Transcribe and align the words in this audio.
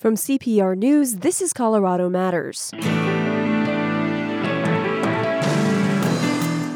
From 0.00 0.14
CPR 0.14 0.78
News, 0.78 1.16
this 1.16 1.42
is 1.42 1.52
Colorado 1.52 2.08
Matters. 2.08 2.70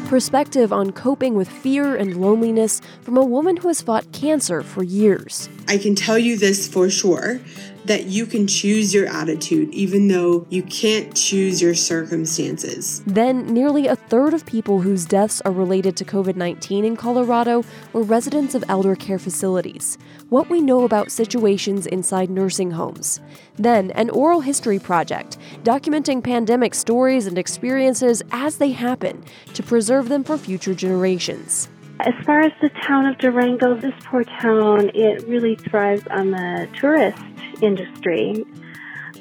Perspective 0.07 0.71
on 0.71 0.91
coping 0.91 1.33
with 1.33 1.49
fear 1.49 1.95
and 1.95 2.17
loneliness 2.17 2.81
from 3.01 3.17
a 3.17 3.25
woman 3.25 3.57
who 3.57 3.69
has 3.69 3.81
fought 3.81 4.11
cancer 4.11 4.61
for 4.61 4.83
years. 4.83 5.49
I 5.67 5.79
can 5.79 5.95
tell 5.95 6.19
you 6.19 6.37
this 6.37 6.67
for 6.67 6.87
sure 6.91 7.39
that 7.87 8.05
you 8.05 8.25
can 8.25 8.47
choose 8.47 8.93
your 8.93 9.07
attitude 9.07 9.73
even 9.73 10.07
though 10.07 10.45
you 10.49 10.63
can't 10.63 11.15
choose 11.15 11.61
your 11.61 11.75
circumstances. 11.75 13.03
Then, 13.05 13.45
nearly 13.47 13.87
a 13.87 13.95
third 13.95 14.33
of 14.33 14.45
people 14.45 14.81
whose 14.81 15.05
deaths 15.05 15.41
are 15.41 15.51
related 15.51 15.95
to 15.97 16.05
COVID 16.05 16.35
19 16.35 16.85
in 16.85 16.95
Colorado 16.95 17.63
were 17.93 18.03
residents 18.03 18.55
of 18.55 18.63
elder 18.67 18.95
care 18.95 19.19
facilities. 19.19 19.97
What 20.29 20.49
we 20.49 20.61
know 20.61 20.83
about 20.83 21.11
situations 21.11 21.85
inside 21.85 22.29
nursing 22.29 22.71
homes. 22.71 23.19
Then, 23.55 23.91
an 23.91 24.09
oral 24.09 24.41
history 24.41 24.79
project 24.79 25.37
documenting 25.63 26.23
pandemic 26.23 26.73
stories 26.73 27.27
and 27.27 27.37
experiences 27.37 28.21
as 28.31 28.57
they 28.57 28.71
happen 28.71 29.23
to 29.53 29.63
preserve 29.63 30.09
them 30.09 30.23
for 30.23 30.37
future 30.37 30.73
generations. 30.73 31.69
As 32.01 32.13
far 32.25 32.41
as 32.41 32.51
the 32.61 32.69
town 32.69 33.05
of 33.05 33.17
Durango, 33.19 33.73
this 33.79 33.93
poor 34.03 34.25
town, 34.25 34.91
it 34.93 35.25
really 35.29 35.55
thrives 35.55 36.05
on 36.11 36.31
the 36.31 36.67
tourist 36.75 37.17
industry. 37.61 38.45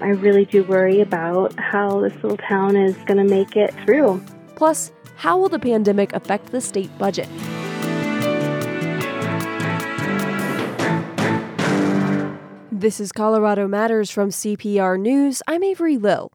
I 0.00 0.08
really 0.08 0.44
do 0.44 0.64
worry 0.64 1.00
about 1.00 1.58
how 1.58 2.00
this 2.00 2.14
little 2.14 2.36
town 2.36 2.76
is 2.76 2.96
going 3.06 3.18
to 3.18 3.24
make 3.24 3.54
it 3.54 3.72
through. 3.84 4.20
Plus, 4.56 4.90
how 5.14 5.38
will 5.38 5.48
the 5.48 5.60
pandemic 5.60 6.12
affect 6.14 6.50
the 6.50 6.60
state 6.60 6.90
budget? 6.98 7.28
This 12.72 12.98
is 12.98 13.12
Colorado 13.12 13.68
Matters 13.68 14.10
from 14.10 14.30
CPR 14.30 14.98
News. 14.98 15.42
I'm 15.46 15.62
Avery 15.62 15.96
Lill. 15.96 16.32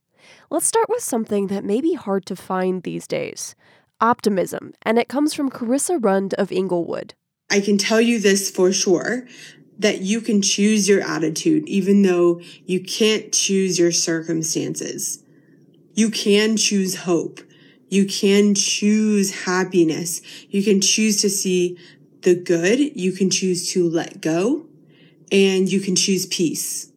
Let's 0.49 0.65
start 0.65 0.87
with 0.87 1.03
something 1.03 1.47
that 1.47 1.65
may 1.65 1.81
be 1.81 1.95
hard 1.95 2.25
to 2.27 2.35
find 2.35 2.83
these 2.83 3.07
days 3.07 3.55
optimism, 4.01 4.73
and 4.83 4.97
it 4.97 5.07
comes 5.07 5.33
from 5.33 5.49
Carissa 5.49 6.03
Rund 6.03 6.33
of 6.35 6.51
Englewood. 6.51 7.13
I 7.49 7.59
can 7.59 7.77
tell 7.77 7.99
you 7.99 8.19
this 8.19 8.49
for 8.49 8.71
sure 8.71 9.27
that 9.77 10.01
you 10.01 10.21
can 10.21 10.41
choose 10.41 10.87
your 10.87 11.01
attitude 11.01 11.67
even 11.67 12.01
though 12.01 12.41
you 12.65 12.81
can't 12.81 13.31
choose 13.33 13.79
your 13.79 13.91
circumstances. 13.91 15.23
You 15.93 16.11
can 16.11 16.57
choose 16.57 16.95
hope. 16.95 17.39
You 17.87 18.05
can 18.05 18.53
choose 18.53 19.45
happiness. 19.45 20.21
You 20.49 20.63
can 20.63 20.81
choose 20.81 21.21
to 21.21 21.29
see 21.29 21.77
the 22.21 22.35
good. 22.35 22.79
You 22.97 23.11
can 23.11 23.29
choose 23.29 23.71
to 23.71 23.89
let 23.89 24.21
go 24.21 24.67
and 25.31 25.71
you 25.71 25.79
can 25.79 25.95
choose 25.95 26.25
peace. 26.25 26.91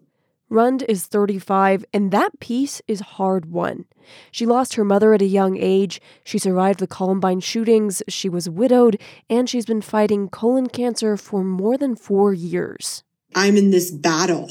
Rund 0.52 0.84
is 0.86 1.06
35, 1.06 1.82
and 1.94 2.10
that 2.10 2.38
peace 2.38 2.82
is 2.86 3.00
hard 3.00 3.46
won. 3.46 3.86
She 4.30 4.44
lost 4.44 4.74
her 4.74 4.84
mother 4.84 5.14
at 5.14 5.22
a 5.22 5.26
young 5.26 5.56
age, 5.56 5.98
she 6.24 6.36
survived 6.36 6.78
the 6.78 6.86
Columbine 6.86 7.40
shootings, 7.40 8.02
she 8.06 8.28
was 8.28 8.50
widowed, 8.50 9.00
and 9.30 9.48
she's 9.48 9.64
been 9.64 9.80
fighting 9.80 10.28
colon 10.28 10.66
cancer 10.68 11.16
for 11.16 11.42
more 11.42 11.78
than 11.78 11.96
four 11.96 12.34
years. 12.34 13.02
I'm 13.34 13.56
in 13.56 13.70
this 13.70 13.90
battle, 13.90 14.50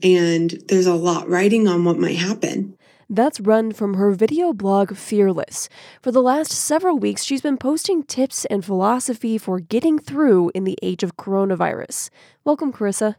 and 0.00 0.62
there's 0.68 0.86
a 0.86 0.94
lot 0.94 1.28
writing 1.28 1.66
on 1.66 1.84
what 1.84 1.98
might 1.98 2.18
happen. 2.18 2.78
That's 3.10 3.40
Rund 3.40 3.76
from 3.76 3.94
her 3.94 4.12
video 4.12 4.52
blog 4.52 4.94
Fearless. 4.94 5.68
For 6.02 6.12
the 6.12 6.22
last 6.22 6.52
several 6.52 6.98
weeks, 6.98 7.24
she's 7.24 7.42
been 7.42 7.58
posting 7.58 8.04
tips 8.04 8.44
and 8.44 8.64
philosophy 8.64 9.38
for 9.38 9.58
getting 9.58 9.98
through 9.98 10.52
in 10.54 10.62
the 10.62 10.78
age 10.82 11.02
of 11.02 11.16
coronavirus. 11.16 12.10
Welcome, 12.44 12.72
Carissa. 12.72 13.16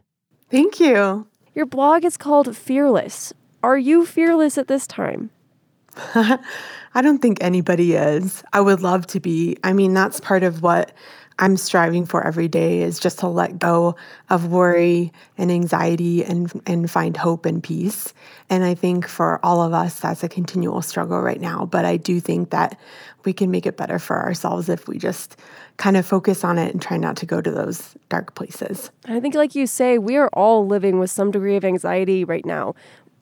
Thank 0.50 0.80
you. 0.80 1.26
Your 1.54 1.66
blog 1.66 2.04
is 2.04 2.16
called 2.16 2.56
Fearless. 2.56 3.32
Are 3.62 3.78
you 3.78 4.04
fearless 4.04 4.58
at 4.58 4.66
this 4.66 4.88
time? 4.88 5.30
I 5.96 7.00
don't 7.00 7.22
think 7.22 7.38
anybody 7.40 7.94
is. 7.94 8.42
I 8.52 8.60
would 8.60 8.82
love 8.82 9.06
to 9.08 9.20
be. 9.20 9.56
I 9.62 9.72
mean, 9.72 9.94
that's 9.94 10.18
part 10.18 10.42
of 10.42 10.62
what 10.62 10.90
I'm 11.38 11.56
striving 11.56 12.06
for 12.06 12.24
every 12.24 12.46
day 12.46 12.82
is 12.82 13.00
just 13.00 13.18
to 13.20 13.28
let 13.28 13.58
go 13.58 13.96
of 14.30 14.52
worry 14.52 15.12
and 15.36 15.50
anxiety 15.50 16.24
and 16.24 16.50
and 16.66 16.88
find 16.88 17.16
hope 17.16 17.44
and 17.44 17.62
peace. 17.62 18.14
And 18.48 18.64
I 18.64 18.74
think 18.74 19.08
for 19.08 19.40
all 19.44 19.60
of 19.60 19.72
us 19.72 19.98
that's 19.98 20.22
a 20.22 20.28
continual 20.28 20.80
struggle 20.80 21.20
right 21.20 21.40
now, 21.40 21.66
but 21.66 21.84
I 21.84 21.96
do 21.96 22.20
think 22.20 22.50
that 22.50 22.78
we 23.24 23.32
can 23.32 23.50
make 23.50 23.66
it 23.66 23.76
better 23.76 23.98
for 23.98 24.20
ourselves 24.20 24.68
if 24.68 24.86
we 24.86 24.98
just 24.98 25.36
kind 25.76 25.96
of 25.96 26.06
focus 26.06 26.44
on 26.44 26.56
it 26.56 26.72
and 26.72 26.80
try 26.80 26.96
not 26.96 27.16
to 27.16 27.26
go 27.26 27.40
to 27.40 27.50
those 27.50 27.96
dark 28.08 28.34
places. 28.34 28.90
I 29.06 29.18
think 29.18 29.34
like 29.34 29.54
you 29.54 29.66
say, 29.66 29.98
we 29.98 30.16
are 30.16 30.30
all 30.32 30.66
living 30.66 31.00
with 31.00 31.10
some 31.10 31.30
degree 31.30 31.56
of 31.56 31.64
anxiety 31.64 32.24
right 32.24 32.44
now. 32.44 32.74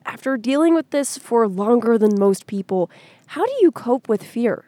After 0.05 0.37
dealing 0.37 0.75
with 0.75 0.89
this 0.91 1.17
for 1.17 1.47
longer 1.47 1.97
than 1.97 2.19
most 2.19 2.45
people, 2.45 2.91
how 3.27 3.45
do 3.45 3.53
you 3.61 3.71
cope 3.71 4.07
with 4.07 4.21
fear? 4.21 4.65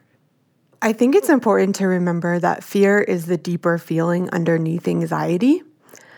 I 0.82 0.94
think 0.94 1.16
it's 1.16 1.30
important 1.30 1.76
to 1.76 1.88
remember 1.88 2.40
that 2.40 2.64
fear 2.64 3.00
is 3.00 3.26
the 3.26 3.38
deeper 3.38 3.78
feeling 3.78 4.30
underneath 4.32 4.88
anxiety. 4.88 5.64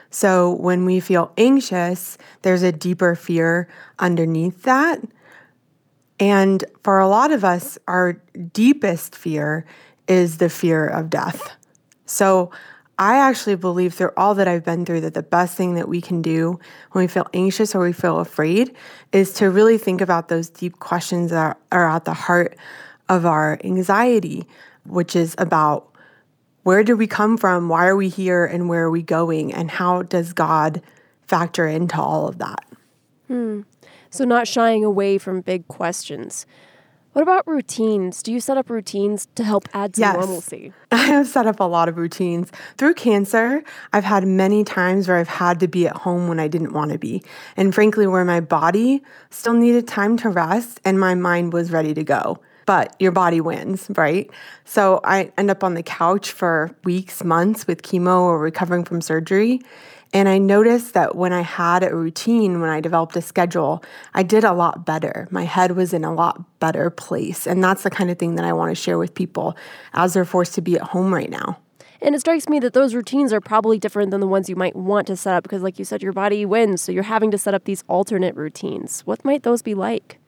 So 0.09 0.53
when 0.53 0.85
we 0.85 0.99
feel 0.99 1.31
anxious, 1.37 2.17
there's 2.41 2.63
a 2.63 2.71
deeper 2.71 3.15
fear 3.15 3.67
underneath 3.99 4.63
that. 4.63 5.01
And 6.19 6.63
for 6.83 6.99
a 6.99 7.07
lot 7.07 7.31
of 7.31 7.43
us, 7.43 7.77
our 7.87 8.13
deepest 8.53 9.15
fear 9.15 9.65
is 10.07 10.37
the 10.37 10.49
fear 10.49 10.87
of 10.87 11.09
death. 11.09 11.55
So 12.05 12.51
I 12.99 13.17
actually 13.17 13.55
believe 13.55 13.93
through 13.93 14.11
all 14.17 14.33
that 14.35 14.47
I've 14.47 14.63
been 14.63 14.85
through 14.85 15.01
that 15.01 15.13
the 15.13 15.21
best 15.21 15.55
thing 15.55 15.75
that 15.75 15.87
we 15.87 16.01
can 16.01 16.21
do 16.23 16.59
when 16.93 17.03
we 17.03 17.07
feel 17.07 17.27
anxious 17.33 17.75
or 17.75 17.83
we 17.83 17.93
feel 17.93 18.19
afraid 18.19 18.75
is 19.11 19.33
to 19.35 19.51
really 19.51 19.77
think 19.77 20.01
about 20.01 20.29
those 20.29 20.49
deep 20.49 20.79
questions 20.79 21.29
that 21.29 21.59
are 21.71 21.87
at 21.89 22.05
the 22.05 22.13
heart 22.15 22.57
of 23.09 23.25
our 23.25 23.59
anxiety, 23.63 24.47
which 24.85 25.15
is 25.15 25.35
about 25.37 25.93
where 26.63 26.83
did 26.83 26.95
we 26.95 27.07
come 27.07 27.37
from? 27.37 27.69
Why 27.69 27.87
are 27.87 27.95
we 27.95 28.09
here? 28.09 28.45
And 28.45 28.67
where 28.67 28.83
are 28.83 28.91
we 28.91 29.01
going? 29.01 29.53
And 29.53 29.71
how 29.71 30.03
does 30.03 30.33
God 30.33 30.81
factor 31.25 31.65
into 31.65 32.01
all 32.01 32.27
of 32.27 32.39
that? 32.39 32.65
Hmm. 33.27 33.61
So, 34.09 34.25
not 34.25 34.47
shying 34.47 34.83
away 34.83 35.17
from 35.17 35.41
big 35.41 35.67
questions. 35.67 36.45
What 37.13 37.23
about 37.23 37.47
routines? 37.47 38.21
Do 38.21 38.31
you 38.31 38.39
set 38.39 38.57
up 38.57 38.69
routines 38.69 39.27
to 39.35 39.43
help 39.43 39.67
add 39.73 39.95
some 39.95 40.03
yes. 40.03 40.15
normalcy? 40.17 40.71
I 40.91 40.97
have 40.97 41.27
set 41.27 41.47
up 41.47 41.59
a 41.59 41.63
lot 41.63 41.89
of 41.89 41.97
routines. 41.97 42.51
Through 42.77 42.93
cancer, 42.93 43.63
I've 43.91 44.03
had 44.03 44.27
many 44.27 44.63
times 44.63 45.07
where 45.07 45.17
I've 45.17 45.27
had 45.27 45.59
to 45.61 45.67
be 45.67 45.87
at 45.87 45.95
home 45.95 46.27
when 46.27 46.39
I 46.39 46.47
didn't 46.47 46.73
want 46.73 46.91
to 46.91 46.99
be. 46.99 47.23
And 47.55 47.73
frankly, 47.73 48.05
where 48.05 48.23
my 48.23 48.39
body 48.39 49.03
still 49.31 49.53
needed 49.53 49.87
time 49.87 50.15
to 50.17 50.29
rest 50.29 50.79
and 50.85 50.99
my 50.99 51.15
mind 51.15 51.53
was 51.53 51.71
ready 51.71 51.95
to 51.95 52.03
go 52.03 52.39
but 52.67 52.95
your 52.99 53.11
body 53.11 53.41
wins, 53.41 53.87
right? 53.95 54.29
So 54.65 54.99
I 55.03 55.31
end 55.37 55.49
up 55.49 55.63
on 55.63 55.73
the 55.73 55.81
couch 55.81 56.31
for 56.31 56.75
weeks, 56.83 57.23
months 57.23 57.65
with 57.65 57.81
chemo 57.81 58.19
or 58.21 58.37
recovering 58.37 58.83
from 58.83 59.01
surgery. 59.01 59.61
And 60.13 60.29
I 60.29 60.37
noticed 60.37 60.93
that 60.93 61.15
when 61.15 61.33
I 61.33 61.41
had 61.41 61.83
a 61.83 61.95
routine, 61.95 62.61
when 62.61 62.69
I 62.69 62.81
developed 62.81 63.15
a 63.15 63.21
schedule, 63.21 63.83
I 64.13 64.23
did 64.23 64.43
a 64.43 64.53
lot 64.53 64.85
better. 64.85 65.27
My 65.31 65.43
head 65.43 65.71
was 65.71 65.93
in 65.93 66.03
a 66.03 66.13
lot 66.13 66.59
better 66.59 66.89
place. 66.89 67.47
And 67.47 67.63
that's 67.63 67.83
the 67.83 67.89
kind 67.89 68.11
of 68.11 68.19
thing 68.19 68.35
that 68.35 68.45
I 68.45 68.53
want 68.53 68.71
to 68.71 68.75
share 68.75 68.97
with 68.97 69.15
people 69.15 69.57
as 69.93 70.13
they're 70.13 70.25
forced 70.25 70.53
to 70.55 70.61
be 70.61 70.75
at 70.75 70.83
home 70.83 71.13
right 71.13 71.29
now. 71.29 71.57
And 72.01 72.15
it 72.15 72.19
strikes 72.19 72.47
me 72.47 72.59
that 72.59 72.73
those 72.73 72.93
routines 72.93 73.33
are 73.33 73.41
probably 73.41 73.79
different 73.79 74.11
than 74.11 74.21
the 74.21 74.27
ones 74.27 74.49
you 74.49 74.55
might 74.55 74.75
want 74.75 75.07
to 75.07 75.15
set 75.15 75.33
up 75.33 75.43
because, 75.43 75.63
like 75.63 75.79
you 75.79 75.85
said, 75.85 76.03
your 76.03 76.13
body 76.13 76.45
wins. 76.45 76.81
So 76.81 76.91
you're 76.91 77.03
having 77.03 77.31
to 77.31 77.37
set 77.37 77.53
up 77.53 77.63
these 77.63 77.83
alternate 77.87 78.35
routines. 78.35 79.01
What 79.01 79.25
might 79.25 79.43
those 79.43 79.61
be 79.61 79.73
like? 79.73 80.19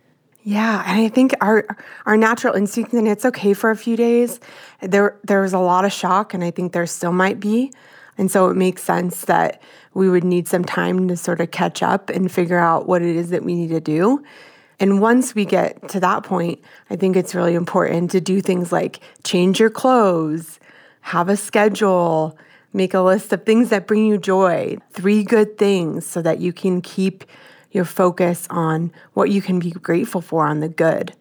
Yeah, 0.43 0.83
and 0.87 1.01
I 1.05 1.09
think 1.09 1.33
our 1.41 1.67
our 2.05 2.15
natural 2.15 2.53
instinct, 2.55 2.93
and 2.93 3.07
it's 3.07 3.25
okay 3.25 3.53
for 3.53 3.71
a 3.71 3.75
few 3.75 3.97
days. 3.97 4.39
There 4.81 5.17
there 5.23 5.41
was 5.41 5.53
a 5.53 5.59
lot 5.59 5.85
of 5.85 5.91
shock, 5.91 6.33
and 6.33 6.43
I 6.43 6.51
think 6.51 6.71
there 6.71 6.85
still 6.85 7.11
might 7.11 7.39
be, 7.39 7.73
and 8.17 8.31
so 8.31 8.47
it 8.49 8.55
makes 8.55 8.81
sense 8.83 9.25
that 9.25 9.61
we 9.93 10.09
would 10.09 10.23
need 10.23 10.47
some 10.47 10.63
time 10.63 11.07
to 11.09 11.17
sort 11.17 11.41
of 11.41 11.51
catch 11.51 11.83
up 11.83 12.09
and 12.09 12.31
figure 12.31 12.57
out 12.57 12.87
what 12.87 13.01
it 13.01 13.15
is 13.15 13.31
that 13.31 13.43
we 13.43 13.53
need 13.55 13.69
to 13.69 13.81
do. 13.81 14.23
And 14.79 15.01
once 15.01 15.35
we 15.35 15.43
get 15.43 15.89
to 15.89 15.99
that 15.99 16.23
point, 16.23 16.59
I 16.89 16.95
think 16.95 17.17
it's 17.17 17.35
really 17.35 17.55
important 17.55 18.11
to 18.11 18.21
do 18.21 18.39
things 18.41 18.71
like 18.71 19.01
change 19.25 19.59
your 19.59 19.69
clothes, 19.69 20.57
have 21.01 21.27
a 21.27 21.35
schedule, 21.35 22.37
make 22.71 22.93
a 22.93 23.01
list 23.01 23.33
of 23.33 23.45
things 23.45 23.69
that 23.69 23.87
bring 23.87 24.05
you 24.05 24.17
joy, 24.17 24.77
three 24.91 25.23
good 25.23 25.57
things 25.57 26.05
so 26.05 26.21
that 26.21 26.39
you 26.39 26.53
can 26.53 26.81
keep 26.81 27.25
your 27.71 27.85
focus 27.85 28.47
on 28.49 28.91
what 29.13 29.29
you 29.29 29.41
can 29.41 29.59
be 29.59 29.71
grateful 29.71 30.21
for 30.21 30.45
on 30.45 30.59
the 30.59 30.69
good. 30.69 31.13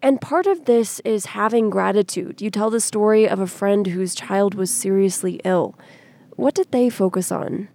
And 0.00 0.20
part 0.20 0.46
of 0.46 0.64
this 0.66 1.00
is 1.00 1.26
having 1.26 1.70
gratitude. 1.70 2.40
You 2.40 2.50
tell 2.50 2.70
the 2.70 2.80
story 2.80 3.28
of 3.28 3.40
a 3.40 3.48
friend 3.48 3.86
whose 3.86 4.14
child 4.14 4.54
was 4.54 4.70
seriously 4.70 5.40
ill. 5.44 5.76
What 6.36 6.54
did 6.54 6.70
they 6.70 6.88
focus 6.88 7.32
on? 7.32 7.68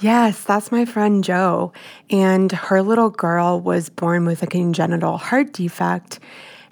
Yes, 0.00 0.42
that's 0.42 0.72
my 0.72 0.84
friend 0.84 1.22
Joe. 1.22 1.72
And 2.10 2.50
her 2.50 2.82
little 2.82 3.10
girl 3.10 3.60
was 3.60 3.90
born 3.90 4.24
with 4.24 4.42
a 4.42 4.46
congenital 4.46 5.18
heart 5.18 5.52
defect. 5.52 6.18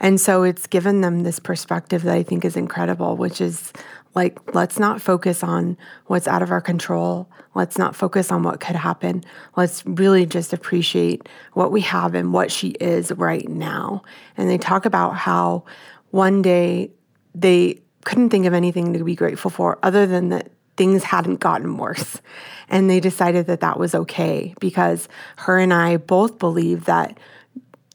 And 0.00 0.18
so 0.18 0.42
it's 0.44 0.66
given 0.66 1.02
them 1.02 1.22
this 1.22 1.38
perspective 1.38 2.02
that 2.04 2.14
I 2.14 2.22
think 2.22 2.44
is 2.44 2.56
incredible, 2.56 3.16
which 3.16 3.40
is 3.40 3.72
Like, 4.14 4.54
let's 4.54 4.78
not 4.78 5.00
focus 5.00 5.42
on 5.44 5.76
what's 6.06 6.26
out 6.26 6.42
of 6.42 6.50
our 6.50 6.60
control. 6.60 7.30
Let's 7.54 7.78
not 7.78 7.94
focus 7.94 8.32
on 8.32 8.42
what 8.42 8.60
could 8.60 8.76
happen. 8.76 9.24
Let's 9.56 9.84
really 9.86 10.26
just 10.26 10.52
appreciate 10.52 11.28
what 11.52 11.70
we 11.70 11.80
have 11.82 12.14
and 12.14 12.32
what 12.32 12.50
she 12.50 12.70
is 12.70 13.12
right 13.12 13.48
now. 13.48 14.02
And 14.36 14.50
they 14.50 14.58
talk 14.58 14.84
about 14.84 15.16
how 15.16 15.64
one 16.10 16.42
day 16.42 16.90
they 17.34 17.80
couldn't 18.04 18.30
think 18.30 18.46
of 18.46 18.54
anything 18.54 18.92
to 18.94 19.04
be 19.04 19.14
grateful 19.14 19.50
for 19.50 19.78
other 19.82 20.06
than 20.06 20.30
that 20.30 20.50
things 20.76 21.04
hadn't 21.04 21.40
gotten 21.40 21.76
worse. 21.76 22.20
And 22.68 22.88
they 22.88 23.00
decided 23.00 23.46
that 23.48 23.60
that 23.60 23.78
was 23.78 23.94
okay 23.94 24.54
because 24.60 25.08
her 25.36 25.58
and 25.58 25.74
I 25.74 25.98
both 25.98 26.38
believe 26.38 26.86
that 26.86 27.18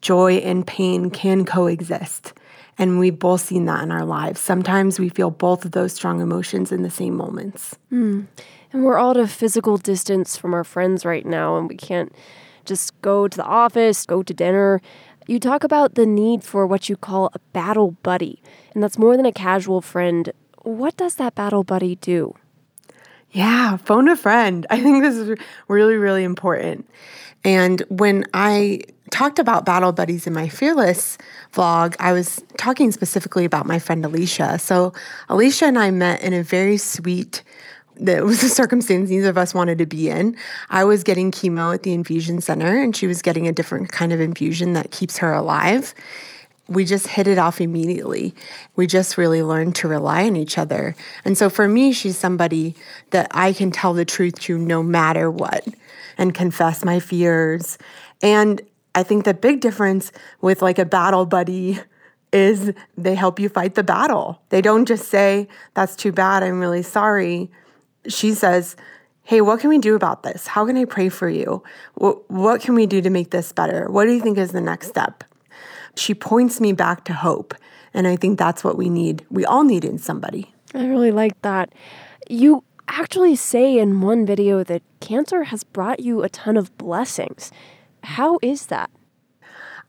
joy 0.01 0.33
and 0.35 0.67
pain 0.67 1.09
can 1.09 1.45
coexist. 1.45 2.33
And 2.77 2.99
we've 2.99 3.17
both 3.17 3.41
seen 3.41 3.65
that 3.65 3.83
in 3.83 3.91
our 3.91 4.05
lives. 4.05 4.41
Sometimes 4.41 4.99
we 4.99 5.09
feel 5.09 5.31
both 5.31 5.63
of 5.65 5.71
those 5.71 5.93
strong 5.93 6.19
emotions 6.19 6.71
in 6.71 6.83
the 6.83 6.89
same 6.89 7.15
moments. 7.15 7.77
Mm. 7.91 8.27
And 8.73 8.83
we're 8.83 8.97
all 8.97 9.11
at 9.11 9.17
a 9.17 9.27
physical 9.27 9.77
distance 9.77 10.35
from 10.37 10.53
our 10.53 10.65
friends 10.65 11.05
right 11.05 11.25
now, 11.25 11.57
and 11.57 11.69
we 11.69 11.77
can't 11.77 12.13
just 12.65 12.99
go 13.01 13.27
to 13.27 13.37
the 13.37 13.45
office, 13.45 14.05
go 14.05 14.23
to 14.23 14.33
dinner. 14.33 14.81
You 15.27 15.39
talk 15.39 15.63
about 15.63 15.95
the 15.95 16.05
need 16.05 16.43
for 16.43 16.67
what 16.67 16.89
you 16.89 16.97
call 16.97 17.31
a 17.33 17.39
battle 17.53 17.91
buddy, 18.03 18.41
and 18.73 18.83
that's 18.83 18.97
more 18.97 19.15
than 19.15 19.25
a 19.25 19.31
casual 19.31 19.81
friend. 19.81 20.31
What 20.63 20.97
does 20.97 21.15
that 21.15 21.35
battle 21.35 21.63
buddy 21.63 21.95
do? 21.95 22.35
Yeah, 23.31 23.77
phone 23.77 24.09
a 24.09 24.15
friend. 24.15 24.65
I 24.69 24.81
think 24.81 25.03
this 25.03 25.15
is 25.15 25.37
really, 25.67 25.95
really 25.95 26.23
important. 26.23 26.89
And 27.43 27.81
when 27.89 28.25
I 28.33 28.81
talked 29.11 29.39
about 29.39 29.65
battle 29.65 29.91
buddies 29.91 30.27
in 30.27 30.33
my 30.33 30.49
Fearless 30.49 31.17
vlog, 31.53 31.95
I 31.99 32.13
was 32.13 32.43
talking 32.57 32.91
specifically 32.91 33.45
about 33.45 33.65
my 33.65 33.79
friend 33.79 34.03
Alicia. 34.05 34.59
So, 34.59 34.93
Alicia 35.29 35.65
and 35.65 35.79
I 35.79 35.91
met 35.91 36.21
in 36.21 36.33
a 36.33 36.43
very 36.43 36.77
sweet 36.77 37.43
that 37.97 38.23
was 38.23 38.43
a 38.43 38.49
circumstance 38.61 39.09
neither 39.09 39.29
of 39.29 39.37
us 39.37 39.53
wanted 39.53 39.77
to 39.77 39.85
be 39.85 40.09
in. 40.09 40.35
I 40.69 40.83
was 40.83 41.03
getting 41.03 41.31
chemo 41.31 41.73
at 41.73 41.83
the 41.83 41.93
infusion 41.93 42.41
center, 42.41 42.81
and 42.81 42.95
she 42.95 43.07
was 43.07 43.21
getting 43.21 43.47
a 43.47 43.51
different 43.51 43.91
kind 43.91 44.11
of 44.11 44.19
infusion 44.19 44.73
that 44.73 44.91
keeps 44.91 45.17
her 45.19 45.33
alive. 45.33 45.93
We 46.67 46.83
just 46.83 47.07
hit 47.07 47.27
it 47.27 47.37
off 47.37 47.61
immediately. 47.61 48.33
We 48.75 48.87
just 48.87 49.17
really 49.17 49.43
learned 49.43 49.75
to 49.75 49.87
rely 49.87 50.25
on 50.25 50.35
each 50.35 50.57
other. 50.57 50.95
And 51.23 51.37
so 51.37 51.47
for 51.49 51.67
me, 51.67 51.93
she's 51.93 52.17
somebody 52.17 52.75
that 53.11 53.27
I 53.31 53.53
can 53.53 53.69
tell 53.69 53.93
the 53.93 54.03
truth 54.03 54.39
to 54.41 54.57
no 54.57 54.81
matter 54.81 55.29
what 55.29 55.65
and 56.17 56.33
confess 56.33 56.83
my 56.83 56.99
fears. 56.99 57.77
And 58.23 58.61
I 58.95 59.03
think 59.03 59.25
the 59.25 59.33
big 59.33 59.59
difference 59.59 60.11
with 60.41 60.61
like 60.61 60.79
a 60.79 60.85
battle 60.85 61.25
buddy 61.25 61.79
is 62.33 62.73
they 62.97 63.13
help 63.15 63.39
you 63.39 63.49
fight 63.49 63.75
the 63.75 63.83
battle. 63.83 64.41
They 64.49 64.61
don't 64.61 64.85
just 64.85 65.09
say, 65.09 65.47
That's 65.75 65.95
too 65.95 66.11
bad, 66.11 66.41
I'm 66.41 66.59
really 66.59 66.81
sorry 66.83 67.51
she 68.07 68.33
says, 68.33 68.75
Hey, 69.23 69.41
what 69.41 69.59
can 69.59 69.69
we 69.69 69.79
do 69.79 69.95
about 69.95 70.21
this? 70.21 70.45
How 70.45 70.65
can 70.67 70.77
I 70.77 70.85
pray 70.85 71.09
for 71.09 71.27
you? 71.27 71.63
What, 71.95 72.29
what 72.29 72.61
can 72.61 72.75
we 72.75 72.85
do 72.85 73.01
to 73.01 73.09
make 73.09 73.31
this 73.31 73.51
better? 73.51 73.89
What 73.89 74.05
do 74.05 74.13
you 74.13 74.21
think 74.21 74.37
is 74.37 74.51
the 74.51 74.61
next 74.61 74.87
step? 74.87 75.23
She 75.95 76.13
points 76.13 76.61
me 76.61 76.73
back 76.73 77.05
to 77.05 77.13
hope. 77.13 77.55
And 77.93 78.07
I 78.07 78.17
think 78.17 78.37
that's 78.37 78.63
what 78.63 78.77
we 78.77 78.87
need. 78.87 79.25
We 79.31 79.43
all 79.43 79.63
need 79.63 79.83
in 79.83 79.97
somebody. 79.97 80.53
I 80.75 80.85
really 80.85 81.11
like 81.11 81.41
that. 81.41 81.73
You 82.29 82.63
actually 82.87 83.35
say 83.35 83.79
in 83.79 84.01
one 84.01 84.27
video 84.27 84.63
that 84.63 84.83
cancer 84.99 85.45
has 85.45 85.63
brought 85.63 86.01
you 86.01 86.21
a 86.21 86.29
ton 86.29 86.55
of 86.55 86.77
blessings. 86.77 87.51
How 88.05 88.39
is 88.41 88.67
that? 88.67 88.89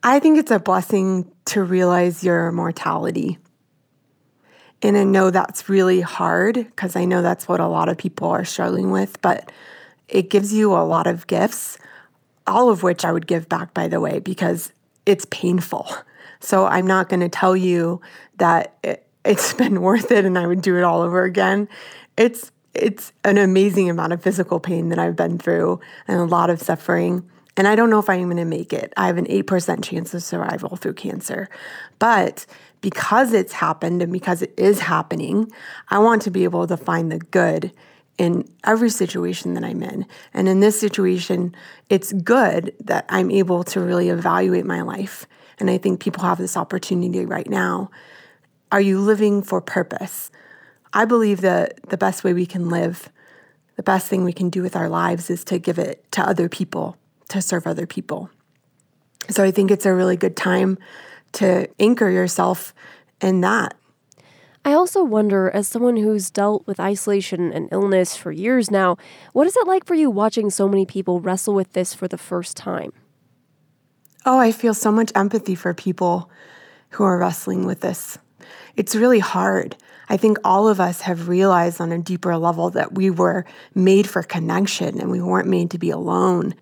I 0.03 0.19
think 0.19 0.39
it's 0.39 0.51
a 0.51 0.59
blessing 0.59 1.31
to 1.47 1.63
realize 1.63 2.25
your 2.25 2.51
mortality. 2.53 3.39
And 4.83 4.97
I 4.97 5.05
know 5.05 5.31
that's 5.31 5.69
really 5.69 6.01
hard 6.01 6.55
because 6.55 6.97
I 6.97 7.05
know 7.05 7.23
that's 7.23 7.49
what 7.49 7.61
a 7.61 7.67
lot 7.67 7.89
of 7.89 7.97
people 7.97 8.29
are 8.29 8.45
struggling 8.45 8.91
with, 8.91 9.21
but 9.23 9.51
it 10.09 10.31
gives 10.31 10.53
you 10.53 10.73
a 10.73 10.85
lot 10.85 11.07
of 11.07 11.27
gifts, 11.27 11.79
all 12.47 12.69
of 12.69 12.83
which 12.83 13.05
I 13.05 13.13
would 13.13 13.27
give 13.27 13.49
back, 13.49 13.75
by 13.75 13.89
the 13.89 14.01
way, 14.01 14.19
because 14.19 14.73
it's 15.05 15.27
painful. 15.31 15.89
So 16.41 16.67
I'm 16.67 16.87
not 16.87 17.09
going 17.09 17.21
to 17.21 17.29
tell 17.29 17.57
you 17.57 18.01
that 18.37 18.77
it, 18.83 19.07
it's 19.25 19.53
been 19.55 19.81
worth 19.81 20.11
it 20.11 20.25
and 20.25 20.39
I 20.39 20.47
would 20.47 20.62
do 20.62 20.77
it 20.77 20.85
all 20.85 21.03
over 21.03 21.25
again. 21.25 21.69
It's 22.17 22.53
it's 22.75 23.15
an 23.25 23.39
amazing 23.39 23.89
amount 23.89 24.12
of 24.12 24.23
physical 24.23 24.61
pain 24.61 24.91
that 24.91 24.99
I've 24.99 25.17
been 25.17 25.39
through 25.39 25.81
and 26.07 26.21
a 26.21 26.25
lot 26.25 26.51
of 26.51 26.61
suffering. 26.61 27.27
And 27.56 27.67
I 27.67 27.75
don't 27.75 27.91
know 27.91 27.99
if 27.99 28.11
I'm 28.11 28.25
going 28.25 28.37
to 28.37 28.44
make 28.44 28.73
it. 28.73 28.93
I 28.97 29.06
have 29.06 29.17
an 29.17 29.26
8% 29.26 29.82
chance 29.82 30.12
of 30.12 30.23
survival 30.23 30.76
through 30.76 30.94
cancer. 30.94 31.49
But 31.99 32.44
because 32.81 33.32
it's 33.32 33.55
happened 33.55 34.03
and 34.03 34.12
because 34.12 34.43
it 34.43 34.53
is 34.56 34.81
happening, 34.81 35.50
I 35.88 35.99
want 35.99 36.23
to 36.23 36.31
be 36.31 36.44
able 36.44 36.67
to 36.67 36.76
find 36.76 37.11
the 37.11 37.19
good 37.19 37.73
in 38.19 38.49
every 38.64 38.91
situation 38.91 39.55
that 39.55 39.64
I'm 39.64 39.82
in. 39.82 40.06
And 40.32 40.49
in 40.49 40.61
this 40.61 40.79
situation, 40.79 41.55
it's 41.91 42.12
good 42.12 42.75
that 42.81 43.05
I'm 43.08 43.31
able 43.31 43.64
to 43.64 43.81
really 43.81 44.09
evaluate 44.09 44.64
my 44.64 44.82
life. 44.82 45.26
And 45.59 45.70
I 45.70 45.79
think 45.79 46.00
people 46.00 46.25
have 46.25 46.38
this 46.38 46.56
opportunity 46.56 47.25
right 47.25 47.49
now. 47.49 47.91
Are 48.73 48.81
you 48.81 49.00
living 49.00 49.43
for 49.43 49.61
purpose? 49.61 50.31
I 50.93 51.05
believe 51.05 51.41
that 51.43 51.88
the 51.88 51.99
best 51.99 52.25
way 52.25 52.32
we 52.32 52.47
can 52.47 52.69
live, 52.69 53.11
the 53.76 53.82
best 53.82 54.09
thing 54.09 54.25
we 54.25 54.32
can 54.32 54.50
do 54.50 54.62
with 54.62 54.76
our 54.76 54.88
lives 54.88 55.31
is 55.31 55.44
to 55.44 55.59
give 55.59 55.79
it 55.79 56.11
to 56.12 56.26
other 56.26 56.49
people, 56.49 56.97
to 57.28 57.43
serve 57.43 57.67
other 57.67 57.87
people. 57.87 58.31
So 59.28 59.43
I 59.43 59.50
think 59.50 59.70
it's 59.70 59.87
a 59.87 59.94
really 59.94 60.17
good 60.17 60.37
time 60.37 60.78
to 61.32 61.69
anchor 61.78 62.08
yourself 62.08 62.73
in 63.20 63.40
that. 63.40 63.75
I 64.64 64.73
also 64.73 65.05
wonder, 65.05 65.49
as 65.49 65.69
someone 65.69 65.96
who's 65.96 66.28
dealt 66.28 66.67
with 66.67 66.81
isolation 66.81 67.52
and 67.52 67.69
illness 67.70 68.17
for 68.17 68.32
years 68.32 68.69
now, 68.69 68.96
what 69.32 69.46
is 69.46 69.56
it 69.56 69.67
like 69.67 69.84
for 69.84 69.94
you 69.94 70.11
watching 70.11 70.50
so 70.50 70.69
many 70.69 70.84
people 70.84 71.20
wrestle 71.20 71.55
with 71.55 71.73
this 71.73 71.94
for 71.94 72.08
the 72.08 72.19
first 72.19 72.56
time? 72.56 72.93
Oh, 74.25 74.40
I 74.40 74.50
feel 74.50 74.75
so 74.75 74.90
much 74.90 75.12
empathy 75.14 75.55
for 75.55 75.73
people 75.73 76.28
who 76.90 77.05
are 77.05 77.17
wrestling 77.17 77.64
with 77.64 77.81
this. 77.81 78.19
It's 78.75 78.96
really 78.96 79.20
hard. 79.20 79.76
I 80.08 80.17
think 80.17 80.38
all 80.43 80.67
of 80.67 80.81
us 80.81 81.00
have 81.02 81.28
realized 81.28 81.81
on 81.81 81.93
a 81.93 81.99
deeper 81.99 82.37
level 82.37 82.70
that 82.70 82.93
we 82.93 83.08
were 83.08 83.44
made 83.75 84.08
for 84.08 84.25
connection 84.25 85.00
and 85.00 85.11
we 85.12 85.20
weren't 85.20 85.49
made 85.49 85.70
to 85.70 85.78
be 85.78 85.90
alone. 85.90 86.55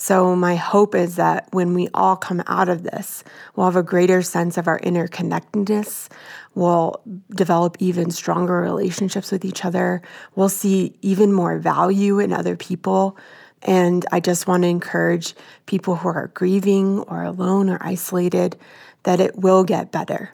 So, 0.00 0.36
my 0.36 0.54
hope 0.54 0.94
is 0.94 1.16
that 1.16 1.48
when 1.50 1.74
we 1.74 1.88
all 1.92 2.14
come 2.14 2.40
out 2.46 2.68
of 2.68 2.84
this, 2.84 3.24
we'll 3.56 3.66
have 3.66 3.74
a 3.74 3.82
greater 3.82 4.22
sense 4.22 4.56
of 4.56 4.68
our 4.68 4.78
interconnectedness. 4.78 6.08
We'll 6.54 7.02
develop 7.30 7.76
even 7.80 8.12
stronger 8.12 8.60
relationships 8.60 9.32
with 9.32 9.44
each 9.44 9.64
other. 9.64 10.00
We'll 10.36 10.48
see 10.48 10.96
even 11.02 11.32
more 11.32 11.58
value 11.58 12.20
in 12.20 12.32
other 12.32 12.54
people. 12.54 13.18
And 13.62 14.06
I 14.12 14.20
just 14.20 14.46
want 14.46 14.62
to 14.62 14.68
encourage 14.68 15.34
people 15.66 15.96
who 15.96 16.08
are 16.08 16.28
grieving 16.28 17.00
or 17.00 17.24
alone 17.24 17.68
or 17.68 17.78
isolated 17.80 18.56
that 19.02 19.18
it 19.18 19.36
will 19.36 19.64
get 19.64 19.90
better. 19.90 20.30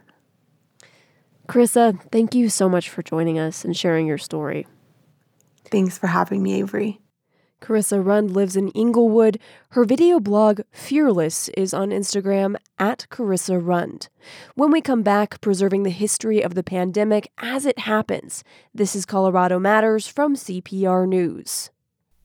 Carissa, 1.49 1.99
thank 2.11 2.35
you 2.35 2.51
so 2.51 2.69
much 2.69 2.91
for 2.91 3.03
joining 3.03 3.39
us 3.39 3.65
and 3.65 3.75
sharing 3.75 4.07
your 4.07 4.19
story. 4.19 4.67
Thanks 5.65 5.97
for 5.97 6.07
having 6.07 6.43
me, 6.43 6.55
Avery. 6.61 7.01
Carissa 7.65 8.05
Rund 8.05 8.31
lives 8.31 8.57
in 8.57 8.69
Englewood. 8.75 9.39
Her 9.71 9.87
video 9.87 10.21
blog, 10.21 10.61
Fearless, 10.71 11.49
is 11.57 11.73
on 11.73 11.89
Instagram 11.89 12.57
at 12.79 13.07
Carissa 13.11 13.59
Rund. 13.59 14.09
When 14.55 14.71
we 14.71 14.83
come 14.83 15.03
back, 15.03 15.41
preserving 15.41 15.83
the 15.83 15.89
history 15.89 16.43
of 16.43 16.55
the 16.55 16.63
pandemic 16.63 17.33
as 17.39 17.65
it 17.65 17.79
happens. 17.79 18.45
This 18.75 18.95
is 18.95 19.07
Colorado 19.07 19.59
Matters 19.59 20.07
from 20.07 20.37
CPR 20.37 21.09
News. 21.09 21.71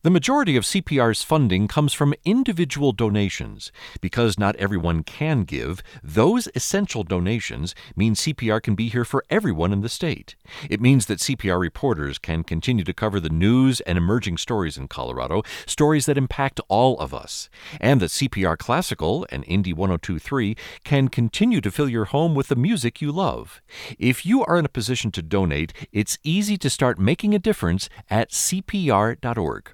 The 0.01 0.10
majority 0.10 0.56
of 0.56 0.63
CPR's 0.63 1.24
funding 1.24 1.68
comes 1.68 1.91
from 1.91 2.13
individual 2.24 2.94
donations. 2.94 3.70
Because 4.00 4.39
not 4.39 4.56
everyone 4.56 5.03
can 5.03 5.44
give, 5.44 5.84
those 6.01 6.48
essential 6.56 7.03
donations 7.03 7.75
mean 7.98 8.15
CPR 8.15 8.63
can 8.63 8.75
be 8.75 8.88
here 8.88 9.03
for 9.03 9.25
everyone 9.29 9.74
in 9.74 9.82
the 9.82 9.89
state. 9.89 10.38
It 10.70 10.79
means 10.79 11.08
that 11.08 11.20
CPR 11.20 11.60
reporters 11.60 12.18
can 12.18 12.46
continue 12.46 12.86
to 12.86 12.94
cover 12.94 13.20
the 13.20 13.29
news 13.29 13.82
and 13.82 13.98
emerging 13.98 14.38
stories 14.38 14.77
in 14.77 14.88
Colorado, 14.88 15.44
stories 15.65 16.06
that 16.06 16.18
impact 16.18 16.62
all 16.70 16.98
of 17.00 17.13
us. 17.13 17.50
And 17.82 18.00
that 18.00 18.12
CPR 18.12 18.58
Classical 18.58 19.27
and 19.29 19.44
Indie 19.48 19.75
1023 19.75 20.56
can 20.86 21.10
continue 21.10 21.60
to 21.60 21.72
fill 21.72 21.89
your 21.89 22.06
home 22.06 22.36
with 22.36 22.48
the 22.48 22.56
music 22.56 23.01
you 23.01 23.12
love. 23.12 23.62
If 23.98 24.25
you 24.25 24.46
are 24.46 24.58
in 24.58 24.63
a 24.63 24.70
position 24.70 25.12
to 25.12 25.22
donate, 25.22 25.74
it's 25.91 26.18
easy 26.24 26.58
to 26.60 26.70
start 26.70 27.00
making 27.00 27.36
a 27.36 27.39
difference 27.39 27.89
at 28.10 28.32
CPR.org. 28.32 29.74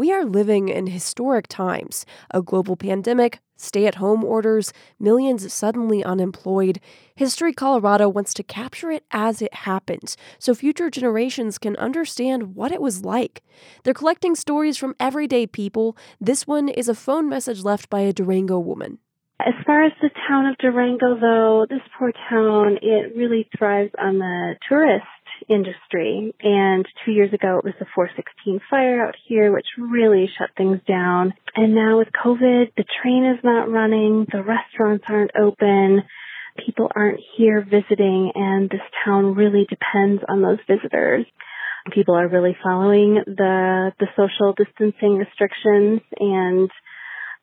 We 0.00 0.14
are 0.14 0.24
living 0.24 0.70
in 0.70 0.86
historic 0.86 1.46
times 1.46 2.06
a 2.30 2.40
global 2.40 2.74
pandemic, 2.74 3.40
stay 3.58 3.86
at 3.86 3.96
home 3.96 4.24
orders, 4.24 4.72
millions 4.98 5.52
suddenly 5.52 6.02
unemployed. 6.02 6.80
History 7.14 7.52
Colorado 7.52 8.08
wants 8.08 8.32
to 8.32 8.42
capture 8.42 8.90
it 8.90 9.04
as 9.10 9.42
it 9.42 9.52
happens 9.52 10.16
so 10.38 10.54
future 10.54 10.88
generations 10.88 11.58
can 11.58 11.76
understand 11.76 12.54
what 12.54 12.72
it 12.72 12.80
was 12.80 13.04
like. 13.04 13.42
They're 13.84 13.92
collecting 13.92 14.34
stories 14.34 14.78
from 14.78 14.96
everyday 14.98 15.46
people. 15.46 15.98
This 16.18 16.46
one 16.46 16.70
is 16.70 16.88
a 16.88 16.94
phone 16.94 17.28
message 17.28 17.62
left 17.62 17.90
by 17.90 18.00
a 18.00 18.14
Durango 18.14 18.58
woman. 18.58 19.00
As 19.40 19.52
far 19.66 19.84
as 19.84 19.92
the 20.00 20.10
town 20.26 20.46
of 20.46 20.56
Durango, 20.56 21.20
though, 21.20 21.66
this 21.68 21.80
poor 21.98 22.12
town, 22.30 22.78
it 22.80 23.14
really 23.14 23.48
thrives 23.58 23.92
on 23.98 24.18
the 24.18 24.54
tourist 24.66 25.04
industry. 25.50 26.34
And 26.40 26.86
two 27.04 27.12
years 27.12 27.32
ago, 27.32 27.58
it 27.58 27.64
was 27.64 27.74
the 27.78 27.86
416 27.94 28.60
fire 28.70 29.06
out 29.06 29.16
here, 29.26 29.52
which 29.52 29.66
really 29.76 30.30
shut 30.38 30.50
things 30.56 30.78
down. 30.86 31.34
And 31.56 31.74
now 31.74 31.98
with 31.98 32.08
COVID, 32.12 32.72
the 32.76 32.84
train 33.02 33.24
is 33.26 33.42
not 33.42 33.70
running, 33.70 34.26
the 34.30 34.42
restaurants 34.42 35.04
aren't 35.08 35.32
open, 35.36 36.02
people 36.64 36.90
aren't 36.94 37.20
here 37.36 37.62
visiting, 37.62 38.32
and 38.34 38.70
this 38.70 38.80
town 39.04 39.34
really 39.34 39.66
depends 39.68 40.22
on 40.28 40.42
those 40.42 40.58
visitors. 40.68 41.26
People 41.92 42.14
are 42.14 42.28
really 42.28 42.56
following 42.62 43.22
the 43.26 43.92
the 43.98 44.06
social 44.14 44.52
distancing 44.52 45.16
restrictions, 45.16 46.02
and 46.18 46.70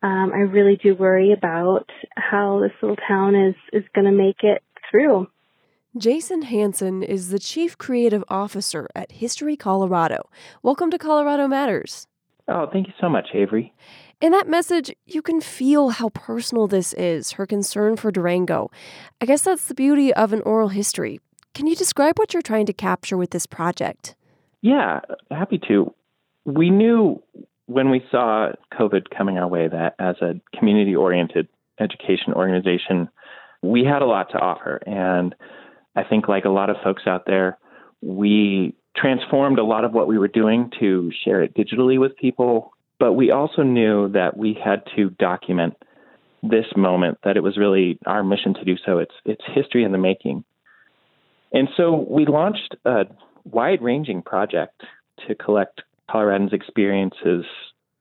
um, 0.03 0.31
I 0.33 0.41
really 0.41 0.77
do 0.81 0.93
worry 0.93 1.33
about 1.33 1.89
how 2.15 2.59
this 2.61 2.71
little 2.81 2.97
town 3.07 3.35
is 3.35 3.55
is 3.73 3.83
going 3.95 4.05
to 4.05 4.11
make 4.11 4.43
it 4.43 4.61
through. 4.91 5.27
Jason 5.99 6.43
Hanson 6.43 7.01
is 7.01 7.29
the 7.29 7.39
Chief 7.39 7.77
Creative 7.77 8.23
Officer 8.27 8.87
at 8.95 9.11
History 9.11 9.55
Colorado. 9.55 10.29
Welcome 10.61 10.91
to 10.91 10.97
Colorado 10.97 11.47
Matters. 11.47 12.07
Oh, 12.47 12.67
thank 12.71 12.87
you 12.87 12.93
so 13.01 13.09
much, 13.09 13.29
Avery. 13.33 13.73
In 14.21 14.31
that 14.31 14.47
message, 14.47 14.95
you 15.05 15.21
can 15.21 15.41
feel 15.41 15.89
how 15.89 16.09
personal 16.09 16.67
this 16.67 16.93
is, 16.93 17.31
her 17.33 17.45
concern 17.45 17.97
for 17.97 18.11
Durango. 18.11 18.69
I 19.21 19.25
guess 19.25 19.41
that's 19.41 19.65
the 19.65 19.73
beauty 19.73 20.13
of 20.13 20.33
an 20.33 20.41
oral 20.41 20.69
history. 20.69 21.19
Can 21.53 21.67
you 21.67 21.75
describe 21.75 22.19
what 22.19 22.33
you're 22.33 22.41
trying 22.41 22.67
to 22.67 22.73
capture 22.73 23.17
with 23.17 23.31
this 23.31 23.45
project? 23.45 24.15
Yeah, 24.61 25.01
happy 25.31 25.59
to. 25.67 25.93
We 26.45 26.69
knew 26.69 27.21
when 27.65 27.89
we 27.89 28.05
saw 28.11 28.49
COVID 28.73 29.09
coming 29.15 29.37
our 29.37 29.47
way 29.47 29.67
that 29.67 29.95
as 29.99 30.15
a 30.21 30.39
community 30.57 30.95
oriented 30.95 31.47
education 31.79 32.33
organization, 32.33 33.09
we 33.61 33.83
had 33.83 34.01
a 34.01 34.05
lot 34.05 34.29
to 34.31 34.37
offer. 34.37 34.81
And 34.85 35.35
I 35.97 36.03
think, 36.03 36.27
like 36.27 36.45
a 36.45 36.49
lot 36.49 36.69
of 36.69 36.77
folks 36.83 37.03
out 37.07 37.25
there, 37.25 37.57
we 38.01 38.75
transformed 38.95 39.59
a 39.59 39.63
lot 39.63 39.83
of 39.83 39.93
what 39.93 40.07
we 40.07 40.17
were 40.17 40.27
doing 40.27 40.71
to 40.79 41.11
share 41.25 41.41
it 41.41 41.55
digitally 41.55 41.99
with 41.99 42.15
people. 42.15 42.71
But 42.99 43.13
we 43.13 43.31
also 43.31 43.63
knew 43.63 44.09
that 44.09 44.37
we 44.37 44.57
had 44.63 44.83
to 44.95 45.09
document 45.09 45.75
this 46.43 46.65
moment, 46.75 47.17
that 47.23 47.37
it 47.37 47.43
was 47.43 47.57
really 47.57 47.99
our 48.05 48.23
mission 48.23 48.53
to 48.55 48.63
do 48.63 48.75
so. 48.85 48.99
It's, 48.99 49.13
it's 49.25 49.43
history 49.53 49.83
in 49.83 49.91
the 49.91 49.97
making. 49.97 50.43
And 51.51 51.67
so 51.75 52.05
we 52.09 52.25
launched 52.25 52.75
a 52.85 53.05
wide 53.43 53.81
ranging 53.81 54.21
project 54.21 54.81
to 55.27 55.35
collect 55.35 55.81
Coloradans' 56.09 56.53
experiences 56.53 57.45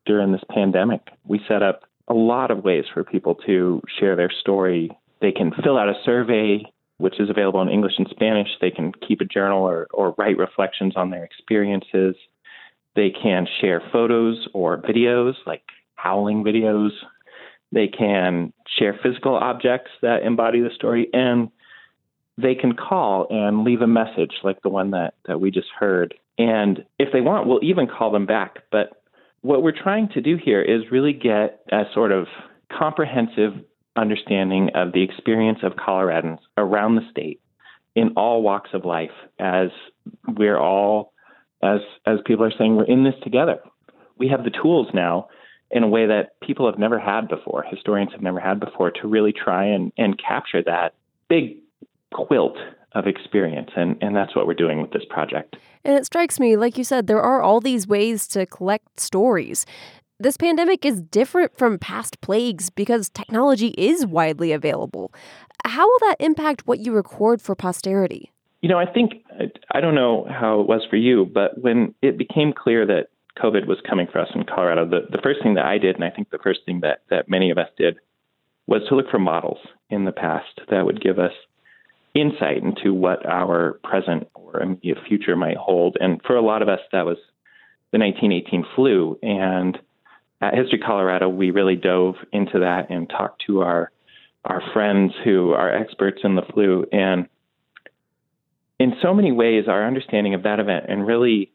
during 0.05 0.33
this 0.33 0.45
pandemic. 0.51 1.01
We 1.25 1.41
set 1.49 1.63
up 1.63 1.83
a 2.09 2.15
lot 2.15 2.51
of 2.51 2.65
ways 2.65 2.85
for 2.93 3.05
people 3.05 3.35
to 3.47 3.83
share 3.99 4.17
their 4.17 4.31
story. 4.41 4.91
They 5.21 5.33
can 5.33 5.53
fill 5.63 5.79
out 5.79 5.89
a 5.89 5.95
survey, 6.05 6.63
which 6.99 7.21
is 7.21 7.29
available 7.29 7.61
in 7.61 7.69
English 7.69 7.95
and 7.99 8.09
Spanish. 8.11 8.49
They 8.61 8.71
can 8.71 8.93
keep 9.07 9.21
a 9.21 9.25
journal 9.25 9.63
or, 9.63 9.87
or 9.93 10.15
write 10.17 10.39
reflections 10.39 10.95
on 10.97 11.11
their 11.11 11.25
experiences. 11.25 12.17
They 12.95 13.11
can 13.11 13.47
share 13.61 13.83
photos 13.93 14.49
or 14.55 14.79
videos, 14.79 15.35
like 15.47 15.63
howling 15.95 16.45
videos. 16.45 16.91
They 17.73 17.89
can 17.89 18.53
share 18.79 18.99
physical 19.03 19.35
objects 19.35 19.91
that 20.01 20.23
embody 20.23 20.61
the 20.61 20.71
story. 20.75 21.09
And 21.13 21.51
they 22.39 22.55
can 22.55 22.75
call 22.75 23.27
and 23.31 23.65
leave 23.65 23.83
a 23.83 23.87
message 23.87 24.33
like 24.43 24.63
the 24.63 24.69
one 24.69 24.91
that, 24.93 25.15
that 25.27 25.41
we 25.41 25.51
just 25.51 25.69
heard. 25.79 26.15
And 26.39 26.85
if 26.99 27.13
they 27.13 27.21
want, 27.21 27.47
we'll 27.47 27.65
even 27.65 27.87
call 27.87 28.11
them 28.11 28.27
back. 28.27 28.59
But 28.71 29.03
what 29.41 29.63
we're 29.63 29.73
trying 29.73 30.09
to 30.11 30.21
do 30.21 30.37
here 30.43 30.63
is 30.63 30.91
really 30.91 31.13
get 31.13 31.61
a 31.71 31.85
sort 31.95 32.13
of 32.13 32.27
comprehensive 32.71 33.53
understanding 33.97 34.71
of 34.75 34.93
the 34.93 35.03
experience 35.03 35.61
of 35.63 35.73
Coloradans 35.73 36.39
around 36.57 36.97
the 36.97 37.11
state 37.11 37.41
in 37.95 38.11
all 38.17 38.43
walks 38.43 38.71
of 38.75 38.85
life 38.85 39.11
as 39.39 39.69
we're 40.29 40.59
all 40.59 41.13
as 41.63 41.81
as 42.05 42.19
people 42.27 42.45
are 42.45 42.53
saying 42.57 42.77
we're 42.77 42.85
in 42.85 43.05
this 43.05 43.15
together. 43.23 43.59
We 44.19 44.29
have 44.29 44.45
the 44.45 44.51
tools 44.51 44.89
now 44.95 45.29
in 45.71 45.83
a 45.83 45.89
way 45.89 46.07
that 46.07 46.41
people 46.41 46.71
have 46.71 46.79
never 46.79 46.99
had 46.99 47.29
before, 47.29 47.65
historians 47.65 48.13
have 48.13 48.23
never 48.23 48.41
had 48.41 48.61
before 48.61 48.91
to 48.91 49.09
really 49.09 49.33
try 49.33 49.65
and, 49.65 49.93
and 49.99 50.21
capture 50.23 50.63
that 50.63 50.95
big 51.29 51.57
quilt 52.13 52.57
of 52.93 53.07
experience. 53.07 53.71
And, 53.77 53.97
and 54.01 54.15
that's 54.15 54.35
what 54.35 54.47
we're 54.47 54.55
doing 54.55 54.81
with 54.81 54.93
this 54.93 55.05
project. 55.11 55.57
And 55.85 55.95
it 55.97 56.07
strikes 56.07 56.41
me, 56.41 56.57
like 56.57 56.79
you 56.79 56.85
said, 56.85 57.07
there 57.07 57.21
are 57.21 57.43
all 57.43 57.61
these 57.61 57.87
ways 57.87 58.27
to 58.29 58.47
collect 58.47 59.01
stories. 59.01 59.67
This 60.19 60.39
pandemic 60.39 60.87
is 60.87 61.03
different 61.03 61.59
from 61.59 61.79
past 61.79 62.23
plagues 62.23 62.71
because 62.71 63.11
technology 63.11 63.75
is 63.77 64.07
widely 64.07 64.51
available. 64.51 65.13
How 65.67 65.87
will 65.87 65.99
that 66.09 66.17
impact 66.21 66.67
what 66.67 66.79
you 66.79 66.95
record 66.95 67.43
for 67.43 67.55
posterity? 67.55 68.33
You 68.63 68.71
know, 68.71 68.79
I 68.79 68.87
think, 68.91 69.23
I 69.73 69.81
don't 69.83 69.95
know 69.95 70.27
how 70.27 70.61
it 70.63 70.67
was 70.67 70.87
for 70.89 70.97
you, 70.97 71.27
but 71.27 71.61
when 71.61 71.95
it 72.01 72.17
became 72.17 72.55
clear 72.55 72.87
that 72.87 73.09
COVID 73.39 73.67
was 73.67 73.77
coming 73.87 74.07
for 74.11 74.19
us 74.19 74.29
in 74.35 74.45
Colorado, 74.45 74.89
the, 74.89 75.01
the 75.15 75.21
first 75.23 75.43
thing 75.43 75.55
that 75.57 75.67
I 75.67 75.77
did, 75.77 75.97
and 75.97 76.05
I 76.05 76.09
think 76.09 76.31
the 76.31 76.39
first 76.39 76.61
thing 76.65 76.81
that, 76.81 77.03
that 77.11 77.29
many 77.29 77.51
of 77.51 77.59
us 77.59 77.69
did, 77.77 77.99
was 78.67 78.81
to 78.89 78.97
look 78.97 79.11
for 79.11 79.19
models 79.19 79.59
in 79.91 80.07
the 80.07 80.13
past 80.13 80.61
that 80.71 80.87
would 80.87 81.03
give 81.03 81.19
us 81.19 81.33
insight 82.15 82.63
into 82.63 82.95
what 82.95 83.27
our 83.27 83.79
present 83.85 84.29
or 84.33 84.61
immediate 84.63 84.97
future 85.07 85.37
might 85.37 85.59
hold. 85.59 85.99
And 86.01 86.23
for 86.27 86.37
a 86.37 86.43
lot 86.43 86.63
of 86.63 86.71
us, 86.71 86.81
that 86.93 87.05
was 87.05 87.19
the 87.93 87.99
1918 87.99 88.65
flu. 88.75 89.19
And 89.23 89.79
at 90.41 90.55
History 90.55 90.79
Colorado, 90.79 91.29
we 91.29 91.51
really 91.51 91.77
dove 91.77 92.17
into 92.33 92.61
that 92.61 92.91
and 92.91 93.09
talked 93.09 93.45
to 93.47 93.63
our 93.63 93.91
our 94.45 94.63
friends 94.73 95.13
who 95.25 95.51
are 95.51 95.75
experts 95.75 96.21
in 96.23 96.37
the 96.37 96.43
flu. 96.55 96.87
And 96.93 97.27
in 98.79 98.95
so 99.03 99.13
many 99.13 99.33
ways, 99.33 99.65
our 99.67 99.85
understanding 99.85 100.35
of 100.35 100.45
that 100.45 100.61
event 100.61 100.87
and 100.89 101.05
really 101.05 101.51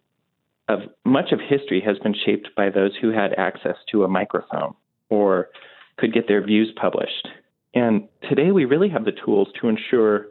of 0.67 0.79
much 1.05 1.31
of 1.31 1.39
history 1.39 1.81
has 1.85 1.97
been 1.99 2.13
shaped 2.25 2.49
by 2.55 2.69
those 2.69 2.91
who 3.01 3.09
had 3.11 3.33
access 3.37 3.77
to 3.91 4.03
a 4.03 4.09
microphone 4.09 4.73
or 5.09 5.49
could 5.97 6.13
get 6.13 6.27
their 6.27 6.45
views 6.45 6.71
published. 6.79 7.27
And 7.73 8.07
today 8.27 8.51
we 8.51 8.65
really 8.65 8.89
have 8.89 9.05
the 9.05 9.11
tools 9.11 9.47
to 9.61 9.69
ensure 9.69 10.27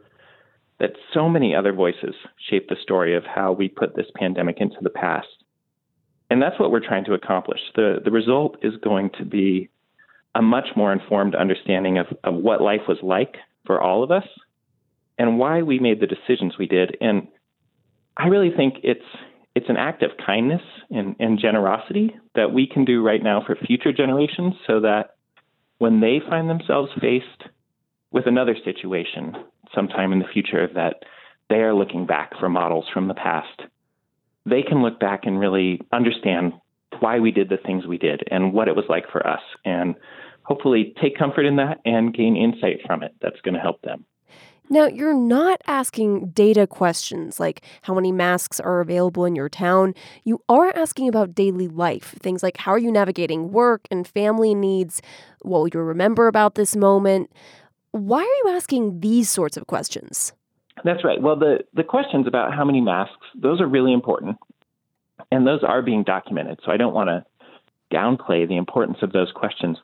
that 0.79 0.93
so 1.13 1.29
many 1.29 1.55
other 1.55 1.73
voices 1.73 2.15
shape 2.49 2.67
the 2.69 2.75
story 2.81 3.15
of 3.15 3.23
how 3.23 3.51
we 3.51 3.69
put 3.69 3.95
this 3.95 4.07
pandemic 4.15 4.57
into 4.59 4.77
the 4.81 4.89
past. 4.89 5.27
And 6.31 6.41
that's 6.41 6.57
what 6.57 6.71
we're 6.71 6.79
trying 6.79 7.03
to 7.05 7.13
accomplish. 7.13 7.59
The, 7.75 7.97
the 8.01 8.09
result 8.09 8.55
is 8.61 8.73
going 8.81 9.09
to 9.17 9.25
be 9.25 9.69
a 10.33 10.41
much 10.41 10.69
more 10.77 10.93
informed 10.93 11.35
understanding 11.35 11.97
of, 11.97 12.05
of 12.23 12.35
what 12.35 12.61
life 12.61 12.83
was 12.87 12.99
like 13.03 13.35
for 13.65 13.81
all 13.81 14.01
of 14.01 14.11
us 14.11 14.23
and 15.17 15.37
why 15.37 15.61
we 15.61 15.77
made 15.77 15.99
the 15.99 16.07
decisions 16.07 16.53
we 16.57 16.67
did. 16.67 16.95
And 17.01 17.27
I 18.15 18.27
really 18.27 18.51
think 18.55 18.75
it's 18.81 19.03
it's 19.55 19.67
an 19.67 19.75
act 19.75 20.03
of 20.03 20.11
kindness 20.25 20.61
and, 20.89 21.17
and 21.19 21.37
generosity 21.37 22.15
that 22.35 22.53
we 22.53 22.65
can 22.65 22.85
do 22.85 23.03
right 23.03 23.21
now 23.21 23.43
for 23.45 23.57
future 23.67 23.91
generations 23.91 24.53
so 24.65 24.79
that 24.79 25.15
when 25.79 25.99
they 25.99 26.21
find 26.29 26.49
themselves 26.49 26.89
faced 27.01 27.51
with 28.11 28.25
another 28.25 28.55
situation, 28.63 29.35
sometime 29.75 30.13
in 30.13 30.19
the 30.19 30.31
future 30.31 30.69
that 30.75 31.03
they 31.49 31.57
are 31.57 31.75
looking 31.75 32.05
back 32.05 32.31
for 32.39 32.47
models 32.47 32.85
from 32.93 33.09
the 33.09 33.13
past, 33.13 33.63
they 34.45 34.63
can 34.63 34.81
look 34.81 34.99
back 34.99 35.21
and 35.25 35.39
really 35.39 35.81
understand 35.91 36.53
why 36.99 37.19
we 37.19 37.31
did 37.31 37.49
the 37.49 37.57
things 37.57 37.85
we 37.85 37.97
did 37.97 38.21
and 38.29 38.53
what 38.53 38.67
it 38.67 38.75
was 38.75 38.85
like 38.89 39.09
for 39.11 39.25
us, 39.25 39.41
and 39.65 39.95
hopefully 40.43 40.93
take 41.01 41.17
comfort 41.17 41.45
in 41.45 41.55
that 41.57 41.79
and 41.85 42.13
gain 42.13 42.35
insight 42.35 42.79
from 42.85 43.03
it 43.03 43.13
that's 43.21 43.39
going 43.41 43.53
to 43.53 43.59
help 43.59 43.81
them. 43.81 44.05
Now, 44.69 44.87
you're 44.87 45.13
not 45.13 45.61
asking 45.67 46.29
data 46.29 46.65
questions 46.65 47.41
like 47.41 47.61
how 47.81 47.93
many 47.93 48.13
masks 48.13 48.57
are 48.57 48.79
available 48.79 49.25
in 49.25 49.35
your 49.35 49.49
town. 49.49 49.93
You 50.23 50.41
are 50.47 50.71
asking 50.75 51.09
about 51.09 51.35
daily 51.35 51.67
life, 51.67 52.15
things 52.21 52.41
like 52.41 52.55
how 52.55 52.71
are 52.71 52.77
you 52.77 52.91
navigating 52.91 53.51
work 53.51 53.85
and 53.91 54.07
family 54.07 54.55
needs, 54.55 55.01
what 55.41 55.59
will 55.59 55.69
you 55.73 55.81
remember 55.81 56.27
about 56.27 56.55
this 56.55 56.75
moment. 56.75 57.29
Why 57.91 58.19
are 58.19 58.49
you 58.49 58.55
asking 58.55 59.01
these 59.01 59.29
sorts 59.29 59.57
of 59.57 59.67
questions? 59.67 60.31
That's 60.83 61.03
right. 61.03 61.21
Well, 61.21 61.35
the, 61.35 61.59
the 61.73 61.83
questions 61.83 62.27
about 62.27 62.53
how 62.53 62.65
many 62.65 62.81
masks, 62.81 63.25
those 63.35 63.61
are 63.61 63.67
really 63.67 63.93
important. 63.93 64.37
And 65.31 65.45
those 65.45 65.63
are 65.63 65.81
being 65.81 66.03
documented. 66.03 66.59
So 66.65 66.71
I 66.71 66.77
don't 66.77 66.93
want 66.93 67.09
to 67.09 67.25
downplay 67.95 68.47
the 68.47 68.57
importance 68.57 68.97
of 69.01 69.11
those 69.11 69.31
questions. 69.33 69.77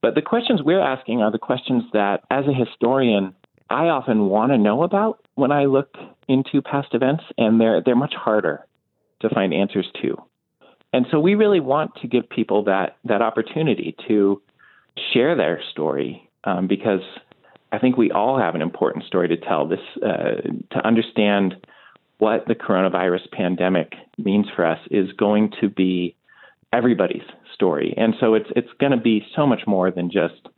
But 0.00 0.14
the 0.14 0.22
questions 0.22 0.62
we're 0.62 0.80
asking 0.80 1.22
are 1.22 1.32
the 1.32 1.38
questions 1.38 1.84
that, 1.92 2.22
as 2.30 2.44
a 2.46 2.52
historian, 2.52 3.34
I 3.68 3.86
often 3.86 4.26
want 4.26 4.52
to 4.52 4.58
know 4.58 4.82
about 4.82 5.26
when 5.34 5.50
I 5.50 5.64
look 5.64 5.94
into 6.28 6.62
past 6.62 6.88
events, 6.92 7.24
and 7.36 7.60
they're 7.60 7.82
they're 7.84 7.96
much 7.96 8.14
harder 8.14 8.64
to 9.20 9.28
find 9.28 9.52
answers 9.52 9.86
to. 10.02 10.16
And 10.92 11.06
so 11.10 11.20
we 11.20 11.34
really 11.34 11.60
want 11.60 11.96
to 12.00 12.06
give 12.06 12.30
people 12.30 12.64
that 12.64 12.96
that 13.04 13.22
opportunity 13.22 13.96
to 14.06 14.40
share 15.12 15.36
their 15.36 15.60
story 15.72 16.30
um, 16.44 16.66
because 16.66 17.00
I 17.72 17.78
think 17.78 17.96
we 17.96 18.10
all 18.10 18.38
have 18.38 18.54
an 18.54 18.62
important 18.62 19.04
story 19.04 19.28
to 19.28 19.36
tell. 19.36 19.66
This 19.68 19.80
uh, 20.02 20.40
to 20.70 20.86
understand 20.86 21.54
what 22.18 22.46
the 22.46 22.54
coronavirus 22.54 23.30
pandemic 23.32 23.92
means 24.16 24.46
for 24.54 24.64
us 24.64 24.80
is 24.90 25.12
going 25.12 25.52
to 25.60 25.68
be 25.68 26.16
everybody's 26.72 27.22
story, 27.54 27.94
and 27.96 28.14
so 28.20 28.34
it's 28.34 28.48
it's 28.56 28.72
going 28.80 28.92
to 28.92 28.98
be 29.00 29.24
so 29.36 29.46
much 29.46 29.62
more 29.66 29.90
than 29.90 30.10
just 30.10 30.48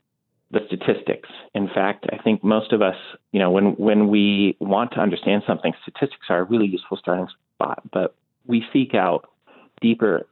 the 0.53 0.61
statistics. 0.67 1.29
In 1.55 1.69
fact, 1.69 2.07
I 2.13 2.19
think 2.23 2.43
most 2.43 2.73
of 2.73 2.83
us, 2.83 2.97
you 3.33 3.41
know, 3.41 3.51
when 3.51 3.73
when 3.73 4.09
we 4.09 4.57
want 4.61 4.93
to 4.93 5.01
understand 5.01 5.43
something, 5.47 5.73
statistics 5.83 6.27
are 6.29 6.41
a 6.41 6.45
really 6.45 6.67
useful 6.67 6.97
starting 6.97 7.29
spot. 7.55 7.83
But 7.93 8.15
we 8.47 8.65
seek 8.73 8.95
out 8.95 9.29
deeper 9.81 10.27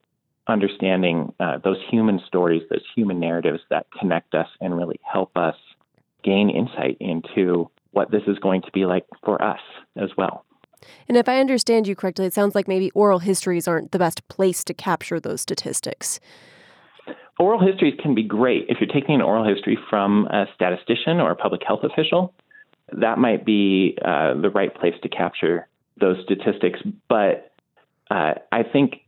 understanding 0.46 1.32
uh, 1.40 1.58
those 1.58 1.76
human 1.90 2.20
stories, 2.26 2.62
those 2.70 2.84
human 2.96 3.20
narratives 3.20 3.60
that 3.70 3.86
connect 3.98 4.34
us 4.34 4.48
and 4.60 4.76
really 4.76 4.98
help 5.02 5.36
us 5.36 5.56
gain 6.22 6.50
insight 6.50 6.96
into 7.00 7.70
what 7.92 8.10
this 8.10 8.22
is 8.26 8.38
going 8.38 8.62
to 8.62 8.70
be 8.72 8.84
like 8.84 9.04
for 9.24 9.42
us 9.42 9.60
as 9.96 10.10
well. 10.16 10.44
And 11.08 11.16
if 11.16 11.28
I 11.28 11.40
understand 11.40 11.86
you 11.86 11.96
correctly, 11.96 12.26
it 12.26 12.34
sounds 12.34 12.54
like 12.54 12.68
maybe 12.68 12.90
oral 12.92 13.18
histories 13.18 13.66
aren't 13.66 13.92
the 13.92 13.98
best 13.98 14.26
place 14.28 14.62
to 14.64 14.74
capture 14.74 15.18
those 15.18 15.40
statistics. 15.40 16.20
Oral 17.38 17.64
histories 17.64 17.94
can 18.00 18.14
be 18.14 18.22
great 18.22 18.66
if 18.68 18.78
you're 18.80 18.92
taking 18.92 19.14
an 19.14 19.22
oral 19.22 19.44
history 19.44 19.78
from 19.88 20.26
a 20.26 20.46
statistician 20.54 21.20
or 21.20 21.30
a 21.30 21.36
public 21.36 21.62
health 21.66 21.84
official. 21.84 22.34
That 22.92 23.18
might 23.18 23.44
be 23.44 23.96
uh, 24.04 24.34
the 24.40 24.50
right 24.50 24.74
place 24.74 24.94
to 25.02 25.08
capture 25.08 25.68
those 26.00 26.16
statistics. 26.24 26.80
But 27.08 27.52
uh, 28.10 28.34
I 28.50 28.62
think 28.62 29.02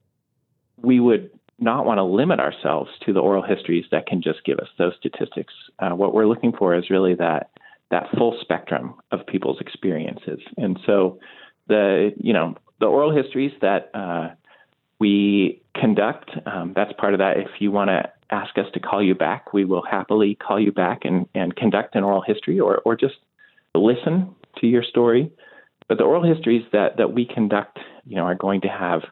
we 0.77 1.01
would 1.01 1.31
not 1.61 1.85
want 1.85 1.99
to 1.99 2.05
limit 2.05 2.41
ourselves 2.41 2.91
to 3.05 3.13
the 3.13 3.21
oral 3.21 3.43
histories 3.43 3.85
that 3.91 4.07
can 4.07 4.23
just 4.23 4.45
give 4.45 4.59
us 4.59 4.69
those 4.79 4.95
statistics. 4.99 5.53
Uh, 5.79 5.91
what 5.91 6.15
we're 6.15 6.27
looking 6.27 6.53
for 6.53 6.75
is 6.75 6.91
really 6.91 7.15
that 7.15 7.51
that 7.91 8.07
full 8.17 8.39
spectrum 8.41 8.95
of 9.11 9.27
people's 9.27 9.61
experiences. 9.61 10.41
And 10.57 10.79
so 10.87 11.19
the 11.69 12.13
you 12.17 12.33
know 12.33 12.57
the 12.81 12.87
oral 12.87 13.15
histories 13.15 13.53
that 13.61 13.91
uh, 13.95 14.31
we 14.99 15.61
conduct, 15.75 16.31
um, 16.47 16.73
that's 16.75 16.93
part 16.95 17.15
of 17.15 17.19
that. 17.19 17.39
If 17.39 17.49
you 17.61 17.71
want 17.71 17.89
to 17.89 18.11
ask 18.31 18.57
us 18.59 18.67
to 18.75 18.81
call 18.81 19.03
you 19.03 19.15
back, 19.15 19.53
we 19.53 19.65
will 19.65 19.83
happily 19.83 20.35
call 20.35 20.61
you 20.61 20.73
back 20.73 21.05
and, 21.05 21.27
and 21.35 21.57
conduct 21.57 21.95
an 21.95 22.05
oral 22.05 22.23
history 22.23 22.61
or, 22.61 22.79
or 22.85 22.97
just 22.97 23.17
listen 23.75 24.35
to 24.59 24.67
your 24.67 24.83
story. 24.83 25.31
But 25.89 25.99
the 25.99 26.05
oral 26.05 26.23
histories 26.23 26.65
that, 26.73 26.99
that 26.99 27.13
we 27.13 27.25
conduct, 27.25 27.79
you 28.07 28.17
know, 28.17 28.23
are 28.23 28.35
going 28.35 28.61
to 28.61 28.69
have 28.69 29.03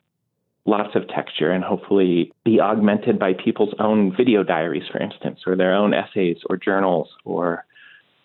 lots 0.69 0.95
of 0.95 1.09
texture 1.09 1.51
and 1.51 1.65
hopefully 1.65 2.33
be 2.45 2.61
augmented 2.61 3.19
by 3.19 3.33
people's 3.33 3.75
own 3.79 4.15
video 4.15 4.43
diaries, 4.43 4.85
for 4.91 5.01
instance, 5.01 5.41
or 5.47 5.57
their 5.57 5.75
own 5.75 5.95
essays 5.95 6.37
or 6.49 6.57
journals 6.57 7.09
or 7.25 7.65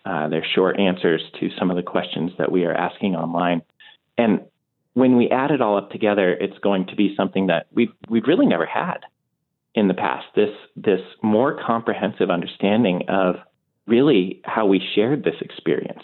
uh, 0.06 0.28
their 0.28 0.46
short 0.54 0.80
answers 0.80 1.22
to 1.40 1.50
some 1.58 1.72
of 1.72 1.78
the 1.78 1.84
questions 1.84 2.32
that 2.38 2.52
we 2.52 2.66
are 2.66 2.74
asking 2.74 3.16
online. 3.16 3.62
And 4.18 4.42
when 4.94 5.16
we 5.16 5.30
add 5.30 5.52
it 5.52 5.62
all 5.62 5.78
up 5.78 5.90
together, 5.92 6.34
it's 6.34 6.58
going 6.60 6.88
to 6.88 6.96
be 6.96 7.16
something 7.16 7.48
that 7.48 7.68
we've 7.74 7.94
we've 8.10 8.28
really 8.28 8.46
never 8.46 8.66
had 8.66 9.00
in 9.74 9.88
the 9.88 9.94
past. 9.94 10.26
This 10.36 10.52
this 10.76 11.02
more 11.24 11.58
comprehensive 11.66 12.30
understanding 12.30 13.04
of 13.08 13.36
really 13.88 14.42
how 14.44 14.66
we 14.66 14.82
shared 14.94 15.24
this 15.24 15.40
experience. 15.42 16.04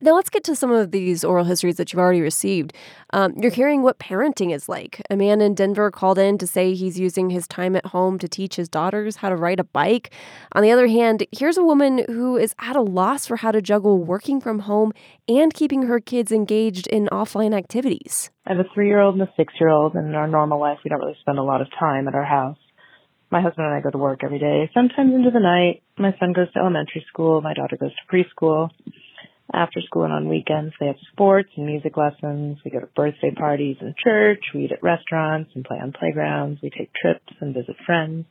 Now 0.00 0.14
let's 0.14 0.30
get 0.30 0.44
to 0.44 0.54
some 0.54 0.70
of 0.70 0.92
these 0.92 1.24
oral 1.24 1.44
histories 1.44 1.74
that 1.76 1.92
you've 1.92 1.98
already 1.98 2.20
received. 2.20 2.72
Um, 3.12 3.34
you're 3.36 3.50
hearing 3.50 3.82
what 3.82 3.98
parenting 3.98 4.54
is 4.54 4.68
like. 4.68 5.02
A 5.10 5.16
man 5.16 5.40
in 5.40 5.56
Denver 5.56 5.90
called 5.90 6.18
in 6.18 6.38
to 6.38 6.46
say 6.46 6.72
he's 6.72 7.00
using 7.00 7.30
his 7.30 7.48
time 7.48 7.74
at 7.74 7.86
home 7.86 8.16
to 8.20 8.28
teach 8.28 8.54
his 8.54 8.68
daughters 8.68 9.16
how 9.16 9.28
to 9.28 9.34
ride 9.34 9.58
a 9.58 9.64
bike. 9.64 10.12
On 10.52 10.62
the 10.62 10.70
other 10.70 10.86
hand, 10.86 11.26
here's 11.32 11.56
a 11.56 11.64
woman 11.64 12.04
who 12.06 12.36
is 12.36 12.54
at 12.60 12.76
a 12.76 12.80
loss 12.80 13.26
for 13.26 13.38
how 13.38 13.50
to 13.50 13.60
juggle 13.60 13.98
working 13.98 14.40
from 14.40 14.60
home 14.60 14.92
and 15.26 15.52
keeping 15.52 15.82
her 15.82 15.98
kids 15.98 16.30
engaged 16.30 16.86
in 16.86 17.08
offline 17.10 17.52
activities. 17.52 18.30
I 18.46 18.54
have 18.54 18.64
a 18.64 18.68
three 18.72 18.86
year 18.86 19.00
old 19.00 19.14
and 19.18 19.28
a 19.28 19.32
six 19.36 19.52
year 19.58 19.70
old. 19.70 19.96
And 19.96 20.06
in 20.06 20.14
our 20.14 20.28
normal 20.28 20.60
life, 20.60 20.78
we 20.84 20.90
don't 20.90 21.00
really 21.00 21.18
spend 21.20 21.40
a 21.40 21.42
lot 21.42 21.60
of 21.60 21.66
time 21.76 22.06
at 22.06 22.14
our 22.14 22.24
house. 22.24 22.58
My 23.32 23.42
husband 23.42 23.66
and 23.66 23.74
I 23.74 23.80
go 23.80 23.90
to 23.90 23.98
work 23.98 24.22
every 24.22 24.38
day, 24.38 24.70
sometimes 24.72 25.12
into 25.12 25.32
the 25.32 25.40
night. 25.40 25.82
My 25.98 26.14
son 26.20 26.32
goes 26.34 26.52
to 26.52 26.60
elementary 26.60 27.04
school. 27.08 27.40
My 27.40 27.52
daughter 27.52 27.76
goes 27.76 27.90
to 27.90 28.16
preschool 28.16 28.70
after 29.52 29.80
school 29.80 30.04
and 30.04 30.12
on 30.12 30.28
weekends. 30.28 30.74
They 30.78 30.86
have 30.86 30.96
sports 31.12 31.50
and 31.56 31.66
music 31.66 31.96
lessons. 31.96 32.58
We 32.64 32.70
go 32.70 32.80
to 32.80 32.86
birthday 32.86 33.32
parties 33.36 33.76
and 33.80 33.94
church. 33.96 34.42
We 34.54 34.64
eat 34.64 34.72
at 34.72 34.82
restaurants 34.82 35.50
and 35.54 35.64
play 35.64 35.78
on 35.78 35.92
playgrounds. 35.92 36.60
We 36.62 36.70
take 36.70 36.90
trips 36.94 37.32
and 37.40 37.54
visit 37.54 37.76
friends. 37.86 38.26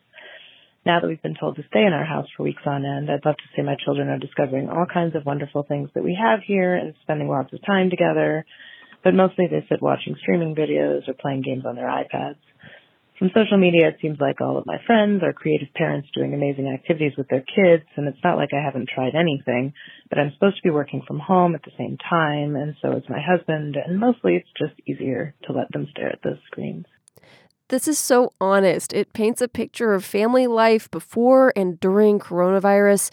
Now 0.86 1.02
that 1.02 1.08
we've 1.08 1.22
been 1.22 1.36
told 1.38 1.58
to 1.58 1.64
stay 1.70 1.84
in 1.84 1.92
our 1.92 2.06
house 2.06 2.28
for 2.36 2.44
weeks 2.44 2.62
on 2.66 2.86
end, 2.86 3.10
I'd 3.12 3.26
love 3.26 3.36
to 3.36 3.50
say 3.56 3.62
my 3.62 3.76
children 3.84 4.08
are 4.08 4.20
discovering 4.20 4.70
all 4.70 4.86
kinds 4.86 5.16
of 5.16 5.26
wonderful 5.26 5.64
things 5.64 5.90
that 5.96 6.04
we 6.04 6.18
have 6.18 6.40
here 6.48 6.76
and 6.76 6.94
spending 7.02 7.28
lots 7.28 7.52
of 7.52 7.60
time 7.66 7.90
together. 7.90 8.46
But 9.04 9.14
mostly 9.14 9.48
they 9.48 9.66
sit 9.68 9.82
watching 9.82 10.16
streaming 10.22 10.56
videos 10.56 11.08
or 11.10 11.14
playing 11.14 11.42
games 11.42 11.64
on 11.66 11.76
their 11.76 11.88
iPads. 11.88 12.38
From 13.18 13.32
social 13.34 13.58
media, 13.58 13.88
it 13.88 13.98
seems 14.00 14.20
like 14.20 14.42
all 14.42 14.60
of 14.60 14.68
my 14.68 14.78
friends 14.86 15.24
are 15.24 15.34
creative 15.34 15.74
parents 15.74 16.08
doing 16.14 16.36
amazing 16.36 16.72
activities 16.72 17.14
with 17.18 17.28
their 17.30 17.42
kids, 17.42 17.84
and 17.96 18.08
it's 18.08 18.24
not 18.24 18.38
like 18.38 18.50
I 18.54 18.64
haven't 18.64 18.90
tried 18.94 19.16
anything, 19.16 19.74
but 20.10 20.20
I'm 20.20 20.32
supposed 20.34 20.58
to 20.58 20.62
be 20.64 20.70
working 20.70 21.02
from 21.08 21.18
home 21.18 21.56
at 21.56 21.64
the 21.64 21.72
same 21.80 21.98
time, 22.10 22.56
and 22.56 22.76
so 22.80 22.92
is 22.92 23.04
my 23.10 23.20
husband, 23.20 23.76
and 23.76 24.00
mostly 24.00 24.36
it's 24.36 24.50
just 24.56 24.80
easier 24.88 25.34
to 25.46 25.54
let 25.54 25.72
them 25.72 25.88
stare 25.90 26.10
at 26.10 26.20
those 26.24 26.38
screens. 26.46 26.86
This 27.70 27.88
is 27.88 27.98
so 27.98 28.34
honest. 28.40 28.94
It 28.94 29.14
paints 29.14 29.42
a 29.42 29.48
picture 29.48 29.94
of 29.94 30.06
family 30.06 30.46
life 30.46 30.90
before 30.92 31.52
and 31.56 31.80
during 31.80 32.20
coronavirus. 32.20 33.10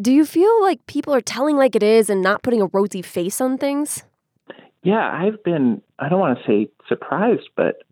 Do 0.00 0.12
you 0.12 0.26
feel 0.26 0.62
like 0.62 0.86
people 0.86 1.14
are 1.14 1.22
telling 1.22 1.56
like 1.56 1.74
it 1.74 1.82
is 1.82 2.10
and 2.10 2.20
not 2.20 2.42
putting 2.42 2.60
a 2.60 2.66
rosy 2.66 3.00
face 3.00 3.40
on 3.40 3.56
things? 3.56 4.04
Yeah, 4.82 5.00
I've 5.00 5.42
been, 5.42 5.82
I 5.98 6.08
don't 6.08 6.20
want 6.20 6.38
to 6.38 6.44
say 6.46 6.70
surprised, 6.88 7.48
but 7.56 7.82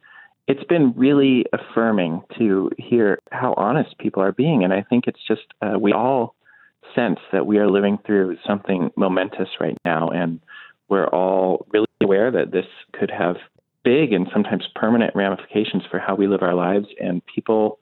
it's 0.48 0.64
been 0.64 0.94
really 0.96 1.44
affirming 1.52 2.22
to 2.38 2.70
hear 2.78 3.18
how 3.30 3.52
honest 3.58 3.96
people 3.98 4.22
are 4.22 4.32
being. 4.32 4.64
And 4.64 4.72
I 4.72 4.82
think 4.82 5.06
it's 5.06 5.20
just, 5.28 5.42
uh, 5.60 5.78
we 5.78 5.92
all 5.92 6.34
sense 6.94 7.18
that 7.32 7.46
we 7.46 7.58
are 7.58 7.70
living 7.70 7.98
through 8.06 8.38
something 8.46 8.90
momentous 8.96 9.50
right 9.60 9.76
now. 9.84 10.08
And 10.08 10.40
we're 10.88 11.06
all 11.08 11.66
really 11.70 11.86
aware 12.02 12.30
that 12.30 12.50
this 12.50 12.64
could 12.92 13.10
have 13.10 13.36
big 13.84 14.14
and 14.14 14.26
sometimes 14.32 14.66
permanent 14.74 15.14
ramifications 15.14 15.82
for 15.90 15.98
how 15.98 16.14
we 16.14 16.26
live 16.26 16.42
our 16.42 16.54
lives. 16.54 16.86
And 16.98 17.24
people, 17.26 17.78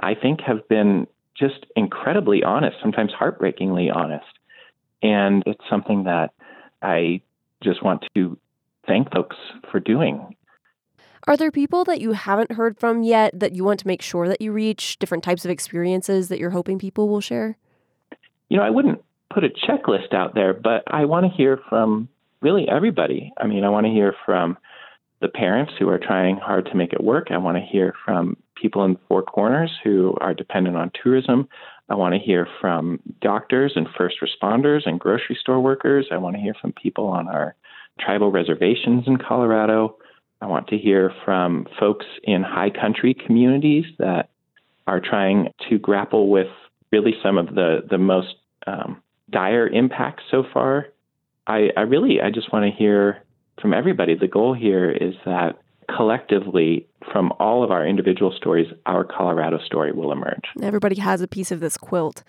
I 0.00 0.14
think, 0.14 0.40
have 0.40 0.66
been 0.68 1.06
just 1.38 1.66
incredibly 1.76 2.42
honest, 2.42 2.78
sometimes 2.80 3.12
heartbreakingly 3.12 3.90
honest. 3.90 4.24
And 5.02 5.42
it's 5.44 5.60
something 5.68 6.04
that 6.04 6.32
I 6.80 7.20
just 7.62 7.82
want 7.82 8.06
to 8.14 8.38
thank 8.86 9.12
folks 9.12 9.36
for 9.70 9.80
doing 9.80 10.35
are 11.26 11.36
there 11.36 11.50
people 11.50 11.84
that 11.84 12.00
you 12.00 12.12
haven't 12.12 12.52
heard 12.52 12.78
from 12.78 13.02
yet 13.02 13.38
that 13.38 13.54
you 13.54 13.64
want 13.64 13.80
to 13.80 13.86
make 13.86 14.02
sure 14.02 14.28
that 14.28 14.40
you 14.40 14.52
reach, 14.52 14.98
different 14.98 15.24
types 15.24 15.44
of 15.44 15.50
experiences 15.50 16.28
that 16.28 16.38
you're 16.38 16.50
hoping 16.50 16.78
people 16.78 17.08
will 17.08 17.20
share? 17.20 17.56
You 18.48 18.56
know, 18.56 18.62
I 18.62 18.70
wouldn't 18.70 19.02
put 19.32 19.44
a 19.44 19.48
checklist 19.48 20.14
out 20.14 20.34
there, 20.34 20.54
but 20.54 20.84
I 20.86 21.04
want 21.04 21.26
to 21.26 21.36
hear 21.36 21.58
from 21.68 22.08
really 22.40 22.68
everybody. 22.68 23.32
I 23.38 23.46
mean, 23.46 23.64
I 23.64 23.70
want 23.70 23.86
to 23.86 23.92
hear 23.92 24.14
from 24.24 24.56
the 25.20 25.28
parents 25.28 25.72
who 25.78 25.88
are 25.88 25.98
trying 25.98 26.36
hard 26.36 26.66
to 26.66 26.76
make 26.76 26.92
it 26.92 27.02
work. 27.02 27.28
I 27.30 27.38
want 27.38 27.56
to 27.56 27.62
hear 27.62 27.94
from 28.04 28.36
people 28.54 28.84
in 28.84 28.92
the 28.92 29.00
Four 29.08 29.22
Corners 29.22 29.72
who 29.82 30.14
are 30.20 30.34
dependent 30.34 30.76
on 30.76 30.92
tourism. 31.02 31.48
I 31.88 31.94
want 31.94 32.14
to 32.14 32.20
hear 32.20 32.46
from 32.60 33.00
doctors 33.20 33.72
and 33.76 33.88
first 33.96 34.16
responders 34.22 34.86
and 34.86 35.00
grocery 35.00 35.36
store 35.40 35.60
workers. 35.60 36.06
I 36.12 36.18
want 36.18 36.36
to 36.36 36.42
hear 36.42 36.54
from 36.60 36.72
people 36.72 37.06
on 37.08 37.28
our 37.28 37.54
tribal 37.98 38.30
reservations 38.30 39.04
in 39.06 39.16
Colorado. 39.16 39.96
I 40.40 40.46
want 40.46 40.68
to 40.68 40.78
hear 40.78 41.12
from 41.24 41.66
folks 41.78 42.06
in 42.22 42.42
high 42.42 42.70
country 42.70 43.14
communities 43.14 43.84
that 43.98 44.30
are 44.86 45.00
trying 45.00 45.48
to 45.68 45.78
grapple 45.78 46.28
with 46.28 46.48
really 46.92 47.14
some 47.22 47.38
of 47.38 47.54
the 47.54 47.80
the 47.88 47.98
most 47.98 48.34
um, 48.66 49.02
dire 49.30 49.66
impacts 49.68 50.24
so 50.30 50.44
far. 50.52 50.86
I, 51.46 51.70
I 51.76 51.82
really 51.82 52.20
I 52.20 52.30
just 52.30 52.52
want 52.52 52.64
to 52.64 52.76
hear 52.76 53.22
from 53.60 53.72
everybody. 53.72 54.14
The 54.14 54.28
goal 54.28 54.54
here 54.54 54.90
is 54.90 55.14
that 55.24 55.58
collectively, 55.94 56.86
from 57.12 57.32
all 57.38 57.62
of 57.62 57.70
our 57.70 57.86
individual 57.86 58.32
stories, 58.36 58.66
our 58.86 59.04
Colorado 59.04 59.58
story 59.64 59.92
will 59.92 60.12
emerge. 60.12 60.44
Everybody 60.60 61.00
has 61.00 61.20
a 61.20 61.28
piece 61.28 61.52
of 61.52 61.60
this 61.60 61.76
quilt. 61.76 62.22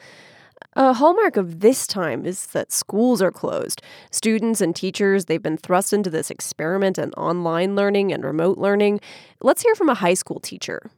A 0.74 0.94
hallmark 0.94 1.38
of 1.38 1.62
this 1.62 1.88
time 1.88 2.26
is 2.26 2.48
that 2.48 2.72
schools 2.72 3.22
are 3.22 3.32
closed. 3.32 3.82
Students 4.12 4.62
and 4.62 4.76
teachers, 4.76 5.26
they've 5.26 5.42
been 5.42 5.58
thrust 5.58 5.92
into 5.92 6.10
this 6.10 6.30
experiment 6.30 7.00
in 7.00 7.14
online 7.14 7.76
learning 7.76 8.14
and 8.14 8.24
remote 8.24 8.58
learning. 8.58 9.00
Let's 9.42 9.64
hear 9.64 9.76
from 9.76 9.90
a 9.90 9.96
high 9.96 10.14
school 10.14 10.40
teacher. 10.40 10.92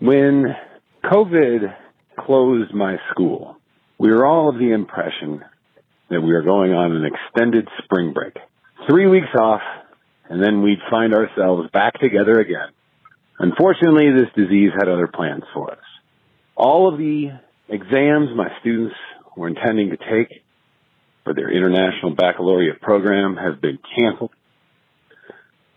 When 0.00 0.56
COVID 1.04 1.76
closed 2.18 2.74
my 2.74 2.96
school, 3.10 3.56
we 3.98 4.10
were 4.10 4.26
all 4.26 4.48
of 4.48 4.58
the 4.58 4.72
impression 4.72 5.44
that 6.10 6.20
we 6.20 6.32
were 6.32 6.42
going 6.42 6.72
on 6.72 6.92
an 6.92 7.04
extended 7.04 7.68
spring 7.84 8.12
break. 8.12 8.36
Three 8.88 9.06
weeks 9.06 9.28
off, 9.38 9.62
and 10.28 10.42
then 10.42 10.62
we'd 10.62 10.80
find 10.90 11.14
ourselves 11.14 11.70
back 11.72 11.94
together 12.00 12.40
again. 12.40 12.68
Unfortunately, 13.38 14.10
this 14.10 14.30
disease 14.36 14.70
had 14.78 14.88
other 14.88 15.06
plans 15.06 15.44
for 15.52 15.70
us. 15.70 15.78
All 16.56 16.92
of 16.92 16.98
the 16.98 17.30
exams 17.68 18.30
my 18.36 18.48
students 18.60 18.94
were 19.36 19.48
intending 19.48 19.90
to 19.90 19.96
take 19.96 20.42
for 21.24 21.34
their 21.34 21.50
international 21.50 22.14
baccalaureate 22.14 22.80
program 22.80 23.36
have 23.36 23.60
been 23.60 23.78
canceled. 23.96 24.30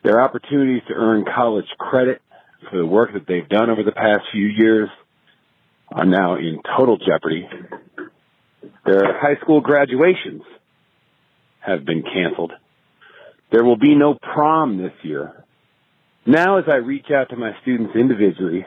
Their 0.04 0.21
opportunities 0.21 0.84
to 0.88 0.93
earn 0.93 1.26
college 1.26 1.65
credit 1.78 2.21
for 2.69 2.78
the 2.78 2.86
work 2.86 3.13
that 3.13 3.26
they've 3.28 3.47
done 3.47 3.69
over 3.69 3.84
the 3.84 3.91
past 3.91 4.21
few 4.32 4.47
years 4.47 4.89
are 5.89 6.06
now 6.06 6.36
in 6.36 6.60
total 6.78 6.97
jeopardy. 6.97 7.47
Their 8.86 9.19
high 9.19 9.39
school 9.41 9.62
graduations 9.62 10.43
have 11.60 11.86
been 11.86 12.04
canceled. 12.04 12.52
There 13.52 13.63
will 13.63 13.78
be 13.78 13.95
no 13.95 14.15
prom 14.15 14.78
this 14.78 14.93
year. 15.04 15.45
Now, 16.26 16.58
as 16.58 16.65
I 16.67 16.76
reach 16.76 17.08
out 17.13 17.30
to 17.30 17.38
my 17.38 17.52
students 17.62 17.95
individually, 17.95 18.65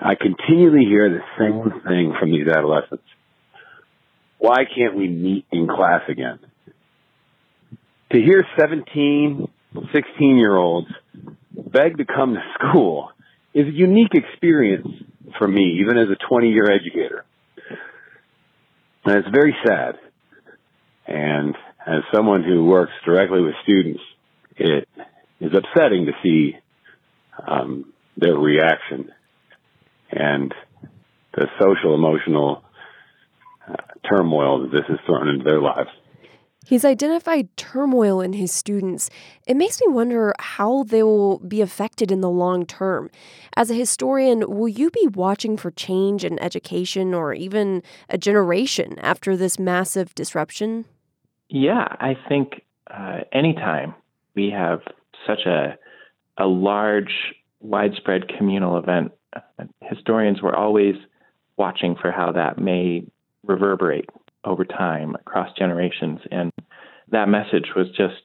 I 0.00 0.14
continually 0.14 0.84
hear 0.84 1.10
the 1.10 1.22
same 1.38 1.82
thing 1.82 2.14
from 2.18 2.30
these 2.30 2.46
adolescents. 2.46 3.04
Why 4.38 4.58
can't 4.64 4.96
we 4.96 5.08
meet 5.08 5.46
in 5.50 5.66
class 5.66 6.02
again? 6.08 6.38
To 8.12 8.18
hear 8.18 8.44
17, 8.58 9.48
16 9.92 10.36
year 10.36 10.56
olds 10.56 10.88
beg 11.52 11.98
to 11.98 12.04
come 12.04 12.34
to 12.34 12.40
school 12.54 13.10
is 13.52 13.66
a 13.66 13.72
unique 13.72 14.14
experience 14.14 14.86
for 15.36 15.48
me, 15.48 15.80
even 15.80 15.98
as 15.98 16.08
a 16.10 16.28
20 16.28 16.48
year 16.48 16.70
educator. 16.70 17.24
And 19.04 19.16
it's 19.16 19.28
very 19.34 19.56
sad. 19.66 19.96
And 21.06 21.56
as 21.86 22.02
someone 22.14 22.44
who 22.44 22.66
works 22.66 22.92
directly 23.04 23.40
with 23.40 23.54
students, 23.64 24.00
it 24.56 24.88
is 25.40 25.52
upsetting 25.52 26.06
to 26.06 26.12
see 26.22 26.56
um, 27.46 27.92
their 28.16 28.36
reaction 28.36 29.10
and 30.10 30.54
the 31.34 31.46
social 31.60 31.94
emotional 31.94 32.62
uh, 33.68 33.74
turmoil 34.08 34.62
that 34.62 34.72
this 34.72 34.84
has 34.88 34.98
thrown 35.06 35.28
into 35.28 35.44
their 35.44 35.60
lives. 35.60 35.90
He's 36.66 36.84
identified 36.84 37.56
turmoil 37.56 38.20
in 38.20 38.34
his 38.34 38.52
students. 38.52 39.08
It 39.46 39.56
makes 39.56 39.80
me 39.80 39.86
wonder 39.90 40.34
how 40.38 40.82
they 40.82 41.02
will 41.02 41.38
be 41.38 41.62
affected 41.62 42.12
in 42.12 42.20
the 42.20 42.28
long 42.28 42.66
term. 42.66 43.10
As 43.56 43.70
a 43.70 43.74
historian, 43.74 44.40
will 44.46 44.68
you 44.68 44.90
be 44.90 45.06
watching 45.06 45.56
for 45.56 45.70
change 45.70 46.26
in 46.26 46.38
education 46.42 47.14
or 47.14 47.32
even 47.32 47.82
a 48.10 48.18
generation 48.18 48.98
after 48.98 49.34
this 49.34 49.58
massive 49.58 50.14
disruption? 50.14 50.84
Yeah, 51.48 51.86
I 51.88 52.18
think 52.28 52.62
uh, 52.90 53.20
anytime 53.32 53.94
we 54.34 54.50
have 54.50 54.80
such 55.26 55.46
a 55.46 55.78
a 56.38 56.46
large, 56.46 57.34
widespread 57.60 58.28
communal 58.28 58.78
event, 58.78 59.12
historians 59.82 60.42
were 60.42 60.56
always 60.56 60.94
watching 61.56 61.96
for 62.00 62.10
how 62.10 62.32
that 62.32 62.58
may 62.58 63.04
reverberate 63.44 64.08
over 64.44 64.64
time 64.64 65.14
across 65.14 65.52
generations. 65.56 66.20
And 66.30 66.52
that 67.10 67.28
message 67.28 67.70
was 67.74 67.88
just 67.90 68.22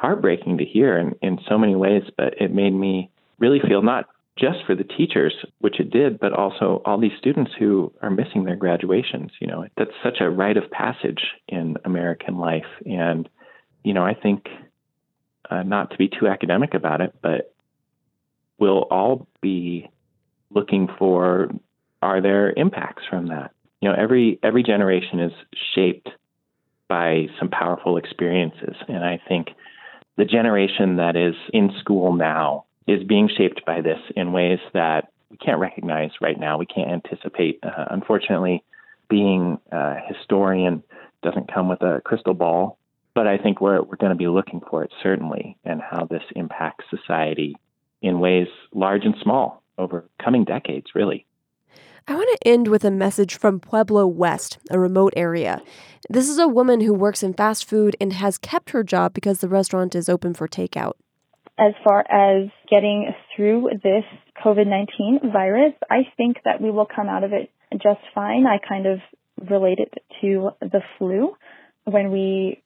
heartbreaking 0.00 0.58
to 0.58 0.64
hear 0.64 0.98
in, 0.98 1.14
in 1.22 1.38
so 1.48 1.58
many 1.58 1.74
ways, 1.74 2.02
but 2.16 2.40
it 2.40 2.52
made 2.52 2.70
me 2.70 3.10
really 3.38 3.60
feel 3.60 3.82
not 3.82 4.06
just 4.38 4.58
for 4.66 4.74
the 4.74 4.84
teachers, 4.84 5.34
which 5.58 5.80
it 5.80 5.90
did, 5.90 6.20
but 6.20 6.32
also 6.32 6.80
all 6.84 6.98
these 6.98 7.16
students 7.18 7.50
who 7.58 7.92
are 8.02 8.10
missing 8.10 8.44
their 8.44 8.54
graduations. 8.54 9.32
You 9.40 9.48
know, 9.48 9.66
that's 9.76 9.90
such 10.02 10.18
a 10.20 10.30
rite 10.30 10.56
of 10.56 10.70
passage 10.70 11.22
in 11.48 11.76
American 11.84 12.38
life. 12.38 12.66
And, 12.86 13.28
you 13.82 13.94
know, 13.94 14.04
I 14.04 14.14
think 14.14 14.48
uh, 15.50 15.64
not 15.64 15.90
to 15.90 15.96
be 15.96 16.08
too 16.08 16.28
academic 16.28 16.74
about 16.74 17.00
it, 17.00 17.14
but 17.20 17.52
we'll 18.58 18.82
all 18.82 19.26
be 19.40 19.90
looking 20.50 20.88
for 20.98 21.48
are 22.00 22.20
there 22.20 22.52
impacts 22.56 23.02
from 23.08 23.28
that? 23.28 23.52
you 23.80 23.88
know 23.88 23.94
every 23.96 24.38
every 24.42 24.62
generation 24.62 25.20
is 25.20 25.32
shaped 25.74 26.08
by 26.88 27.26
some 27.38 27.48
powerful 27.48 27.96
experiences. 27.96 28.76
And 28.88 29.04
i 29.04 29.20
think 29.28 29.48
the 30.16 30.24
generation 30.24 30.96
that 30.96 31.16
is 31.16 31.34
in 31.52 31.70
school 31.78 32.12
now 32.12 32.64
is 32.86 33.04
being 33.04 33.28
shaped 33.28 33.64
by 33.64 33.80
this 33.80 34.00
in 34.16 34.32
ways 34.32 34.58
that 34.74 35.12
we 35.30 35.36
can't 35.36 35.60
recognize 35.60 36.10
right 36.20 36.40
now. 36.40 36.56
We 36.56 36.66
can't 36.66 36.90
anticipate. 36.90 37.60
Uh, 37.62 37.84
unfortunately 37.90 38.64
being 39.08 39.58
a 39.70 39.96
historian 40.08 40.82
doesn't 41.22 41.52
come 41.52 41.68
with 41.68 41.82
a 41.82 42.00
crystal 42.04 42.34
ball 42.34 42.78
but 43.14 43.26
i 43.26 43.38
think 43.38 43.60
we're 43.60 43.82
we're 43.82 43.96
going 43.96 44.12
to 44.12 44.16
be 44.16 44.28
looking 44.28 44.60
for 44.68 44.84
it 44.84 44.92
certainly 45.02 45.56
and 45.64 45.80
how 45.80 46.04
this 46.04 46.22
impacts 46.36 46.84
society 46.90 47.56
in 48.02 48.20
ways 48.20 48.48
large 48.72 49.04
and 49.04 49.14
small 49.22 49.62
over 49.78 50.08
coming 50.22 50.44
decades 50.44 50.86
really 50.94 51.26
I 52.10 52.14
want 52.14 52.40
to 52.40 52.48
end 52.48 52.68
with 52.68 52.86
a 52.86 52.90
message 52.90 53.36
from 53.36 53.60
Pueblo 53.60 54.06
West, 54.06 54.56
a 54.70 54.78
remote 54.78 55.12
area. 55.14 55.60
This 56.08 56.30
is 56.30 56.38
a 56.38 56.48
woman 56.48 56.80
who 56.80 56.94
works 56.94 57.22
in 57.22 57.34
fast 57.34 57.68
food 57.68 57.96
and 58.00 58.14
has 58.14 58.38
kept 58.38 58.70
her 58.70 58.82
job 58.82 59.12
because 59.12 59.40
the 59.40 59.48
restaurant 59.48 59.94
is 59.94 60.08
open 60.08 60.32
for 60.32 60.48
takeout. 60.48 60.94
As 61.58 61.74
far 61.84 62.06
as 62.10 62.48
getting 62.70 63.12
through 63.36 63.68
this 63.82 64.04
COVID 64.42 64.66
19 64.66 65.30
virus, 65.30 65.74
I 65.90 66.04
think 66.16 66.38
that 66.46 66.62
we 66.62 66.70
will 66.70 66.86
come 66.86 67.10
out 67.10 67.24
of 67.24 67.34
it 67.34 67.50
just 67.74 68.00
fine. 68.14 68.46
I 68.46 68.56
kind 68.66 68.86
of 68.86 69.00
relate 69.50 69.78
it 69.78 69.92
to 70.22 70.50
the 70.62 70.80
flu. 70.96 71.36
When 71.84 72.10
we 72.10 72.62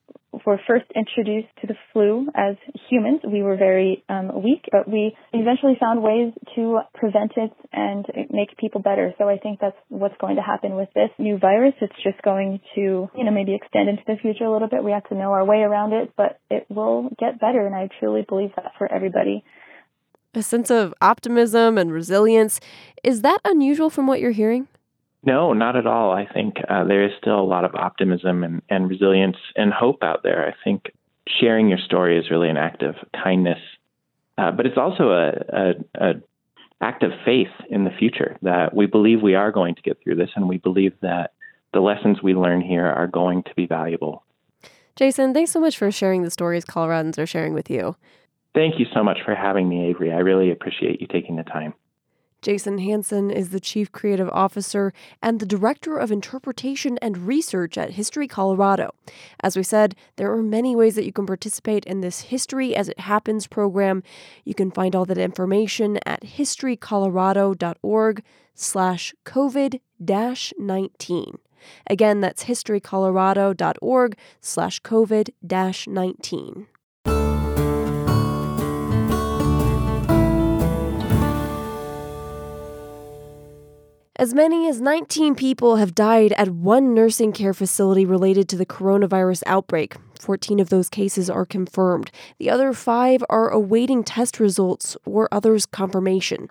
were 0.47 0.59
first 0.67 0.87
introduced 0.95 1.49
to 1.61 1.67
the 1.67 1.75
flu 1.93 2.27
as 2.35 2.57
humans, 2.89 3.21
we 3.31 3.43
were 3.43 3.57
very 3.57 4.03
um, 4.09 4.43
weak, 4.43 4.65
but 4.71 4.89
we 4.89 5.15
eventually 5.33 5.77
found 5.79 6.03
ways 6.03 6.33
to 6.55 6.81
prevent 6.95 7.33
it 7.37 7.53
and 7.73 8.07
make 8.31 8.57
people 8.57 8.81
better. 8.81 9.13
So 9.19 9.29
I 9.29 9.39
think 9.39 9.61
that's 9.61 9.77
what's 9.89 10.17
going 10.21 10.37
to 10.37 10.43
happen 10.43 10.75
with 10.75 10.89
this 10.95 11.11
new 11.19 11.39
virus. 11.39 11.75
It's 11.81 12.03
just 12.03 12.21
going 12.23 12.61
to, 12.75 13.09
you 13.15 13.25
know, 13.25 13.31
maybe 13.31 13.55
extend 13.55 13.89
into 13.89 14.03
the 14.07 14.17
future 14.21 14.45
a 14.45 14.53
little 14.53 14.69
bit. 14.69 14.83
We 14.83 14.93
have 14.93 15.09
to 15.09 15.15
know 15.15 15.33
our 15.33 15.45
way 15.45 15.59
around 15.59 15.93
it, 15.93 16.13
but 16.17 16.41
it 16.51 16.67
will 16.69 17.11
get 17.19 17.41
better. 17.41 17.67
And 17.67 17.75
I 17.75 17.89
truly 18.01 18.25
believe 18.27 18.51
that 18.57 18.73
for 18.79 18.91
everybody. 18.93 19.45
A 20.35 20.43
sense 20.43 20.71
of 20.71 20.95
optimism 21.03 21.77
and 21.77 21.93
resilience. 21.93 22.59
Is 23.05 23.21
that 23.21 23.41
unusual 23.45 23.91
from 23.91 24.07
what 24.07 24.21
you're 24.21 24.31
hearing? 24.31 24.67
No, 25.25 25.53
not 25.53 25.77
at 25.77 25.87
all. 25.87 26.11
I 26.13 26.27
think 26.27 26.57
uh, 26.69 26.85
there 26.85 27.05
is 27.05 27.13
still 27.21 27.39
a 27.39 27.43
lot 27.43 27.65
of 27.65 27.75
optimism 27.75 28.43
and, 28.43 28.63
and 28.69 28.89
resilience 28.89 29.37
and 29.55 29.73
hope 29.73 30.03
out 30.03 30.23
there. 30.23 30.47
I 30.49 30.55
think 30.65 30.93
sharing 31.29 31.69
your 31.69 31.79
story 31.79 32.19
is 32.19 32.31
really 32.31 32.49
an 32.49 32.57
act 32.57 32.83
of 32.83 32.97
kindness, 33.13 33.59
uh, 34.37 34.51
but 34.51 34.67
it's 34.67 34.79
also 34.79 35.11
a, 35.11 35.31
a, 35.53 35.73
a 35.95 36.13
act 36.81 37.05
of 37.05 37.13
faith 37.25 37.53
in 37.71 37.85
the 37.85 37.91
future 37.97 38.37
that 38.43 38.75
we 38.75 38.87
believe 38.87 39.23
we 39.23 39.37
are 39.37 39.53
going 39.53 39.77
to 39.77 39.83
get 39.83 40.03
through 40.03 40.17
this, 40.17 40.31
and 40.35 40.49
we 40.49 40.59
believe 40.59 40.93
that 41.01 41.33
the 41.73 41.81
lessons 41.81 42.21
we 42.23 42.35
learn 42.35 42.61
here 42.61 42.87
are 42.87 43.07
going 43.07 43.45
to 43.45 43.55
be 43.55 43.67
valuable. 43.67 44.25
Jason, 44.97 45.33
thanks 45.33 45.53
so 45.53 45.61
much 45.61 45.79
for 45.79 45.91
sharing 45.91 46.23
the 46.23 46.31
stories 46.31 46.65
Coloradans 46.65 47.19
are 47.19 47.27
sharing 47.27 47.55
with 47.55 47.71
you. 47.71 47.97
Thank 48.55 48.79
you 48.79 48.87
so 48.93 49.03
much 49.03 49.19
for 49.25 49.35
having 49.35 49.69
me, 49.69 49.87
Avery. 49.87 50.13
I 50.13 50.19
really 50.19 50.51
appreciate 50.51 51.01
you 51.01 51.07
taking 51.07 51.37
the 51.37 51.45
time. 51.45 51.73
Jason 52.43 52.77
Hanson 52.79 53.31
is 53.31 53.51
the 53.51 53.61
Chief 53.61 53.93
Creative 53.93 54.29
Officer 54.31 54.93
and 55.23 55.39
the 55.39 55.47
Director 55.47 55.97
of 55.97 56.11
Interpretation 56.11 56.99
and 57.01 57.29
Research 57.29 57.79
at 57.79 57.93
History 57.93 58.27
Colorado. 58.27 58.93
As 59.41 59.57
we 59.57 59.63
said, 59.63 59.95
there 60.17 60.33
are 60.33 60.43
many 60.43 60.75
ways 60.75 60.97
that 60.97 61.07
you 61.07 61.13
can 61.13 61.25
participate 61.25 61.85
in 61.85 62.01
this 62.01 62.23
History 62.23 62.75
as 62.75 62.89
It 62.89 62.99
Happens 63.01 63.47
program. 63.47 64.03
You 64.45 64.55
can 64.55 64.73
find 64.73 64.97
all 64.97 65.05
that 65.05 65.19
information 65.19 66.01
at 66.05 66.23
historycolorado.org 66.23 68.25
slash 68.55 69.15
COVID-19. 69.25 71.39
Again, 71.87 72.21
that's 72.21 72.43
historycolorado.org 72.45 74.19
slash 74.41 74.83
COVID-19. 74.83 76.67
As 84.23 84.35
many 84.35 84.69
as 84.69 84.81
19 84.81 85.35
people 85.35 85.75
have 85.79 85.97
died 85.97 86.33
at 86.35 86.49
one 86.49 86.95
nursing 86.95 87.33
care 87.33 87.53
facility 87.53 88.07
related 88.07 88.49
to 88.51 88.57
the 88.57 88.65
coronavirus 88.65 89.43
outbreak. 89.47 89.97
14 90.21 90.61
of 90.61 90.69
those 90.69 90.89
cases 90.89 91.29
are 91.29 91.45
confirmed. 91.45 92.13
The 92.39 92.49
other 92.49 92.73
five 92.73 93.25
are 93.29 93.49
awaiting 93.49 94.05
test 94.05 94.39
results 94.39 94.97
or 95.05 95.29
others' 95.33 95.67
confirmation. 95.67 96.49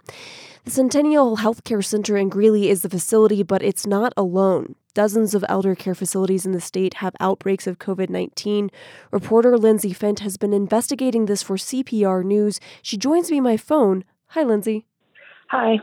The 0.66 0.72
Centennial 0.72 1.38
Healthcare 1.38 1.82
Center 1.82 2.18
in 2.18 2.28
Greeley 2.28 2.68
is 2.68 2.82
the 2.82 2.90
facility, 2.90 3.42
but 3.42 3.64
it's 3.64 3.88
not 3.88 4.12
alone. 4.18 4.76
Dozens 4.94 5.34
of 5.34 5.46
elder 5.48 5.74
care 5.74 5.96
facilities 5.96 6.46
in 6.46 6.52
the 6.52 6.60
state 6.60 6.96
have 6.96 7.16
outbreaks 7.22 7.68
of 7.68 7.80
COVID 7.80 8.10
19. 8.10 8.70
Reporter 9.12 9.58
Lindsay 9.58 9.94
Fendt 9.94 10.20
has 10.20 10.36
been 10.36 10.52
investigating 10.52 11.26
this 11.26 11.42
for 11.42 11.56
CPR 11.56 12.26
News. 12.26 12.60
She 12.82 12.98
joins 12.98 13.32
me 13.32 13.40
by 13.40 13.56
phone. 13.56 14.04
Hi, 14.32 14.44
Lindsay. 14.44 14.88
Hi. 15.48 15.80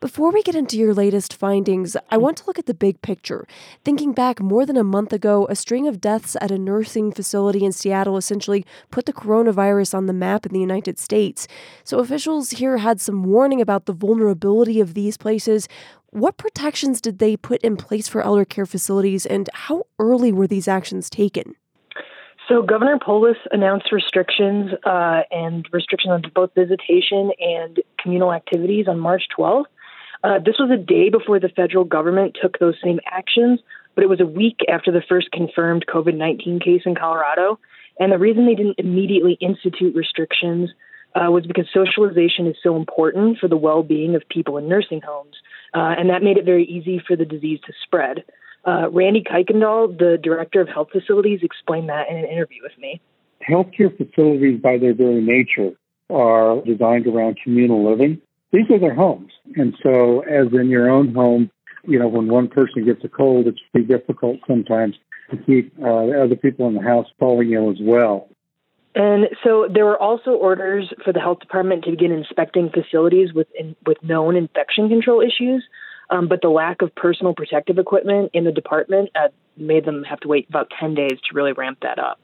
Before 0.00 0.30
we 0.30 0.44
get 0.44 0.54
into 0.54 0.78
your 0.78 0.94
latest 0.94 1.34
findings, 1.34 1.96
I 2.08 2.18
want 2.18 2.36
to 2.36 2.44
look 2.46 2.56
at 2.56 2.66
the 2.66 2.74
big 2.74 3.02
picture. 3.02 3.48
Thinking 3.84 4.12
back 4.12 4.40
more 4.40 4.64
than 4.64 4.76
a 4.76 4.84
month 4.84 5.12
ago, 5.12 5.48
a 5.50 5.56
string 5.56 5.88
of 5.88 6.00
deaths 6.00 6.36
at 6.40 6.52
a 6.52 6.58
nursing 6.58 7.10
facility 7.10 7.64
in 7.64 7.72
Seattle 7.72 8.16
essentially 8.16 8.64
put 8.92 9.06
the 9.06 9.12
coronavirus 9.12 9.94
on 9.94 10.06
the 10.06 10.12
map 10.12 10.46
in 10.46 10.52
the 10.52 10.60
United 10.60 11.00
States. 11.00 11.48
So 11.82 11.98
officials 11.98 12.50
here 12.50 12.76
had 12.76 13.00
some 13.00 13.24
warning 13.24 13.60
about 13.60 13.86
the 13.86 13.92
vulnerability 13.92 14.78
of 14.78 14.94
these 14.94 15.16
places. 15.16 15.66
What 16.10 16.36
protections 16.36 17.00
did 17.00 17.18
they 17.18 17.36
put 17.36 17.60
in 17.62 17.76
place 17.76 18.06
for 18.06 18.22
elder 18.22 18.44
care 18.44 18.66
facilities, 18.66 19.26
and 19.26 19.50
how 19.52 19.86
early 19.98 20.30
were 20.30 20.46
these 20.46 20.68
actions 20.68 21.10
taken? 21.10 21.56
So 22.48 22.62
Governor 22.62 22.98
Polis 23.04 23.36
announced 23.50 23.90
restrictions 23.90 24.70
uh, 24.86 25.22
and 25.32 25.68
restrictions 25.72 26.12
on 26.12 26.22
both 26.34 26.50
visitation 26.54 27.32
and 27.40 27.80
communal 28.00 28.32
activities 28.32 28.86
on 28.86 29.00
March 29.00 29.24
12th. 29.36 29.64
Uh, 30.24 30.38
this 30.38 30.56
was 30.58 30.70
a 30.72 30.76
day 30.76 31.10
before 31.10 31.38
the 31.38 31.48
federal 31.48 31.84
government 31.84 32.36
took 32.40 32.58
those 32.58 32.74
same 32.82 33.00
actions, 33.10 33.60
but 33.94 34.04
it 34.04 34.08
was 34.08 34.20
a 34.20 34.26
week 34.26 34.58
after 34.68 34.90
the 34.90 35.02
first 35.08 35.30
confirmed 35.30 35.84
COVID 35.86 36.16
19 36.16 36.60
case 36.60 36.82
in 36.86 36.94
Colorado. 36.94 37.58
And 38.00 38.12
the 38.12 38.18
reason 38.18 38.46
they 38.46 38.54
didn't 38.54 38.78
immediately 38.78 39.36
institute 39.40 39.94
restrictions 39.94 40.70
uh, 41.14 41.30
was 41.30 41.46
because 41.46 41.66
socialization 41.72 42.46
is 42.46 42.56
so 42.62 42.76
important 42.76 43.38
for 43.38 43.48
the 43.48 43.56
well 43.56 43.82
being 43.82 44.14
of 44.14 44.22
people 44.28 44.56
in 44.58 44.68
nursing 44.68 45.00
homes. 45.00 45.36
Uh, 45.74 45.94
and 45.98 46.10
that 46.10 46.22
made 46.22 46.36
it 46.36 46.44
very 46.44 46.64
easy 46.64 47.02
for 47.06 47.16
the 47.16 47.24
disease 47.24 47.60
to 47.66 47.72
spread. 47.84 48.24
Uh, 48.64 48.90
Randy 48.90 49.22
Kuykendall, 49.22 49.98
the 49.98 50.18
director 50.22 50.60
of 50.60 50.68
health 50.68 50.88
facilities, 50.92 51.40
explained 51.42 51.88
that 51.88 52.08
in 52.10 52.16
an 52.16 52.24
interview 52.24 52.62
with 52.62 52.76
me. 52.78 53.00
Healthcare 53.48 53.96
facilities, 53.96 54.60
by 54.60 54.78
their 54.78 54.94
very 54.94 55.22
nature, 55.22 55.70
are 56.10 56.60
designed 56.64 57.06
around 57.06 57.38
communal 57.42 57.88
living. 57.88 58.20
These 58.52 58.70
are 58.70 58.78
their 58.78 58.94
homes. 58.94 59.30
And 59.56 59.74
so, 59.82 60.20
as 60.20 60.46
in 60.52 60.68
your 60.68 60.90
own 60.90 61.14
home, 61.14 61.50
you 61.84 61.98
know, 61.98 62.08
when 62.08 62.28
one 62.28 62.48
person 62.48 62.84
gets 62.84 63.04
a 63.04 63.08
cold, 63.08 63.46
it's 63.46 63.60
pretty 63.72 63.86
difficult 63.86 64.38
sometimes 64.46 64.96
to 65.30 65.36
keep 65.36 65.72
uh, 65.82 66.08
other 66.22 66.36
people 66.36 66.66
in 66.68 66.74
the 66.74 66.82
house 66.82 67.06
falling 67.18 67.52
ill 67.52 67.70
as 67.70 67.78
well. 67.80 68.28
And 68.94 69.26
so 69.44 69.68
there 69.72 69.84
were 69.84 70.00
also 70.00 70.30
orders 70.30 70.92
for 71.04 71.12
the 71.12 71.20
health 71.20 71.40
department 71.40 71.84
to 71.84 71.90
begin 71.90 72.10
inspecting 72.10 72.70
facilities 72.70 73.32
with 73.32 73.46
in, 73.58 73.76
with 73.86 73.98
known 74.02 74.34
infection 74.34 74.88
control 74.88 75.20
issues. 75.20 75.64
Um, 76.10 76.26
but 76.26 76.40
the 76.40 76.48
lack 76.48 76.80
of 76.80 76.94
personal 76.94 77.34
protective 77.34 77.78
equipment 77.78 78.30
in 78.32 78.44
the 78.44 78.52
department 78.52 79.10
uh, 79.14 79.28
made 79.58 79.84
them 79.84 80.04
have 80.04 80.20
to 80.20 80.28
wait 80.28 80.48
about 80.48 80.72
10 80.80 80.94
days 80.94 81.18
to 81.28 81.34
really 81.34 81.52
ramp 81.52 81.78
that 81.82 81.98
up. 81.98 82.18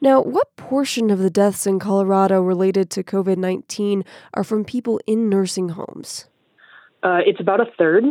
Now, 0.00 0.20
what 0.20 0.54
portion 0.56 1.10
of 1.10 1.18
the 1.18 1.30
deaths 1.30 1.66
in 1.66 1.78
Colorado 1.78 2.40
related 2.40 2.90
to 2.90 3.02
COVID 3.02 3.36
19 3.36 4.04
are 4.34 4.44
from 4.44 4.64
people 4.64 5.00
in 5.06 5.28
nursing 5.28 5.70
homes? 5.70 6.26
Uh, 7.02 7.20
it's 7.26 7.40
about 7.40 7.60
a 7.60 7.66
third. 7.78 8.04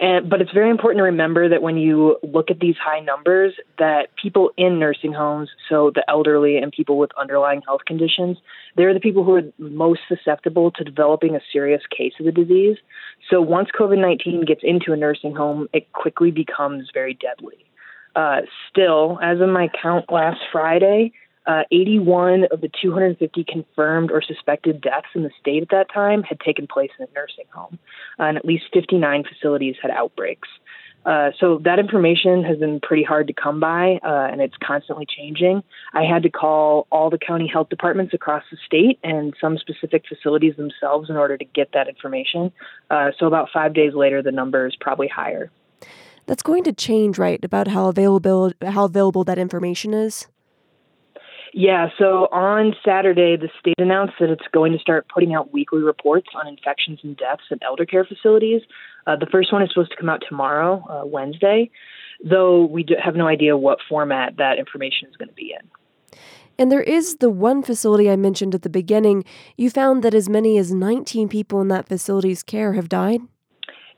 And, 0.00 0.28
but 0.28 0.40
it's 0.40 0.50
very 0.52 0.70
important 0.70 0.98
to 0.98 1.04
remember 1.04 1.48
that 1.48 1.62
when 1.62 1.76
you 1.76 2.18
look 2.24 2.50
at 2.50 2.58
these 2.58 2.74
high 2.82 2.98
numbers, 2.98 3.54
that 3.78 4.08
people 4.20 4.50
in 4.56 4.80
nursing 4.80 5.12
homes, 5.12 5.50
so 5.68 5.92
the 5.94 6.04
elderly 6.08 6.56
and 6.56 6.72
people 6.72 6.98
with 6.98 7.10
underlying 7.18 7.62
health 7.64 7.82
conditions, 7.86 8.38
they're 8.76 8.92
the 8.92 8.98
people 8.98 9.22
who 9.22 9.36
are 9.36 9.42
most 9.58 10.00
susceptible 10.08 10.72
to 10.72 10.82
developing 10.82 11.36
a 11.36 11.40
serious 11.52 11.82
case 11.96 12.12
of 12.18 12.26
the 12.26 12.32
disease. 12.32 12.76
So 13.30 13.40
once 13.40 13.68
COVID 13.78 14.00
19 14.00 14.44
gets 14.46 14.62
into 14.64 14.92
a 14.92 14.96
nursing 14.96 15.34
home, 15.34 15.68
it 15.72 15.92
quickly 15.92 16.32
becomes 16.32 16.90
very 16.92 17.14
deadly. 17.14 17.64
Uh, 18.14 18.42
still, 18.70 19.18
as 19.22 19.40
of 19.40 19.48
my 19.48 19.68
count 19.82 20.10
last 20.10 20.40
Friday, 20.52 21.12
uh, 21.46 21.62
81 21.70 22.44
of 22.50 22.60
the 22.60 22.70
250 22.80 23.44
confirmed 23.44 24.10
or 24.10 24.22
suspected 24.22 24.80
deaths 24.80 25.08
in 25.14 25.22
the 25.22 25.30
state 25.40 25.62
at 25.62 25.68
that 25.70 25.92
time 25.92 26.22
had 26.22 26.40
taken 26.40 26.66
place 26.66 26.90
in 26.98 27.06
a 27.06 27.08
nursing 27.14 27.44
home, 27.52 27.78
uh, 28.18 28.24
and 28.24 28.38
at 28.38 28.44
least 28.44 28.64
59 28.72 29.24
facilities 29.24 29.76
had 29.82 29.90
outbreaks. 29.90 30.48
Uh, 31.04 31.30
so 31.38 31.58
that 31.64 31.78
information 31.78 32.42
has 32.42 32.56
been 32.56 32.80
pretty 32.80 33.02
hard 33.02 33.26
to 33.26 33.34
come 33.34 33.60
by, 33.60 33.98
uh, 34.02 34.28
and 34.32 34.40
it's 34.40 34.54
constantly 34.62 35.06
changing. 35.06 35.62
I 35.92 36.02
had 36.02 36.22
to 36.22 36.30
call 36.30 36.86
all 36.90 37.10
the 37.10 37.18
county 37.18 37.46
health 37.46 37.68
departments 37.68 38.14
across 38.14 38.42
the 38.50 38.56
state 38.64 38.98
and 39.04 39.34
some 39.38 39.58
specific 39.58 40.04
facilities 40.08 40.56
themselves 40.56 41.10
in 41.10 41.16
order 41.16 41.36
to 41.36 41.44
get 41.44 41.72
that 41.74 41.88
information. 41.88 42.52
Uh, 42.90 43.10
so 43.18 43.26
about 43.26 43.50
five 43.52 43.74
days 43.74 43.92
later, 43.94 44.22
the 44.22 44.32
number 44.32 44.66
is 44.66 44.74
probably 44.80 45.08
higher. 45.08 45.50
That's 46.26 46.42
going 46.42 46.64
to 46.64 46.72
change, 46.72 47.18
right? 47.18 47.42
About 47.44 47.68
how 47.68 47.88
available 47.88 48.52
how 48.62 48.84
available 48.84 49.24
that 49.24 49.38
information 49.38 49.94
is. 49.94 50.26
Yeah, 51.56 51.90
so 51.98 52.26
on 52.32 52.74
Saturday, 52.84 53.36
the 53.36 53.48
state 53.60 53.76
announced 53.78 54.14
that 54.18 54.28
it's 54.28 54.46
going 54.52 54.72
to 54.72 54.78
start 54.78 55.06
putting 55.08 55.34
out 55.34 55.52
weekly 55.52 55.82
reports 55.82 56.26
on 56.34 56.48
infections 56.48 56.98
and 57.04 57.16
deaths 57.16 57.44
at 57.52 57.58
elder 57.62 57.86
care 57.86 58.04
facilities. 58.04 58.60
Uh, 59.06 59.14
the 59.14 59.26
first 59.30 59.52
one 59.52 59.62
is 59.62 59.68
supposed 59.72 59.92
to 59.92 59.96
come 59.96 60.08
out 60.08 60.20
tomorrow, 60.28 60.84
uh, 60.90 61.06
Wednesday, 61.06 61.70
though 62.28 62.64
we 62.64 62.84
have 63.00 63.14
no 63.14 63.28
idea 63.28 63.56
what 63.56 63.78
format 63.88 64.36
that 64.38 64.58
information 64.58 65.08
is 65.08 65.16
going 65.16 65.28
to 65.28 65.34
be 65.34 65.54
in. 65.56 66.18
And 66.58 66.72
there 66.72 66.82
is 66.82 67.16
the 67.16 67.30
one 67.30 67.62
facility 67.62 68.10
I 68.10 68.16
mentioned 68.16 68.54
at 68.56 68.62
the 68.62 68.68
beginning. 68.68 69.24
You 69.56 69.70
found 69.70 70.02
that 70.02 70.14
as 70.14 70.28
many 70.28 70.58
as 70.58 70.72
19 70.72 71.28
people 71.28 71.60
in 71.60 71.68
that 71.68 71.88
facility's 71.88 72.42
care 72.42 72.72
have 72.72 72.88
died? 72.88 73.20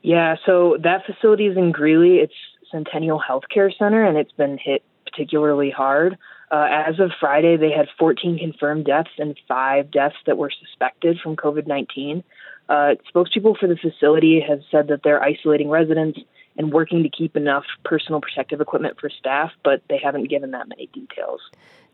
Yeah, 0.07 0.37
so 0.45 0.77
that 0.83 1.05
facility 1.05 1.47
is 1.47 1.57
in 1.57 1.73
Greeley. 1.73 2.19
It's 2.19 2.33
Centennial 2.71 3.19
Healthcare 3.21 3.77
Center, 3.77 4.05
and 4.05 4.17
it's 4.17 4.31
been 4.31 4.57
hit 4.57 4.81
particularly 5.03 5.69
hard. 5.69 6.17
Uh, 6.49 6.65
as 6.71 6.97
of 7.01 7.11
Friday, 7.19 7.57
they 7.57 7.71
had 7.71 7.87
14 7.99 8.39
confirmed 8.39 8.85
deaths 8.85 9.09
and 9.17 9.37
five 9.49 9.91
deaths 9.91 10.15
that 10.25 10.37
were 10.37 10.49
suspected 10.49 11.19
from 11.21 11.35
COVID 11.35 11.67
19. 11.67 12.23
Uh, 12.69 12.95
spokespeople 13.13 13.57
for 13.57 13.67
the 13.67 13.75
facility 13.75 14.39
have 14.39 14.61
said 14.71 14.87
that 14.87 15.01
they're 15.03 15.21
isolating 15.21 15.67
residents 15.67 16.19
and 16.55 16.71
working 16.71 17.03
to 17.03 17.09
keep 17.09 17.35
enough 17.35 17.65
personal 17.83 18.21
protective 18.21 18.61
equipment 18.61 18.97
for 19.01 19.09
staff, 19.09 19.51
but 19.65 19.81
they 19.89 19.99
haven't 20.01 20.29
given 20.29 20.51
that 20.51 20.69
many 20.69 20.87
details. 20.93 21.41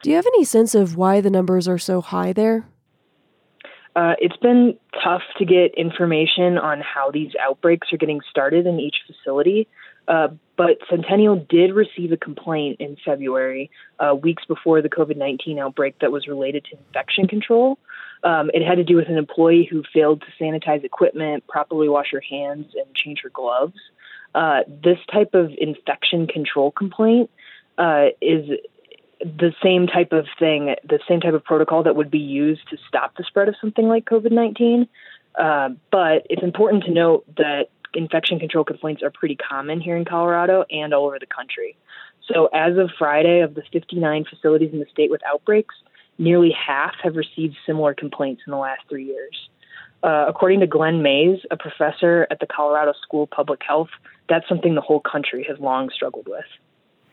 Do 0.04 0.12
you 0.12 0.18
have 0.18 0.28
any 0.28 0.44
sense 0.44 0.76
of 0.76 0.96
why 0.96 1.20
the 1.20 1.32
numbers 1.32 1.68
are 1.68 1.80
so 1.80 2.00
high 2.00 2.32
there? 2.32 2.68
Uh, 3.96 4.14
it's 4.20 4.38
been 4.38 4.78
tough 5.04 5.22
to 5.38 5.46
get 5.46 5.76
information 5.76 6.58
on 6.58 6.82
how 6.82 7.12
these 7.12 7.32
outbreaks 7.40 7.94
are 7.94 7.98
getting 7.98 8.22
started 8.30 8.66
in 8.66 8.80
each 8.80 8.98
facility. 9.06 9.68
Uh, 10.08 10.30
but 10.58 10.80
Centennial 10.90 11.36
did 11.36 11.74
receive 11.74 12.12
a 12.12 12.18
complaint 12.18 12.78
in 12.80 12.98
February, 13.06 13.70
uh, 14.00 14.14
weeks 14.16 14.44
before 14.46 14.82
the 14.82 14.90
COVID 14.90 15.16
19 15.16 15.60
outbreak, 15.60 15.98
that 16.00 16.12
was 16.12 16.28
related 16.28 16.66
to 16.66 16.78
infection 16.78 17.28
control. 17.28 17.78
Um, 18.24 18.50
it 18.54 18.66
had 18.66 18.76
to 18.76 18.84
do 18.84 18.96
with 18.96 19.10
an 19.10 19.18
employee 19.18 19.68
who 19.70 19.84
failed 19.94 20.22
to 20.22 20.44
sanitize 20.44 20.84
equipment, 20.84 21.46
properly 21.48 21.90
wash 21.90 22.12
her 22.12 22.22
hands, 22.22 22.74
and 22.76 22.94
change 22.96 23.22
her 23.24 23.30
gloves. 23.30 23.80
Uh, 24.34 24.62
this 24.68 24.98
type 25.12 25.34
of 25.34 25.52
infection 25.58 26.28
control 26.28 26.72
complaint 26.72 27.30
uh, 27.78 28.08
is 28.22 28.50
the 29.24 29.54
same 29.64 29.88
type 29.88 30.12
of 30.12 30.26
thing, 30.38 30.76
the 30.84 31.00
same 31.08 31.22
type 31.22 31.34
of 31.34 31.44
protocol 31.44 31.84
that 31.84 31.96
would 31.96 32.12
be 32.12 32.20
used 32.20 32.68
to 32.70 32.78
stop 32.88 33.16
the 33.18 33.24
spread 33.24 33.48
of 33.48 33.56
something 33.60 33.88
like 33.88 34.06
COVID 34.06 34.32
19. 34.32 34.88
Uh, 35.36 35.70
but 35.92 36.28
it's 36.30 36.44
important 36.44 36.84
to 36.84 36.92
note 36.92 37.26
that 37.38 37.70
infection 37.94 38.40
control 38.40 38.64
complaints 38.64 39.02
are 39.02 39.12
pretty 39.12 39.36
common 39.36 39.82
here 39.82 39.96
in 39.96 40.06
Colorado 40.06 40.66
and 40.70 40.94
all 40.94 41.06
over 41.06 41.20
the 41.20 41.26
country. 41.26 41.76
So, 42.32 42.48
as 42.54 42.78
of 42.78 42.90
Friday, 42.98 43.42
of 43.42 43.56
the 43.56 43.64
59 43.72 44.26
facilities 44.30 44.72
in 44.74 44.80
the 44.80 44.86
state 44.92 45.12
with 45.12 45.22
outbreaks, 45.26 45.76
nearly 46.18 46.52
half 46.52 46.94
have 47.04 47.16
received 47.16 47.56
similar 47.66 47.94
complaints 47.94 48.44
in 48.46 48.52
the 48.52 48.58
last 48.58 48.82
three 48.90 49.06
years. 49.06 49.50
Uh, 50.04 50.26
according 50.28 50.60
to 50.60 50.68
Glenn 50.68 51.02
Mays, 51.02 51.40
a 51.50 51.58
professor 51.58 52.28
at 52.30 52.40
the 52.40 52.46
Colorado 52.46 52.94
School 53.02 53.24
of 53.24 53.30
Public 53.30 53.62
Health, 53.66 53.90
that's 54.30 54.48
something 54.48 54.76
the 54.76 54.82
whole 54.82 55.00
country 55.00 55.46
has 55.48 55.60
long 55.60 55.90
struggled 55.90 56.28
with. 56.28 56.46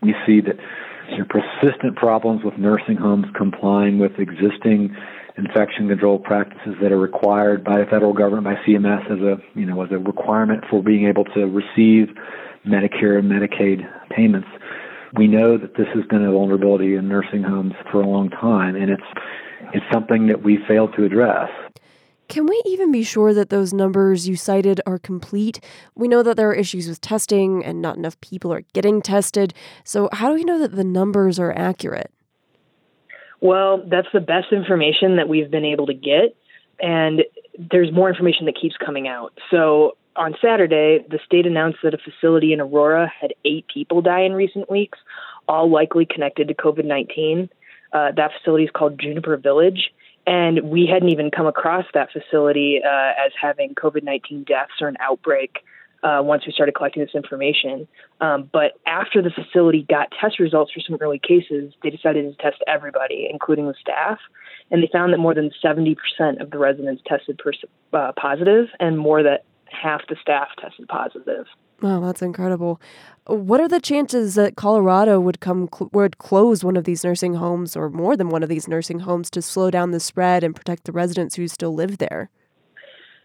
We 0.03 0.15
see 0.27 0.41
that 0.41 0.57
there 1.11 1.23
are 1.23 1.25
persistent 1.25 1.97
problems 1.97 2.45
with 2.45 2.57
nursing 2.57 2.97
homes 2.97 3.27
complying 3.37 3.99
with 3.99 4.13
existing 4.19 4.97
infection 5.37 5.89
control 5.89 6.19
practices 6.19 6.75
that 6.81 6.93
are 6.93 6.99
required 6.99 7.65
by 7.65 7.79
the 7.79 7.85
federal 7.87 8.13
government, 8.13 8.45
by 8.45 8.55
CMS 8.67 9.05
as 9.11 9.21
a 9.21 9.37
you 9.59 9.67
know 9.67 9.83
as 9.83 9.91
a 9.91 9.99
requirement 9.99 10.65
for 10.71 10.83
being 10.83 11.07
able 11.07 11.25
to 11.25 11.47
receive 11.47 12.09
Medicare 12.67 13.19
and 13.19 13.31
Medicaid 13.31 13.89
payments. 14.11 14.49
We 15.15 15.27
know 15.27 15.59
that 15.59 15.77
this 15.77 15.89
has 15.95 16.05
been 16.07 16.25
a 16.25 16.31
vulnerability 16.31 16.95
in 16.95 17.09
nursing 17.09 17.43
homes 17.43 17.75
for 17.91 18.01
a 18.01 18.07
long 18.07 18.31
time, 18.31 18.77
and 18.77 18.91
it's 18.91 19.03
it's 19.73 19.85
something 19.93 20.27
that 20.29 20.43
we 20.43 20.59
failed 20.69 20.95
to 20.97 21.05
address. 21.05 21.51
Can 22.31 22.47
we 22.47 22.63
even 22.65 22.93
be 22.93 23.03
sure 23.03 23.35
that 23.35 23.51
those 23.51 23.73
numbers 23.75 24.29
you 24.29 24.37
cited 24.37 24.81
are 24.87 25.01
complete? 25.01 25.59
We 25.97 26.07
know 26.07 26.23
that 26.23 26.37
there 26.37 26.49
are 26.49 26.55
issues 26.55 26.89
with 26.89 27.01
testing 27.01 27.65
and 27.65 27.83
not 27.83 27.97
enough 27.97 28.21
people 28.21 28.53
are 28.53 28.63
getting 28.73 29.03
tested. 29.03 29.53
So, 29.83 30.09
how 30.13 30.29
do 30.29 30.37
we 30.37 30.45
know 30.45 30.61
that 30.61 30.77
the 30.77 30.85
numbers 30.85 31.41
are 31.41 31.53
accurate? 31.53 32.13
Well, 33.41 33.85
that's 33.85 34.07
the 34.13 34.21
best 34.21 34.53
information 34.53 35.17
that 35.17 35.29
we've 35.29 35.51
been 35.51 35.65
able 35.65 35.87
to 35.87 35.95
get. 35.95 36.37
And 36.79 37.25
there's 37.59 37.93
more 37.93 38.09
information 38.09 38.47
that 38.47 38.55
keeps 38.61 38.77
coming 38.77 39.09
out. 39.09 39.37
So 39.51 39.97
on 40.15 40.37
Saturday, 40.41 41.05
the 41.09 41.19
state 41.27 41.47
announced 41.47 41.79
that 41.83 41.95
a 41.95 41.99
facility 41.99 42.53
in 42.53 42.61
Aurora 42.61 43.11
had 43.21 43.35
eight 43.45 43.67
people 43.73 44.03
die 44.03 44.23
in 44.23 44.35
recent 44.35 44.71
weeks, 44.71 44.99
all 45.49 45.69
likely 45.69 46.07
connected 46.07 46.47
to 46.47 46.55
COVID 46.55 46.85
19. 46.85 47.49
Uh, 47.93 48.13
that 48.13 48.31
facility 48.39 48.65
is 48.65 48.71
called 48.73 49.01
Juniper 49.01 49.37
Village. 49.37 49.91
And 50.27 50.71
we 50.71 50.87
hadn't 50.87 51.09
even 51.09 51.31
come 51.31 51.47
across 51.47 51.87
that 51.95 52.11
facility 52.13 52.81
uh, 52.85 53.13
as 53.27 53.33
having 53.41 53.75
COVID 53.75 54.03
19 54.03 54.45
deaths 54.45 54.73
or 54.81 54.89
an 54.89 54.97
outbreak 55.01 55.65
uh, 56.03 56.21
once 56.23 56.47
we 56.47 56.53
started 56.53 56.75
collecting 56.75 57.03
this 57.03 57.15
information. 57.15 57.87
Um, 58.21 58.49
but 58.53 58.73
after 58.87 59.23
the 59.23 59.31
facility 59.31 59.85
got 59.89 60.13
test 60.21 60.39
results 60.39 60.73
for 60.73 60.81
some 60.81 60.97
early 61.01 61.19
cases, 61.19 61.75
they 61.83 61.91
decided 61.91 62.31
to 62.31 62.43
test 62.43 62.63
everybody, 62.67 63.29
including 63.31 63.67
the 63.67 63.75
staff. 63.81 64.19
And 64.71 64.83
they 64.83 64.89
found 64.93 65.13
that 65.13 65.19
more 65.19 65.35
than 65.35 65.51
70% 65.63 65.97
of 66.41 66.51
the 66.51 66.59
residents 66.59 67.03
tested 67.07 67.39
pers- 67.39 67.65
uh, 67.93 68.13
positive, 68.19 68.69
and 68.79 68.99
more 68.99 69.23
than 69.23 69.39
half 69.67 70.07
the 70.09 70.17
staff 70.21 70.49
tested 70.61 70.89
positive. 70.89 71.47
Wow, 71.83 72.01
that's 72.01 72.23
incredible. 72.23 72.81
What 73.27 73.61
are 73.61 73.69
the 73.69 73.81
chances 73.81 74.35
that 74.35 74.57
Colorado 74.57 75.21
would 75.21 75.41
come 75.41 75.69
cl- 75.73 75.91
would 75.93 76.19
close 76.19 76.63
one 76.63 76.77
of 76.77 76.85
these 76.85 77.05
nursing 77.05 77.35
homes 77.35 77.77
or 77.77 77.89
more 77.89 78.17
than 78.17 78.29
one 78.29 78.43
of 78.43 78.49
these 78.49 78.69
nursing 78.69 79.01
homes 79.01 79.31
to 79.31 79.43
slow 79.43 79.71
down 79.71 79.91
the 79.91 80.01
spread 80.01 80.45
and 80.45 80.55
protect 80.55 80.85
the 80.85 80.93
residents 80.93 81.37
who 81.37 81.49
still 81.49 81.75
live 81.75 81.99
there? 81.99 82.29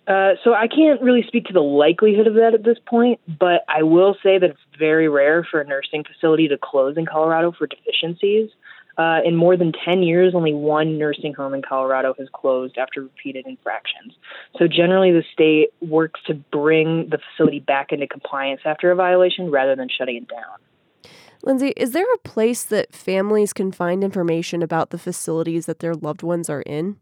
Uh, 0.08 0.34
so 0.44 0.54
I 0.54 0.68
can't 0.68 1.02
really 1.02 1.24
speak 1.28 1.46
to 1.46 1.54
the 1.54 1.62
likelihood 1.62 2.28
of 2.28 2.36
that 2.36 2.54
at 2.54 2.64
this 2.64 2.78
point, 2.86 3.20
but 3.28 3.66
I 3.68 3.82
will 3.82 4.16
say 4.22 4.38
that 4.38 4.52
it's 4.52 4.60
very 4.78 5.10
rare 5.10 5.46
for 5.50 5.60
a 5.60 5.68
nursing 5.68 6.04
facility 6.04 6.48
to 6.48 6.58
close 6.58 6.96
in 6.96 7.08
Colorado 7.08 7.52
for 7.52 7.66
deficiencies. 7.66 8.52
Uh, 8.98 9.20
in 9.26 9.36
more 9.36 9.58
than 9.58 9.74
10 9.84 10.04
years, 10.04 10.34
only 10.34 10.54
one 10.54 10.98
nursing 10.98 11.34
home 11.34 11.54
in 11.54 11.62
Colorado 11.62 12.14
has 12.18 12.28
closed 12.34 12.78
after 12.78 13.02
repeated 13.02 13.46
infractions. 13.46 14.14
So 14.58 14.68
generally, 14.68 15.12
the 15.12 15.24
state 15.34 15.74
works 15.82 16.22
to 16.28 16.34
bring 16.34 17.10
the 17.10 17.18
facility 17.18 17.60
back 17.60 17.92
into 17.92 18.08
compliance 18.08 18.62
after 18.64 18.92
a 18.92 18.96
violation 18.96 19.52
rather 19.52 19.76
than 19.76 19.90
shutting 19.90 20.18
it 20.18 20.28
down. 20.28 21.12
Lindsay, 21.44 21.74
is 21.78 21.92
there 21.92 22.12
a 22.14 22.18
place 22.20 22.64
that 22.64 22.94
families 22.94 23.54
can 23.54 23.72
find 23.72 24.04
information 24.04 24.64
about 24.64 24.90
the 24.90 24.98
facilities 24.98 25.66
that 25.66 25.80
their 25.80 25.94
loved 25.94 26.24
ones 26.24 26.50
are 26.50 26.62
in? 26.62 26.98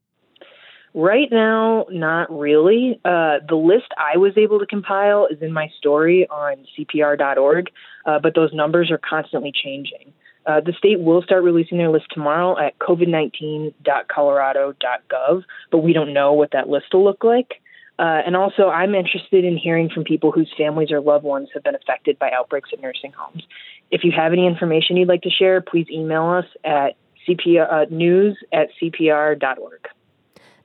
Right 0.96 1.30
now, 1.32 1.86
not 1.90 2.30
really. 2.32 3.00
Uh, 3.04 3.40
the 3.48 3.56
list 3.56 3.88
I 3.98 4.18
was 4.18 4.34
able 4.38 4.60
to 4.60 4.66
compile 4.66 5.28
is 5.28 5.42
in 5.42 5.52
my 5.52 5.70
story 5.80 6.28
on 6.30 6.66
CPR.org, 6.78 7.72
uh, 8.06 8.20
but 8.20 8.36
those 8.36 8.54
numbers 8.54 8.92
are 8.92 9.00
constantly 9.00 9.52
changing. 9.52 10.14
Uh, 10.46 10.60
the 10.60 10.74
state 10.74 11.00
will 11.00 11.22
start 11.22 11.42
releasing 11.44 11.78
their 11.78 11.90
list 11.90 12.08
tomorrow 12.12 12.58
at 12.58 12.78
covid19.colorado.gov, 12.80 15.44
but 15.72 15.78
we 15.80 15.94
don't 15.94 16.14
know 16.14 16.34
what 16.34 16.52
that 16.52 16.70
list 16.70 16.94
will 16.94 17.04
look 17.04 17.24
like. 17.24 17.62
Uh, 18.00 18.22
and 18.26 18.36
also, 18.36 18.70
I'm 18.70 18.96
interested 18.96 19.46
in 19.46 19.56
hearing 19.56 19.90
from 19.90 20.04
people 20.04 20.32
whose 20.32 20.52
families 20.58 20.92
or 20.92 21.00
loved 21.00 21.24
ones 21.24 21.50
have 21.54 21.64
been 21.64 21.76
affected 21.76 22.18
by 22.18 22.32
outbreaks 22.32 22.72
at 22.74 22.82
nursing 22.82 23.12
homes. 23.12 23.44
If 23.92 24.04
you 24.04 24.12
have 24.12 24.34
any 24.34 24.48
information 24.48 24.98
you'd 24.98 25.08
like 25.08 25.22
to 25.22 25.30
share, 25.30 25.62
please 25.62 25.86
email 25.92 26.26
us 26.26 26.46
at 26.64 26.96
CPR, 27.28 27.72
uh, 27.72 27.86
news 27.90 28.36
at 28.52 28.70
cpr.org. 28.82 29.88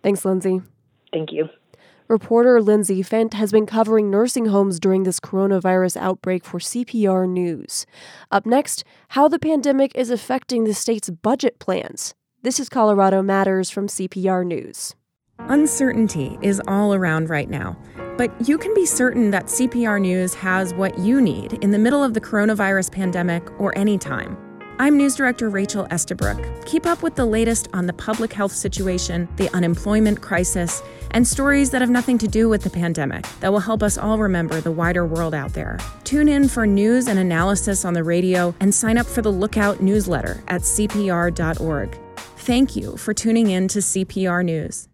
Thanks, 0.03 0.25
Lindsay. 0.25 0.62
Thank 1.12 1.33
you. 1.33 1.51
Reporter 2.09 2.62
Lindsay 2.62 3.03
Fendt 3.03 3.35
has 3.35 3.53
been 3.53 3.66
covering 3.66 4.09
nursing 4.11 4.47
homes 4.47 4.81
during 4.81 5.03
this 5.03 5.21
coronavirus 5.21 5.99
outbreak 5.99 6.42
for 6.42 6.59
CPR 6.59 7.29
News. 7.29 7.85
Up 8.31 8.47
next, 8.47 8.83
how 9.09 9.29
the 9.29 9.38
pandemic 9.38 9.92
is 9.94 10.09
affecting 10.09 10.64
the 10.64 10.73
state's 10.73 11.11
budget 11.11 11.59
plans. 11.59 12.14
This 12.40 12.59
is 12.59 12.71
Colorado 12.71 13.21
Matters 13.21 13.68
from 13.68 13.88
CPR 13.88 14.47
News. 14.47 14.94
Uncertainty 15.38 16.38
is 16.40 16.62
all 16.66 16.94
around 16.94 17.29
right 17.29 17.51
now, 17.51 17.77
but 18.16 18.33
you 18.49 18.57
can 18.57 18.73
be 18.73 18.87
certain 18.87 19.31
that 19.31 19.44
CPR 19.44 20.01
News 20.01 20.33
has 20.33 20.73
what 20.73 20.99
you 20.99 21.21
need 21.21 21.62
in 21.62 21.73
the 21.73 21.79
middle 21.79 22.03
of 22.03 22.14
the 22.14 22.23
coronavirus 22.23 22.90
pandemic 22.90 23.61
or 23.61 23.77
anytime. 23.77 24.48
I'm 24.81 24.97
News 24.97 25.17
Director 25.17 25.51
Rachel 25.51 25.88
Estabrook. 25.91 26.64
Keep 26.64 26.87
up 26.87 27.03
with 27.03 27.17
the 27.17 27.27
latest 27.27 27.67
on 27.73 27.87
the 27.87 27.93
public 27.93 28.33
health 28.33 28.53
situation, 28.53 29.27
the 29.35 29.53
unemployment 29.53 30.23
crisis, 30.23 30.85
and 31.11 31.27
stories 31.27 31.71
that 31.71 31.81
have 31.81 31.91
nothing 31.91 32.17
to 32.19 32.29
do 32.29 32.49
with 32.49 32.62
the 32.62 32.71
pandemic 32.71 33.27
that 33.41 33.51
will 33.51 33.59
help 33.59 33.83
us 33.83 33.99
all 33.99 34.19
remember 34.19 34.61
the 34.61 34.71
wider 34.71 35.05
world 35.05 35.35
out 35.35 35.53
there. 35.53 35.81
Tune 36.05 36.29
in 36.29 36.47
for 36.47 36.64
news 36.64 37.09
and 37.09 37.19
analysis 37.19 37.85
on 37.85 37.93
the 37.93 38.05
radio 38.05 38.55
and 38.61 38.73
sign 38.73 38.99
up 38.99 39.07
for 39.07 39.21
the 39.21 39.33
Lookout 39.33 39.81
newsletter 39.81 40.45
at 40.47 40.61
CPR.org. 40.61 41.99
Thank 42.37 42.77
you 42.77 42.97
for 42.97 43.12
tuning 43.12 43.51
in 43.51 43.67
to 43.69 43.81
CPR 43.81 44.45
News. 44.45 44.88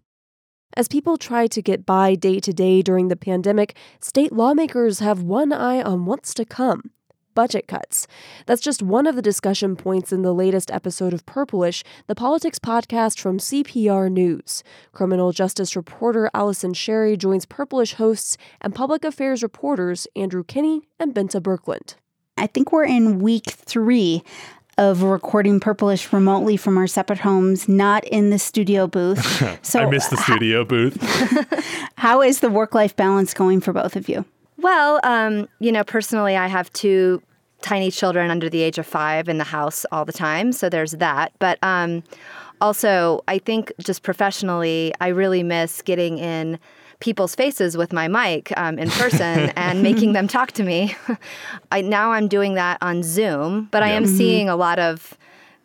As 0.79 0.88
people 0.88 1.18
try 1.18 1.47
to 1.49 1.61
get 1.61 1.85
by 1.85 2.14
day 2.14 2.40
to 2.40 2.55
day 2.55 2.81
during 2.81 3.09
the 3.09 3.16
pandemic, 3.16 3.77
state 4.01 4.33
lawmakers 4.33 5.01
have 5.01 5.23
one 5.23 5.53
eye 5.53 5.83
on 5.83 6.07
what's 6.07 6.33
to 6.35 6.47
come 6.47 6.90
budget 7.35 7.68
cuts. 7.68 8.07
That's 8.47 8.62
just 8.62 8.83
one 8.83 9.07
of 9.07 9.16
the 9.16 9.23
discussion 9.23 9.77
points 9.77 10.12
in 10.12 10.23
the 10.23 10.33
latest 10.33 10.70
episode 10.70 11.12
of 11.12 11.27
Purplish, 11.27 11.83
the 12.07 12.14
politics 12.14 12.59
podcast 12.59 13.18
from 13.18 13.38
CPR 13.38 14.11
News. 14.11 14.62
Criminal 14.92 15.33
justice 15.33 15.77
reporter 15.77 16.31
Allison 16.33 16.75
Sherry 16.75 17.16
joins 17.16 17.47
Purplish 17.47 17.94
hosts 17.94 18.37
and 18.61 18.75
public 18.75 19.05
affairs 19.05 19.42
reporters 19.42 20.07
Andrew 20.16 20.44
Kenney 20.44 20.88
and 20.99 21.14
Bente 21.14 21.40
Birkeland. 21.40 21.94
I 22.37 22.47
think 22.47 22.73
we're 22.73 22.85
in 22.85 23.20
week 23.20 23.51
three 23.51 24.23
of 24.77 25.03
recording 25.03 25.61
Purplish 25.61 26.12
remotely 26.12 26.57
from 26.57 26.77
our 26.77 26.87
separate 26.87 27.20
homes, 27.20 27.68
not 27.68 28.05
in 28.05 28.31
the 28.31 28.38
studio 28.38 28.87
booth. 28.87 29.42
So 29.62 29.81
I 29.81 29.87
missed 29.87 30.11
the 30.11 30.16
studio 30.16 30.64
booth. 30.64 30.97
how 31.97 32.23
is 32.23 32.40
the 32.40 32.51
work 32.51 32.75
life 32.75 32.94
balance 32.97 33.35
going 33.35 33.61
for 33.61 33.73
both 33.73 33.97
of 33.97 34.09
you? 34.09 34.25
Well, 34.64 34.98
um, 35.03 35.46
you 35.61 35.70
know, 35.70 35.85
personally, 35.85 36.38
I 36.38 36.46
have 36.46 36.72
two 36.72 37.22
tiny 37.61 37.90
children 37.90 38.31
under 38.31 38.48
the 38.48 38.62
age 38.62 38.79
of 38.79 38.87
five 38.87 39.29
in 39.29 39.37
the 39.37 39.44
house 39.44 39.85
all 39.92 40.07
the 40.07 40.12
time, 40.12 40.53
so 40.53 40.70
there's 40.70 40.92
that. 40.92 41.33
But 41.38 41.59
um, 41.62 42.03
also, 42.62 43.22
I 43.29 43.37
think 43.37 43.72
just 43.79 44.03
professionally, 44.03 44.94
I 45.03 45.09
really 45.09 45.42
miss 45.42 45.83
getting 45.83 46.16
in 46.16 46.59
people's 47.00 47.35
faces 47.35 47.77
with 47.77 47.92
my 47.92 48.09
mic 48.09 48.55
um, 48.57 48.79
in 48.79 48.88
person 48.88 49.50
and 49.57 49.83
making 49.83 50.14
them 50.14 50.27
talk 50.27 50.53
to 50.53 50.62
me. 50.62 50.96
I, 51.70 51.83
now 51.83 52.12
I'm 52.12 52.27
doing 52.27 52.55
that 52.55 52.79
on 52.81 53.03
Zoom, 53.03 53.68
but 53.70 53.83
I 53.83 53.88
am 53.88 54.05
mm-hmm. 54.05 54.16
seeing 54.16 54.48
a 54.48 54.57
lot 54.57 54.79
of 54.79 55.18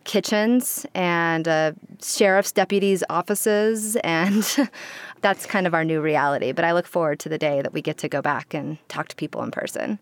kitchens 0.03 0.85
and 0.93 1.47
uh, 1.47 1.71
sheriff's 2.03 2.51
deputies' 2.51 3.03
offices 3.09 3.95
and 3.97 4.43
that's 5.21 5.45
kind 5.45 5.67
of 5.67 5.73
our 5.73 5.84
new 5.84 6.01
reality. 6.01 6.51
But 6.51 6.65
I 6.65 6.73
look 6.73 6.88
forward 6.88 7.19
to 7.19 7.29
the 7.29 7.38
day 7.38 7.62
that 7.62 7.73
we 7.73 7.82
get 7.82 7.97
to 7.99 8.10
go 8.10 8.21
back 8.21 8.53
and 8.53 8.77
talk 8.88 9.08
to 9.10 9.15
people 9.15 9.43
in 9.43 9.51
person. 9.51 9.99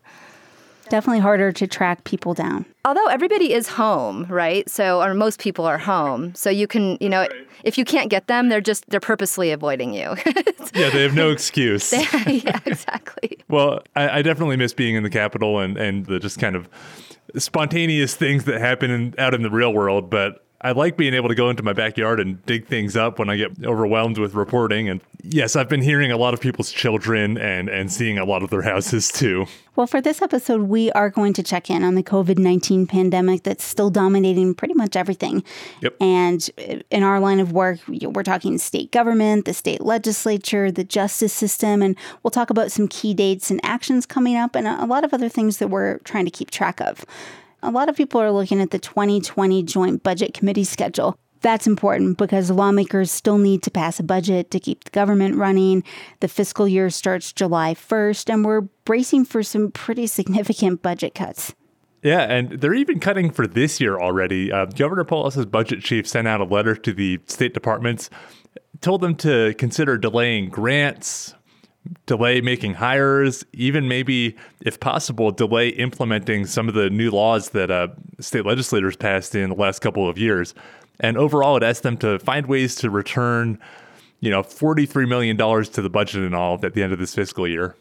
Definitely 0.88 1.20
harder 1.20 1.52
to 1.52 1.66
track 1.66 2.04
people 2.04 2.32
down. 2.32 2.64
Although 2.84 3.06
everybody 3.08 3.52
is 3.52 3.68
home, 3.68 4.24
right? 4.24 4.68
So, 4.70 5.02
or 5.02 5.12
most 5.12 5.38
people 5.38 5.66
are 5.66 5.76
home. 5.76 6.34
So 6.34 6.48
you 6.48 6.66
can, 6.66 6.96
you 7.00 7.10
know, 7.10 7.28
if 7.62 7.76
you 7.76 7.84
can't 7.84 8.08
get 8.08 8.26
them, 8.26 8.48
they're 8.48 8.62
just, 8.62 8.88
they're 8.88 8.98
purposely 8.98 9.50
avoiding 9.50 9.92
you. 9.92 10.16
yeah, 10.74 10.88
they 10.88 11.02
have 11.02 11.14
no 11.14 11.30
excuse. 11.30 11.90
they, 11.90 12.40
yeah, 12.44 12.60
exactly. 12.64 13.38
well, 13.48 13.82
I, 13.96 14.18
I, 14.18 14.22
definitely 14.22 14.56
miss 14.56 14.72
being 14.72 14.94
in 14.94 15.02
the 15.02 15.10
Capitol 15.10 15.60
and, 15.60 15.76
and 15.76 16.06
the 16.06 16.18
just 16.18 16.38
kind 16.38 16.56
of 16.56 16.68
spontaneous 17.36 18.14
things 18.14 18.44
that 18.44 18.58
happen 18.58 18.90
in, 18.90 19.14
out 19.18 19.34
in 19.34 19.42
the 19.42 19.50
real 19.50 19.74
world. 19.74 20.08
But 20.08 20.42
I 20.60 20.72
like 20.72 20.96
being 20.96 21.14
able 21.14 21.28
to 21.28 21.36
go 21.36 21.50
into 21.50 21.62
my 21.62 21.72
backyard 21.72 22.18
and 22.18 22.44
dig 22.44 22.66
things 22.66 22.96
up 22.96 23.20
when 23.20 23.30
I 23.30 23.36
get 23.36 23.64
overwhelmed 23.64 24.18
with 24.18 24.34
reporting. 24.34 24.88
And 24.88 25.00
yes, 25.22 25.54
I've 25.54 25.68
been 25.68 25.82
hearing 25.82 26.10
a 26.10 26.16
lot 26.16 26.34
of 26.34 26.40
people's 26.40 26.72
children 26.72 27.38
and, 27.38 27.68
and 27.68 27.92
seeing 27.92 28.18
a 28.18 28.24
lot 28.24 28.42
of 28.42 28.50
their 28.50 28.62
houses 28.62 29.08
too. 29.08 29.46
Well, 29.76 29.86
for 29.86 30.00
this 30.00 30.20
episode, 30.20 30.62
we 30.62 30.90
are 30.92 31.10
going 31.10 31.32
to 31.34 31.44
check 31.44 31.70
in 31.70 31.84
on 31.84 31.94
the 31.94 32.02
COVID 32.02 32.38
19 32.38 32.88
pandemic 32.88 33.44
that's 33.44 33.62
still 33.62 33.88
dominating 33.88 34.52
pretty 34.52 34.74
much 34.74 34.96
everything. 34.96 35.44
Yep. 35.80 35.96
And 36.00 36.50
uh, 36.58 36.78
in 36.90 37.04
our 37.04 37.20
line 37.20 37.38
of 37.38 37.52
work, 37.52 37.78
we're 37.86 38.24
talking 38.24 38.58
state 38.58 38.90
government, 38.90 39.44
the 39.44 39.54
state 39.54 39.80
legislature, 39.80 40.72
the 40.72 40.82
justice 40.82 41.32
system, 41.32 41.82
and 41.82 41.94
we'll 42.24 42.32
talk 42.32 42.50
about 42.50 42.72
some 42.72 42.88
key 42.88 43.14
dates 43.14 43.52
and 43.52 43.60
actions 43.62 44.06
coming 44.06 44.34
up 44.34 44.56
and 44.56 44.66
a 44.66 44.86
lot 44.86 45.04
of 45.04 45.14
other 45.14 45.28
things 45.28 45.58
that 45.58 45.68
we're 45.68 45.98
trying 45.98 46.24
to 46.24 46.32
keep 46.32 46.50
track 46.50 46.80
of. 46.80 47.04
A 47.62 47.70
lot 47.72 47.88
of 47.88 47.96
people 47.96 48.20
are 48.20 48.30
looking 48.30 48.60
at 48.60 48.70
the 48.70 48.78
2020 48.78 49.64
Joint 49.64 50.02
Budget 50.04 50.32
Committee 50.32 50.64
schedule. 50.64 51.18
That's 51.40 51.66
important 51.66 52.16
because 52.16 52.50
lawmakers 52.50 53.10
still 53.10 53.38
need 53.38 53.62
to 53.64 53.70
pass 53.70 53.98
a 53.98 54.04
budget 54.04 54.50
to 54.52 54.60
keep 54.60 54.84
the 54.84 54.90
government 54.90 55.36
running. 55.36 55.82
The 56.20 56.28
fiscal 56.28 56.68
year 56.68 56.88
starts 56.90 57.32
July 57.32 57.74
1st, 57.74 58.32
and 58.32 58.44
we're 58.44 58.62
bracing 58.84 59.24
for 59.24 59.42
some 59.42 59.72
pretty 59.72 60.06
significant 60.06 60.82
budget 60.82 61.14
cuts. 61.14 61.54
Yeah, 62.02 62.20
and 62.20 62.60
they're 62.60 62.74
even 62.74 63.00
cutting 63.00 63.30
for 63.32 63.46
this 63.46 63.80
year 63.80 63.98
already. 63.98 64.52
Uh, 64.52 64.66
Governor 64.66 65.04
Polis's 65.04 65.46
budget 65.46 65.82
chief 65.82 66.06
sent 66.06 66.28
out 66.28 66.40
a 66.40 66.44
letter 66.44 66.76
to 66.76 66.92
the 66.92 67.18
state 67.26 67.54
departments, 67.54 68.08
told 68.80 69.00
them 69.00 69.16
to 69.16 69.54
consider 69.58 69.98
delaying 69.98 70.48
grants, 70.48 71.34
delay 72.06 72.40
making 72.40 72.74
hires, 72.74 73.44
even 73.52 73.88
maybe, 73.88 74.36
if 74.60 74.80
possible, 74.80 75.30
delay 75.30 75.68
implementing 75.68 76.46
some 76.46 76.68
of 76.68 76.74
the 76.74 76.90
new 76.90 77.10
laws 77.10 77.50
that 77.50 77.70
uh, 77.70 77.88
state 78.20 78.44
legislators 78.44 78.96
passed 78.96 79.34
in 79.34 79.50
the 79.50 79.56
last 79.56 79.80
couple 79.80 80.08
of 80.08 80.18
years. 80.18 80.54
And 81.00 81.16
overall, 81.16 81.56
it 81.56 81.62
asked 81.62 81.82
them 81.82 81.96
to 81.98 82.18
find 82.18 82.46
ways 82.46 82.74
to 82.76 82.90
return, 82.90 83.58
you 84.20 84.30
know, 84.30 84.42
$43 84.42 85.08
million 85.08 85.36
to 85.36 85.82
the 85.82 85.90
budget 85.90 86.22
and 86.22 86.34
all 86.34 86.58
at 86.62 86.74
the 86.74 86.82
end 86.82 86.92
of 86.92 86.98
this 86.98 87.14
fiscal 87.14 87.46
year. 87.46 87.76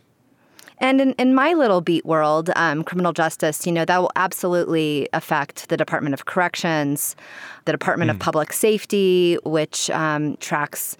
And 0.79 1.01
in, 1.01 1.13
in 1.13 1.33
my 1.33 1.53
little 1.53 1.81
beat 1.81 2.05
world, 2.05 2.51
um, 2.55 2.83
criminal 2.83 3.11
justice, 3.11 3.65
you 3.65 3.71
know, 3.71 3.83
that 3.85 3.97
will 3.99 4.11
absolutely 4.15 5.09
affect 5.11 5.69
the 5.69 5.77
Department 5.77 6.13
of 6.13 6.25
Corrections, 6.25 7.15
the 7.65 7.71
Department 7.71 8.11
mm. 8.11 8.13
of 8.13 8.19
Public 8.19 8.53
Safety, 8.53 9.39
which 9.43 9.89
um, 9.89 10.37
tracks 10.37 10.95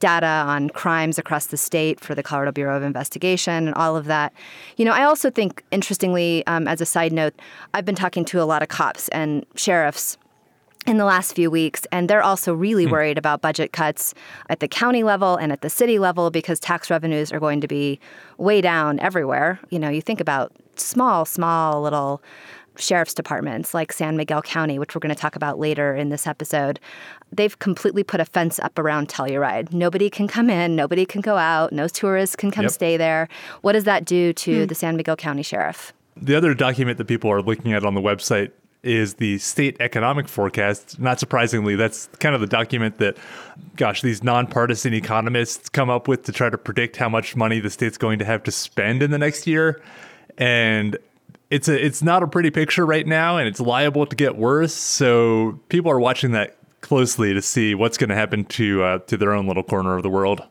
data 0.00 0.26
on 0.26 0.70
crimes 0.70 1.18
across 1.18 1.46
the 1.46 1.56
state 1.56 2.00
for 2.00 2.14
the 2.14 2.22
Colorado 2.22 2.52
Bureau 2.52 2.76
of 2.76 2.82
Investigation 2.82 3.66
and 3.68 3.74
all 3.74 3.96
of 3.96 4.06
that. 4.06 4.32
You 4.76 4.84
know, 4.84 4.92
I 4.92 5.04
also 5.04 5.30
think, 5.30 5.62
interestingly, 5.70 6.44
um, 6.46 6.66
as 6.66 6.80
a 6.80 6.86
side 6.86 7.12
note, 7.12 7.34
I've 7.72 7.84
been 7.84 7.94
talking 7.94 8.24
to 8.26 8.42
a 8.42 8.44
lot 8.44 8.62
of 8.62 8.68
cops 8.68 9.08
and 9.08 9.46
sheriffs 9.54 10.18
in 10.86 10.96
the 10.96 11.04
last 11.04 11.34
few 11.34 11.50
weeks, 11.50 11.86
and 11.92 12.08
they're 12.08 12.22
also 12.22 12.54
really 12.54 12.86
mm. 12.86 12.90
worried 12.90 13.18
about 13.18 13.42
budget 13.42 13.72
cuts 13.72 14.14
at 14.48 14.60
the 14.60 14.68
county 14.68 15.02
level 15.02 15.36
and 15.36 15.52
at 15.52 15.60
the 15.60 15.68
city 15.68 15.98
level 15.98 16.30
because 16.30 16.58
tax 16.58 16.90
revenues 16.90 17.30
are 17.32 17.38
going 17.38 17.60
to 17.60 17.68
be 17.68 18.00
way 18.38 18.62
down 18.62 18.98
everywhere. 19.00 19.60
You 19.68 19.78
know, 19.78 19.90
you 19.90 20.00
think 20.00 20.20
about 20.20 20.52
small, 20.76 21.26
small 21.26 21.82
little 21.82 22.22
sheriff's 22.80 23.14
departments 23.14 23.74
like 23.74 23.92
San 23.92 24.16
Miguel 24.16 24.42
County, 24.42 24.78
which 24.78 24.94
we're 24.94 25.00
going 25.00 25.14
to 25.14 25.20
talk 25.20 25.36
about 25.36 25.58
later 25.58 25.94
in 25.94 26.08
this 26.08 26.26
episode, 26.26 26.80
they've 27.32 27.58
completely 27.58 28.02
put 28.02 28.20
a 28.20 28.24
fence 28.24 28.58
up 28.58 28.78
around 28.78 29.08
Telluride. 29.08 29.72
Nobody 29.72 30.10
can 30.10 30.28
come 30.28 30.50
in, 30.50 30.76
nobody 30.76 31.04
can 31.04 31.20
go 31.20 31.36
out, 31.36 31.72
no 31.72 31.88
tourists 31.88 32.36
can 32.36 32.50
come 32.50 32.64
yep. 32.64 32.72
stay 32.72 32.96
there. 32.96 33.28
What 33.62 33.72
does 33.72 33.84
that 33.84 34.04
do 34.04 34.32
to 34.32 34.62
hmm. 34.62 34.66
the 34.66 34.74
San 34.74 34.96
Miguel 34.96 35.16
County 35.16 35.42
sheriff? 35.42 35.92
The 36.16 36.34
other 36.34 36.54
document 36.54 36.98
that 36.98 37.06
people 37.06 37.30
are 37.30 37.42
looking 37.42 37.72
at 37.72 37.84
on 37.84 37.94
the 37.94 38.00
website 38.00 38.50
is 38.82 39.14
the 39.14 39.38
state 39.38 39.76
economic 39.80 40.28
forecast. 40.28 40.98
Not 40.98 41.20
surprisingly, 41.20 41.76
that's 41.76 42.08
kind 42.18 42.34
of 42.34 42.40
the 42.40 42.46
document 42.46 42.98
that, 42.98 43.16
gosh, 43.76 44.02
these 44.02 44.22
nonpartisan 44.22 44.94
economists 44.94 45.68
come 45.68 45.90
up 45.90 46.08
with 46.08 46.24
to 46.24 46.32
try 46.32 46.48
to 46.48 46.58
predict 46.58 46.96
how 46.96 47.08
much 47.08 47.36
money 47.36 47.60
the 47.60 47.70
state's 47.70 47.98
going 47.98 48.18
to 48.18 48.24
have 48.24 48.42
to 48.44 48.50
spend 48.50 49.02
in 49.02 49.10
the 49.10 49.18
next 49.18 49.46
year. 49.46 49.82
And 50.38 50.96
it's 51.50 51.68
a 51.68 51.84
it's 51.84 52.02
not 52.02 52.22
a 52.22 52.28
pretty 52.28 52.50
picture 52.50 52.86
right 52.86 53.06
now 53.06 53.36
and 53.36 53.48
it's 53.48 53.60
liable 53.60 54.06
to 54.06 54.16
get 54.16 54.36
worse. 54.36 54.72
So 54.72 55.60
people 55.68 55.90
are 55.90 56.00
watching 56.00 56.30
that 56.32 56.56
closely 56.80 57.34
to 57.34 57.42
see 57.42 57.74
what's 57.74 57.98
going 57.98 58.10
to 58.10 58.16
happen 58.16 58.44
to 58.44 58.82
uh, 58.82 58.98
to 59.00 59.16
their 59.16 59.32
own 59.32 59.46
little 59.46 59.64
corner 59.64 59.96
of 59.96 60.02
the 60.02 60.10
world. 60.10 60.42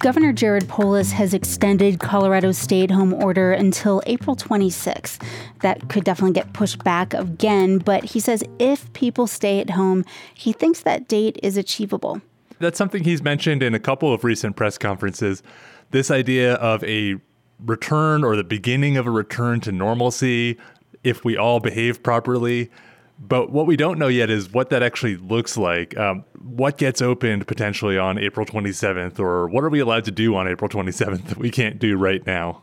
Governor 0.00 0.32
Jared 0.32 0.66
Polis 0.66 1.12
has 1.12 1.34
extended 1.34 2.00
Colorado's 2.00 2.56
stay 2.56 2.82
at 2.82 2.90
home 2.90 3.12
order 3.12 3.52
until 3.52 4.02
April 4.06 4.34
26th. 4.34 5.22
That 5.60 5.90
could 5.90 6.04
definitely 6.04 6.32
get 6.32 6.54
pushed 6.54 6.82
back 6.82 7.12
again, 7.12 7.78
but 7.78 8.02
he 8.04 8.18
says 8.18 8.42
if 8.58 8.90
people 8.94 9.26
stay 9.26 9.60
at 9.60 9.70
home, 9.70 10.06
he 10.32 10.54
thinks 10.54 10.80
that 10.80 11.06
date 11.06 11.38
is 11.42 11.58
achievable. 11.58 12.22
That's 12.60 12.78
something 12.78 13.04
he's 13.04 13.22
mentioned 13.22 13.62
in 13.62 13.74
a 13.74 13.78
couple 13.78 14.12
of 14.12 14.24
recent 14.24 14.56
press 14.56 14.78
conferences 14.78 15.42
this 15.90 16.10
idea 16.10 16.54
of 16.54 16.82
a 16.84 17.16
return 17.64 18.24
or 18.24 18.36
the 18.36 18.44
beginning 18.44 18.96
of 18.96 19.06
a 19.06 19.10
return 19.10 19.60
to 19.60 19.72
normalcy 19.72 20.58
if 21.02 21.24
we 21.24 21.36
all 21.36 21.60
behave 21.60 22.02
properly. 22.02 22.70
But 23.18 23.50
what 23.50 23.66
we 23.66 23.76
don't 23.76 23.98
know 23.98 24.08
yet 24.08 24.30
is 24.30 24.50
what 24.50 24.70
that 24.70 24.82
actually 24.82 25.16
looks 25.16 25.58
like. 25.58 25.96
Um, 25.98 26.24
what 26.42 26.78
gets 26.78 27.02
opened 27.02 27.46
potentially 27.46 27.98
on 27.98 28.18
April 28.18 28.46
27th, 28.46 29.18
or 29.18 29.46
what 29.48 29.62
are 29.62 29.68
we 29.68 29.80
allowed 29.80 30.04
to 30.06 30.10
do 30.10 30.34
on 30.36 30.48
April 30.48 30.70
27th 30.70 31.26
that 31.26 31.36
we 31.36 31.50
can't 31.50 31.78
do 31.78 31.98
right 31.98 32.24
now? 32.26 32.62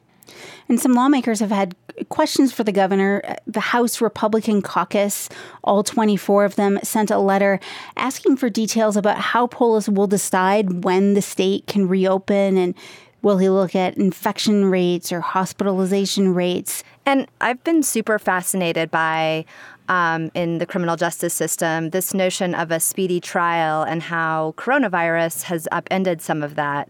And 0.69 0.79
some 0.79 0.93
lawmakers 0.93 1.39
have 1.39 1.51
had 1.51 1.75
questions 2.09 2.51
for 2.51 2.63
the 2.63 2.71
governor. 2.71 3.37
The 3.45 3.59
House 3.59 4.01
Republican 4.01 4.61
caucus, 4.61 5.29
all 5.63 5.83
24 5.83 6.43
of 6.43 6.55
them, 6.55 6.79
sent 6.83 7.11
a 7.11 7.19
letter 7.19 7.59
asking 7.95 8.37
for 8.37 8.49
details 8.49 8.97
about 8.97 9.17
how 9.17 9.47
Polis 9.47 9.87
will 9.87 10.07
decide 10.07 10.83
when 10.83 11.13
the 11.13 11.21
state 11.21 11.67
can 11.67 11.87
reopen 11.87 12.57
and 12.57 12.75
Will 13.21 13.37
he 13.37 13.49
look 13.49 13.75
at 13.75 13.97
infection 13.97 14.65
rates 14.65 15.11
or 15.11 15.21
hospitalization 15.21 16.33
rates? 16.33 16.83
And 17.05 17.27
I've 17.41 17.63
been 17.63 17.83
super 17.83 18.19
fascinated 18.19 18.91
by 18.91 19.45
um, 19.89 20.31
in 20.33 20.57
the 20.57 20.65
criminal 20.65 20.97
justice 20.97 21.33
system 21.33 21.91
this 21.91 22.13
notion 22.13 22.53
of 22.53 22.71
a 22.71 22.79
speedy 22.79 23.19
trial 23.19 23.83
and 23.83 24.03
how 24.03 24.53
coronavirus 24.57 25.43
has 25.43 25.67
upended 25.71 26.21
some 26.21 26.43
of 26.43 26.55
that 26.55 26.89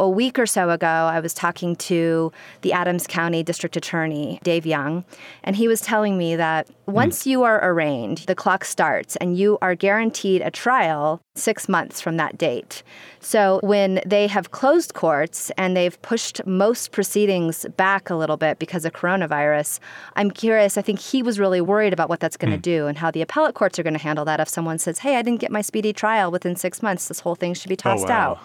a 0.00 0.08
week 0.08 0.38
or 0.38 0.46
so 0.46 0.70
ago, 0.70 0.86
I 0.86 1.20
was 1.20 1.34
talking 1.34 1.76
to 1.76 2.32
the 2.62 2.72
Adams 2.72 3.06
County 3.06 3.42
District 3.42 3.76
Attorney, 3.76 4.40
Dave 4.42 4.66
Young, 4.66 5.04
and 5.44 5.56
he 5.56 5.68
was 5.68 5.80
telling 5.80 6.18
me 6.18 6.36
that 6.36 6.68
once 6.86 7.22
mm. 7.22 7.26
you 7.26 7.42
are 7.44 7.64
arraigned, 7.64 8.18
the 8.18 8.34
clock 8.34 8.64
starts 8.64 9.16
and 9.16 9.38
you 9.38 9.58
are 9.62 9.74
guaranteed 9.74 10.42
a 10.42 10.50
trial 10.50 11.20
six 11.34 11.68
months 11.68 12.00
from 12.00 12.16
that 12.16 12.36
date. 12.36 12.82
So 13.24 13.58
when 13.62 14.02
they 14.04 14.26
have 14.26 14.50
closed 14.50 14.92
courts 14.92 15.50
and 15.56 15.74
they've 15.74 16.00
pushed 16.02 16.44
most 16.46 16.92
proceedings 16.92 17.64
back 17.74 18.10
a 18.10 18.14
little 18.14 18.36
bit 18.36 18.58
because 18.58 18.84
of 18.84 18.92
coronavirus, 18.92 19.80
I'm 20.14 20.30
curious. 20.30 20.76
I 20.76 20.82
think 20.82 20.98
he 20.98 21.22
was 21.22 21.40
really 21.40 21.62
worried 21.62 21.94
about 21.94 22.10
what 22.10 22.20
that's 22.20 22.36
going 22.36 22.52
to 22.52 22.58
mm. 22.58 22.62
do 22.62 22.86
and 22.86 22.98
how 22.98 23.10
the 23.10 23.22
appellate 23.22 23.54
courts 23.54 23.78
are 23.78 23.82
going 23.82 23.94
to 23.94 24.02
handle 24.02 24.26
that 24.26 24.40
if 24.40 24.48
someone 24.50 24.78
says, 24.78 24.98
hey, 24.98 25.16
I 25.16 25.22
didn't 25.22 25.40
get 25.40 25.50
my 25.50 25.62
speedy 25.62 25.94
trial 25.94 26.30
within 26.30 26.54
six 26.54 26.82
months, 26.82 27.08
this 27.08 27.20
whole 27.20 27.34
thing 27.34 27.54
should 27.54 27.70
be 27.70 27.76
tossed 27.76 28.04
oh, 28.04 28.08
wow. 28.08 28.32
out. 28.32 28.40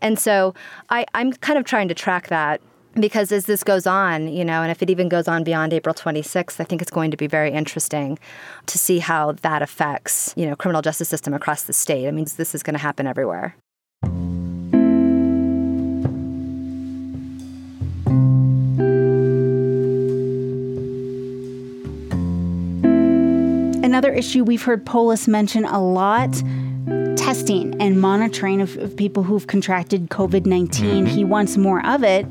And 0.00 0.16
so 0.16 0.54
I, 0.90 1.06
I'm 1.14 1.32
kind 1.32 1.58
of 1.58 1.64
trying 1.64 1.88
to 1.88 1.94
track 1.94 2.28
that 2.28 2.60
because 2.94 3.32
as 3.32 3.46
this 3.46 3.64
goes 3.64 3.84
on, 3.84 4.28
you 4.28 4.44
know, 4.44 4.62
and 4.62 4.70
if 4.70 4.80
it 4.80 4.90
even 4.90 5.08
goes 5.08 5.26
on 5.26 5.42
beyond 5.42 5.72
April 5.72 5.92
26th, 5.92 6.60
I 6.60 6.64
think 6.64 6.80
it's 6.80 6.90
going 6.90 7.10
to 7.10 7.16
be 7.16 7.26
very 7.26 7.50
interesting 7.50 8.16
to 8.66 8.78
see 8.78 9.00
how 9.00 9.32
that 9.42 9.60
affects, 9.60 10.32
you 10.36 10.46
know, 10.46 10.54
criminal 10.54 10.82
justice 10.82 11.08
system 11.08 11.34
across 11.34 11.64
the 11.64 11.72
state. 11.72 12.06
I 12.06 12.12
mean, 12.12 12.26
this 12.36 12.54
is 12.54 12.62
going 12.62 12.74
to 12.74 12.80
happen 12.80 13.08
everywhere. 13.08 13.56
Another 23.84 24.12
issue 24.12 24.42
we've 24.42 24.62
heard 24.62 24.84
Polis 24.84 25.28
mention 25.28 25.64
a 25.64 25.80
lot 25.80 26.42
testing 27.16 27.80
and 27.80 28.00
monitoring 28.00 28.60
of, 28.60 28.76
of 28.76 28.96
people 28.96 29.22
who've 29.22 29.46
contracted 29.46 30.10
COVID 30.10 30.46
19. 30.46 31.06
Mm-hmm. 31.06 31.06
He 31.06 31.24
wants 31.24 31.56
more 31.56 31.84
of 31.86 32.02
it. 32.02 32.26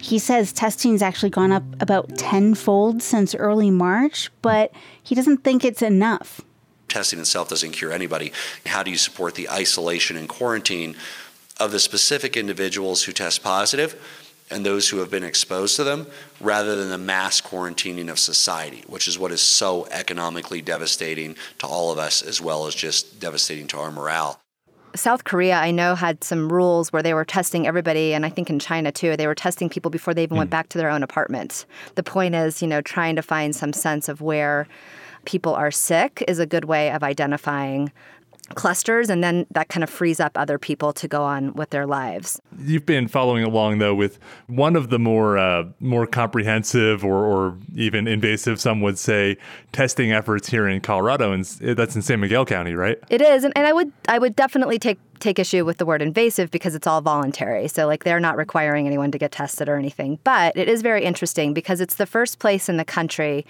He 0.00 0.18
says 0.18 0.52
testing's 0.52 1.02
actually 1.02 1.30
gone 1.30 1.50
up 1.50 1.64
about 1.80 2.16
tenfold 2.16 3.02
since 3.02 3.34
early 3.34 3.70
March, 3.70 4.30
but 4.42 4.70
he 5.02 5.14
doesn't 5.14 5.38
think 5.38 5.64
it's 5.64 5.82
enough. 5.82 6.40
Testing 6.88 7.20
itself 7.20 7.48
doesn't 7.48 7.72
cure 7.72 7.92
anybody. 7.92 8.32
How 8.66 8.82
do 8.82 8.90
you 8.90 8.98
support 8.98 9.34
the 9.34 9.48
isolation 9.50 10.16
and 10.16 10.28
quarantine 10.28 10.96
of 11.58 11.72
the 11.72 11.78
specific 11.78 12.36
individuals 12.36 13.04
who 13.04 13.12
test 13.12 13.44
and 14.50 14.64
those 14.64 14.88
who 14.88 14.98
have 14.98 15.10
been 15.10 15.24
exposed 15.24 15.76
to 15.76 15.84
them 15.84 16.06
rather 16.40 16.74
than 16.76 16.90
the 16.90 16.98
mass 16.98 17.40
quarantining 17.40 18.10
of 18.10 18.18
society, 18.18 18.82
which 18.86 19.06
is 19.06 19.18
what 19.18 19.32
is 19.32 19.42
so 19.42 19.86
economically 19.90 20.62
devastating 20.62 21.36
to 21.58 21.66
all 21.66 21.92
of 21.92 21.98
us 21.98 22.22
as 22.22 22.40
well 22.40 22.66
as 22.66 22.74
just 22.74 23.20
devastating 23.20 23.66
to 23.66 23.78
our 23.78 23.90
morale. 23.90 24.40
South 24.94 25.24
Korea, 25.24 25.56
I 25.56 25.70
know, 25.70 25.94
had 25.94 26.24
some 26.24 26.50
rules 26.50 26.92
where 26.92 27.02
they 27.02 27.12
were 27.12 27.24
testing 27.24 27.66
everybody, 27.66 28.14
and 28.14 28.24
I 28.24 28.30
think 28.30 28.48
in 28.48 28.58
China 28.58 28.90
too, 28.90 29.16
they 29.16 29.26
were 29.26 29.34
testing 29.34 29.68
people 29.68 29.90
before 29.90 30.14
they 30.14 30.22
even 30.22 30.36
mm. 30.36 30.38
went 30.38 30.50
back 30.50 30.70
to 30.70 30.78
their 30.78 30.88
own 30.88 31.02
apartments. 31.02 31.66
The 31.94 32.02
point 32.02 32.34
is, 32.34 32.62
you 32.62 32.68
know, 32.68 32.80
trying 32.80 33.16
to 33.16 33.22
find 33.22 33.54
some 33.54 33.74
sense 33.74 34.08
of 34.08 34.22
where 34.22 34.66
people 35.28 35.54
are 35.54 35.70
sick 35.70 36.24
is 36.26 36.38
a 36.38 36.46
good 36.46 36.64
way 36.64 36.90
of 36.90 37.02
identifying 37.02 37.92
clusters 38.54 39.10
and 39.10 39.22
then 39.22 39.46
that 39.50 39.68
kind 39.68 39.84
of 39.84 39.90
frees 39.90 40.20
up 40.20 40.36
other 40.36 40.58
people 40.58 40.92
to 40.92 41.08
go 41.08 41.22
on 41.22 41.52
with 41.54 41.70
their 41.70 41.86
lives. 41.86 42.40
You've 42.58 42.86
been 42.86 43.08
following 43.08 43.44
along 43.44 43.78
though 43.78 43.94
with 43.94 44.18
one 44.46 44.76
of 44.76 44.90
the 44.90 44.98
more 44.98 45.38
uh, 45.38 45.64
more 45.80 46.06
comprehensive 46.06 47.04
or, 47.04 47.24
or 47.24 47.56
even 47.74 48.06
invasive 48.08 48.60
some 48.60 48.80
would 48.80 48.98
say 48.98 49.36
testing 49.72 50.12
efforts 50.12 50.48
here 50.48 50.66
in 50.66 50.80
Colorado 50.80 51.32
and 51.32 51.44
that's 51.44 51.94
in 51.94 52.02
San 52.02 52.20
Miguel 52.20 52.44
County, 52.44 52.74
right? 52.74 52.98
It 53.10 53.20
is 53.20 53.44
and, 53.44 53.52
and 53.56 53.66
I 53.66 53.72
would 53.72 53.92
I 54.08 54.18
would 54.18 54.34
definitely 54.34 54.78
take 54.78 54.98
take 55.18 55.38
issue 55.38 55.64
with 55.64 55.78
the 55.78 55.86
word 55.86 56.02
invasive 56.02 56.50
because 56.50 56.74
it's 56.74 56.86
all 56.86 57.00
voluntary. 57.00 57.68
So, 57.68 57.86
like, 57.86 58.04
they're 58.04 58.20
not 58.20 58.36
requiring 58.36 58.86
anyone 58.86 59.10
to 59.10 59.18
get 59.18 59.32
tested 59.32 59.68
or 59.68 59.76
anything. 59.76 60.18
But 60.24 60.56
it 60.56 60.68
is 60.68 60.82
very 60.82 61.04
interesting 61.04 61.54
because 61.54 61.80
it's 61.80 61.96
the 61.96 62.06
first 62.06 62.38
place 62.38 62.68
in 62.68 62.76
the 62.76 62.84
country 62.84 63.44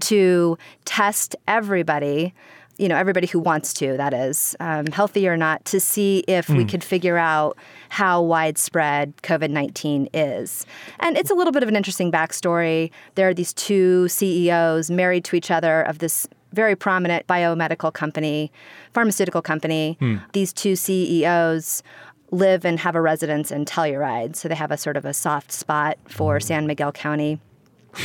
to 0.00 0.58
test 0.84 1.36
everybody 1.46 2.34
you 2.78 2.88
know 2.88 2.96
everybody 2.96 3.26
who 3.26 3.38
wants 3.38 3.74
to 3.74 3.96
that 3.96 4.14
is 4.14 4.56
um, 4.60 4.86
healthy 4.86 5.28
or 5.28 5.36
not 5.36 5.64
to 5.66 5.80
see 5.80 6.24
if 6.28 6.46
mm. 6.46 6.56
we 6.56 6.62
hmm. 6.62 6.68
could 6.68 6.84
figure 6.84 7.18
out 7.18 7.58
how 7.90 8.22
widespread 8.22 9.14
covid-19 9.18 10.08
is 10.14 10.64
and 11.00 11.18
it's 11.18 11.30
a 11.30 11.34
little 11.34 11.52
bit 11.52 11.62
of 11.62 11.68
an 11.68 11.76
interesting 11.76 12.10
backstory 12.10 12.90
there 13.16 13.28
are 13.28 13.34
these 13.34 13.52
two 13.52 14.08
ceos 14.08 14.90
married 14.90 15.24
to 15.24 15.36
each 15.36 15.50
other 15.50 15.82
of 15.82 15.98
this 15.98 16.26
very 16.52 16.74
prominent 16.74 17.26
biomedical 17.26 17.92
company 17.92 18.50
pharmaceutical 18.94 19.42
company 19.42 19.98
mm. 20.00 20.22
these 20.32 20.52
two 20.52 20.74
ceos 20.76 21.82
live 22.30 22.64
and 22.64 22.78
have 22.78 22.94
a 22.94 23.00
residence 23.00 23.50
in 23.50 23.64
telluride 23.64 24.36
so 24.36 24.48
they 24.48 24.54
have 24.54 24.70
a 24.70 24.76
sort 24.76 24.96
of 24.96 25.04
a 25.04 25.12
soft 25.12 25.50
spot 25.50 25.98
for 26.08 26.38
san 26.38 26.66
miguel 26.66 26.92
county 26.92 27.40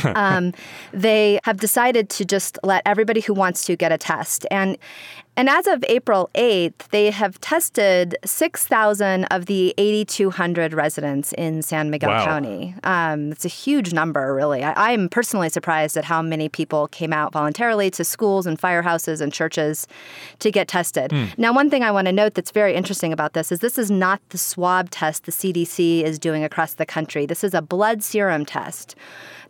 um, 0.14 0.52
they 0.92 1.40
have 1.44 1.58
decided 1.58 2.08
to 2.10 2.24
just 2.24 2.58
let 2.62 2.82
everybody 2.86 3.20
who 3.20 3.34
wants 3.34 3.64
to 3.66 3.76
get 3.76 3.92
a 3.92 3.98
test. 3.98 4.46
And 4.50 4.78
and 5.36 5.48
as 5.48 5.66
of 5.66 5.84
April 5.88 6.30
8th, 6.34 6.88
they 6.90 7.10
have 7.10 7.40
tested 7.40 8.16
6,000 8.24 9.24
of 9.26 9.46
the 9.46 9.74
8,200 9.78 10.72
residents 10.72 11.32
in 11.32 11.62
San 11.62 11.90
Miguel 11.90 12.10
wow. 12.10 12.24
County. 12.24 12.74
Um, 12.84 13.32
it's 13.32 13.44
a 13.44 13.48
huge 13.48 13.92
number, 13.92 14.32
really. 14.32 14.62
I, 14.62 14.92
am 14.92 15.08
personally 15.08 15.48
surprised 15.48 15.96
at 15.96 16.04
how 16.04 16.22
many 16.22 16.48
people 16.48 16.86
came 16.88 17.12
out 17.12 17.32
voluntarily 17.32 17.90
to 17.92 18.04
schools 18.04 18.46
and 18.46 18.58
firehouses 18.58 19.20
and 19.20 19.32
churches 19.32 19.88
to 20.38 20.52
get 20.52 20.68
tested. 20.68 21.10
Mm. 21.10 21.36
Now, 21.36 21.52
one 21.52 21.68
thing 21.68 21.82
I 21.82 21.90
want 21.90 22.06
to 22.06 22.12
note 22.12 22.34
that's 22.34 22.52
very 22.52 22.74
interesting 22.74 23.12
about 23.12 23.32
this 23.32 23.50
is 23.50 23.58
this 23.58 23.78
is 23.78 23.90
not 23.90 24.20
the 24.28 24.38
swab 24.38 24.90
test 24.90 25.24
the 25.24 25.32
CDC 25.32 26.04
is 26.04 26.18
doing 26.18 26.44
across 26.44 26.74
the 26.74 26.86
country. 26.86 27.26
This 27.26 27.42
is 27.42 27.54
a 27.54 27.62
blood 27.62 28.02
serum 28.04 28.44
test. 28.44 28.94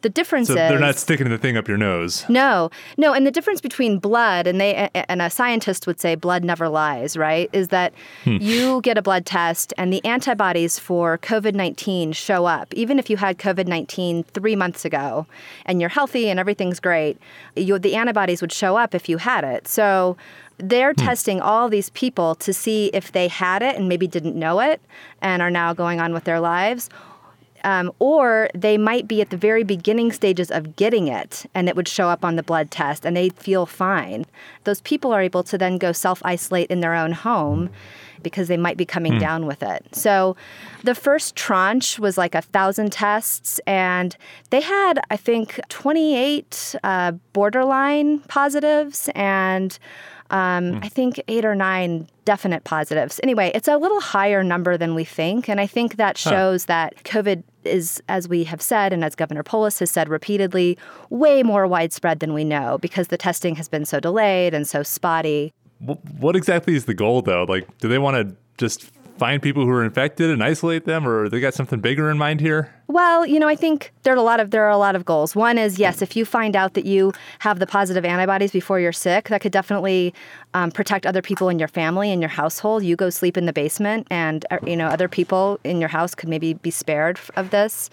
The 0.05 0.11
difference 0.11 0.49
so 0.49 0.53
is 0.53 0.59
they're 0.59 0.79
not 0.79 0.97
sticking 0.97 1.31
the 1.31 1.39
thing 1.39 1.57
up 1.57 1.67
your 1.67 1.79
nose. 1.79 2.27
No, 2.29 2.69
no, 2.99 3.15
and 3.15 3.27
the 3.27 3.31
difference 3.31 3.63
between 3.63 3.99
blood 3.99 4.47
and 4.47 4.61
they 4.61 4.91
and 4.95 5.23
a 5.23 5.31
scientist 5.31 5.74
scientists 5.75 5.87
would 5.87 6.01
say 6.01 6.15
blood 6.15 6.45
never 6.45 6.69
lies, 6.69 7.17
right? 7.17 7.51
Is 7.53 7.69
that 7.69 7.93
Hmm. 8.25 8.39
you 8.41 8.81
get 8.83 8.97
a 8.99 9.03
blood 9.03 9.27
test 9.27 9.73
and 9.77 9.93
the 9.93 10.05
antibodies 10.05 10.79
for 10.79 11.19
COVID 11.19 11.55
19 11.55 12.13
show 12.13 12.47
up. 12.47 12.73
Even 12.75 12.99
if 12.99 13.11
you 13.11 13.17
had 13.17 13.39
COVID 13.39 13.67
19 13.67 14.25
three 14.35 14.57
months 14.57 14.85
ago 14.85 15.27
and 15.67 15.81
you're 15.81 15.91
healthy 15.91 16.31
and 16.31 16.39
everything's 16.39 16.81
great, 16.81 17.17
you, 17.57 17.79
the 17.79 17.97
antibodies 17.97 18.41
would 18.41 18.53
show 18.53 18.77
up 18.77 18.95
if 18.95 19.09
you 19.09 19.19
had 19.19 19.45
it. 19.45 19.67
So 19.69 20.17
they're 20.59 20.95
testing 20.95 21.41
all 21.41 21.69
these 21.69 21.91
people 21.91 22.37
to 22.37 22.53
see 22.53 22.87
if 22.95 23.11
they 23.11 23.27
had 23.29 23.61
it 23.63 23.77
and 23.77 23.89
maybe 23.89 24.07
didn't 24.07 24.37
know 24.37 24.61
it 24.61 24.81
and 25.21 25.43
are 25.43 25.51
now 25.51 25.75
going 25.75 26.01
on 26.01 26.13
with 26.15 26.25
their 26.25 26.39
lives. 26.41 26.89
Um, 27.65 27.91
or 27.99 28.51
they 28.55 28.77
might 28.79 29.09
be 29.09 29.21
at 29.23 29.31
the 29.31 29.37
very 29.37 29.65
beginning 29.65 30.13
stages 30.13 30.51
of 30.51 30.77
getting 30.77 31.09
it 31.09 31.47
and 31.55 31.69
it 31.69 31.75
would 31.77 31.89
show 31.89 32.09
up 32.09 32.25
on 32.25 32.37
the 32.37 32.43
blood 32.43 32.71
test 32.71 33.05
and 33.07 33.17
they'd 33.17 33.35
feel 33.37 33.65
fine. 33.67 34.27
Those 34.65 34.81
people 34.83 35.13
are 35.13 35.23
able 35.23 35.43
to 35.45 35.57
then 35.59 35.79
go 35.79 35.91
self 35.93 36.21
isolate 36.25 36.71
in 36.71 36.81
their 36.81 36.95
own 36.95 37.13
home 37.13 37.71
because 38.23 38.49
they 38.49 38.57
might 38.57 38.77
be 38.77 38.87
coming 38.87 39.15
Hmm. 39.15 39.19
down 39.19 39.47
with 39.47 39.63
it. 39.63 39.85
So 39.93 40.37
the 40.83 40.95
first 40.95 41.37
tranche 41.37 41.99
was 41.99 42.17
like 42.17 42.35
a 42.35 42.41
thousand 42.43 42.93
tests 42.93 43.61
and 43.67 44.17
they 44.51 44.61
had, 44.63 45.01
I 45.11 45.17
think, 45.17 45.59
28 45.69 46.75
uh, 46.85 47.13
borderline 47.33 48.21
positives 48.21 49.09
and 49.15 49.79
um, 50.31 50.81
I 50.83 50.89
think 50.89 51.21
eight 51.29 51.45
or 51.45 51.55
nine 51.55 52.09
definite 52.25 52.65
positives. 52.65 53.21
Anyway, 53.23 53.53
it's 53.55 53.69
a 53.69 53.77
little 53.77 54.01
higher 54.01 54.43
number 54.43 54.77
than 54.79 54.95
we 54.95 55.05
think. 55.05 55.49
And 55.49 55.61
I 55.61 55.67
think 55.67 55.97
that 55.97 56.19
Huh. 56.19 56.31
shows 56.31 56.65
that 56.65 56.95
COVID 57.05 57.43
is, 57.67 58.03
as 58.09 58.29
we 58.29 58.45
have 58.45 58.63
said, 58.63 58.93
and 58.93 59.05
as 59.05 59.15
Governor 59.15 59.43
Polis 59.43 59.79
has 59.79 59.91
said 59.91 60.09
repeatedly, 60.09 60.79
way 61.11 61.43
more 61.43 61.67
widespread 61.67 62.21
than 62.21 62.33
we 62.33 62.45
know 62.45 62.79
because 62.79 63.09
the 63.09 63.17
testing 63.17 63.57
has 63.57 63.69
been 63.69 63.85
so 63.85 64.01
delayed 64.01 64.55
and 64.55 64.67
so 64.67 64.83
spotty. 64.83 65.53
What 65.81 66.37
exactly 66.37 66.75
is 66.75 66.87
the 66.87 66.95
goal, 66.95 67.23
though? 67.23 67.45
Like, 67.45 67.67
do 67.79 67.89
they 67.89 67.99
want 67.99 68.17
to 68.29 68.37
just 68.57 68.91
find 69.19 69.43
people 69.43 69.65
who 69.65 69.71
are 69.71 69.85
infected 69.85 70.31
and 70.31 70.43
isolate 70.43 70.87
them, 70.87 71.07
or 71.07 71.29
they 71.29 71.41
got 71.41 71.55
something 71.55 71.81
bigger 71.81 72.11
in 72.11 72.19
mind 72.19 72.41
here? 72.41 72.75
Well, 72.87 73.25
you 73.25 73.41
know, 73.41 73.49
I 73.49 73.55
think 73.57 73.93
there 74.03 74.13
are 74.13 74.17
a 74.17 74.23
lot 74.23 74.41
of 74.41 74.51
there 74.51 74.65
are 74.65 74.71
a 74.71 74.77
lot 74.79 74.95
of 74.95 75.05
goals. 75.05 75.35
One 75.35 75.57
is 75.57 75.79
yes, 75.79 76.03
if 76.03 76.17
you 76.17 76.25
find 76.25 76.55
out 76.55 76.75
that 76.75 76.85
you 76.85 77.13
have 77.39 77.59
the 77.59 77.67
positive 77.67 78.05
antibodies 78.05 78.53
before 78.53 78.79
you're 78.79 78.93
sick, 78.93 79.29
that 79.31 79.41
could 79.41 79.53
definitely 79.53 80.13
um, 80.53 80.71
protect 80.71 81.07
other 81.07 81.23
people 81.23 81.49
in 81.49 81.59
your 81.59 81.69
family 81.69 82.11
and 82.13 82.21
your 82.21 82.29
household. 82.29 82.85
You 82.85 82.95
go 82.95 83.09
sleep 83.11 83.37
in 83.39 83.47
the 83.47 83.53
basement, 83.55 84.07
and 84.11 84.45
uh, 84.51 84.59
you 84.67 84.77
know 84.77 84.89
other 84.89 85.09
people 85.09 85.59
in 85.65 85.81
your 85.81 85.89
house 85.89 86.15
could 86.15 86.29
maybe 86.29 86.53
be 86.55 86.71
spared 86.71 87.19
of 87.37 87.51
this. 87.51 87.89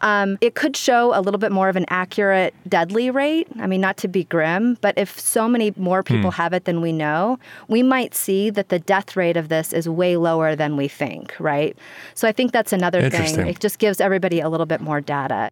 Um, 0.00 0.38
it 0.40 0.54
could 0.54 0.74
show 0.76 1.12
a 1.14 1.20
little 1.20 1.38
bit 1.38 1.52
more 1.52 1.68
of 1.68 1.76
an 1.76 1.84
accurate 1.88 2.54
deadly 2.66 3.10
rate. 3.10 3.46
I 3.60 3.66
mean, 3.66 3.82
not 3.82 3.98
to 3.98 4.08
be 4.08 4.24
grim, 4.24 4.78
but 4.80 4.96
if 4.96 5.20
so 5.20 5.46
many 5.48 5.74
more 5.76 6.02
people 6.02 6.30
Hmm. 6.30 6.36
have 6.42 6.52
it 6.54 6.64
than 6.64 6.80
we 6.80 6.92
know, 6.92 7.38
we 7.68 7.82
might 7.82 8.14
see 8.14 8.48
that 8.48 8.70
the 8.70 8.78
death 8.78 9.14
rate 9.16 9.36
of 9.36 9.50
this 9.50 9.74
is 9.74 9.86
way 9.86 10.16
lower 10.16 10.56
than 10.56 10.78
we 10.78 10.88
think. 10.88 11.34
Right. 11.38 11.76
So 12.14 12.26
I 12.26 12.32
think 12.32 12.52
that's 12.52 12.72
another 12.72 13.10
thing. 13.10 13.46
It 13.46 13.60
just 13.60 13.78
gives 13.78 14.00
everybody 14.00 14.29
a 14.38 14.48
little 14.48 14.66
bit 14.66 14.80
more 14.80 15.00
data. 15.00 15.50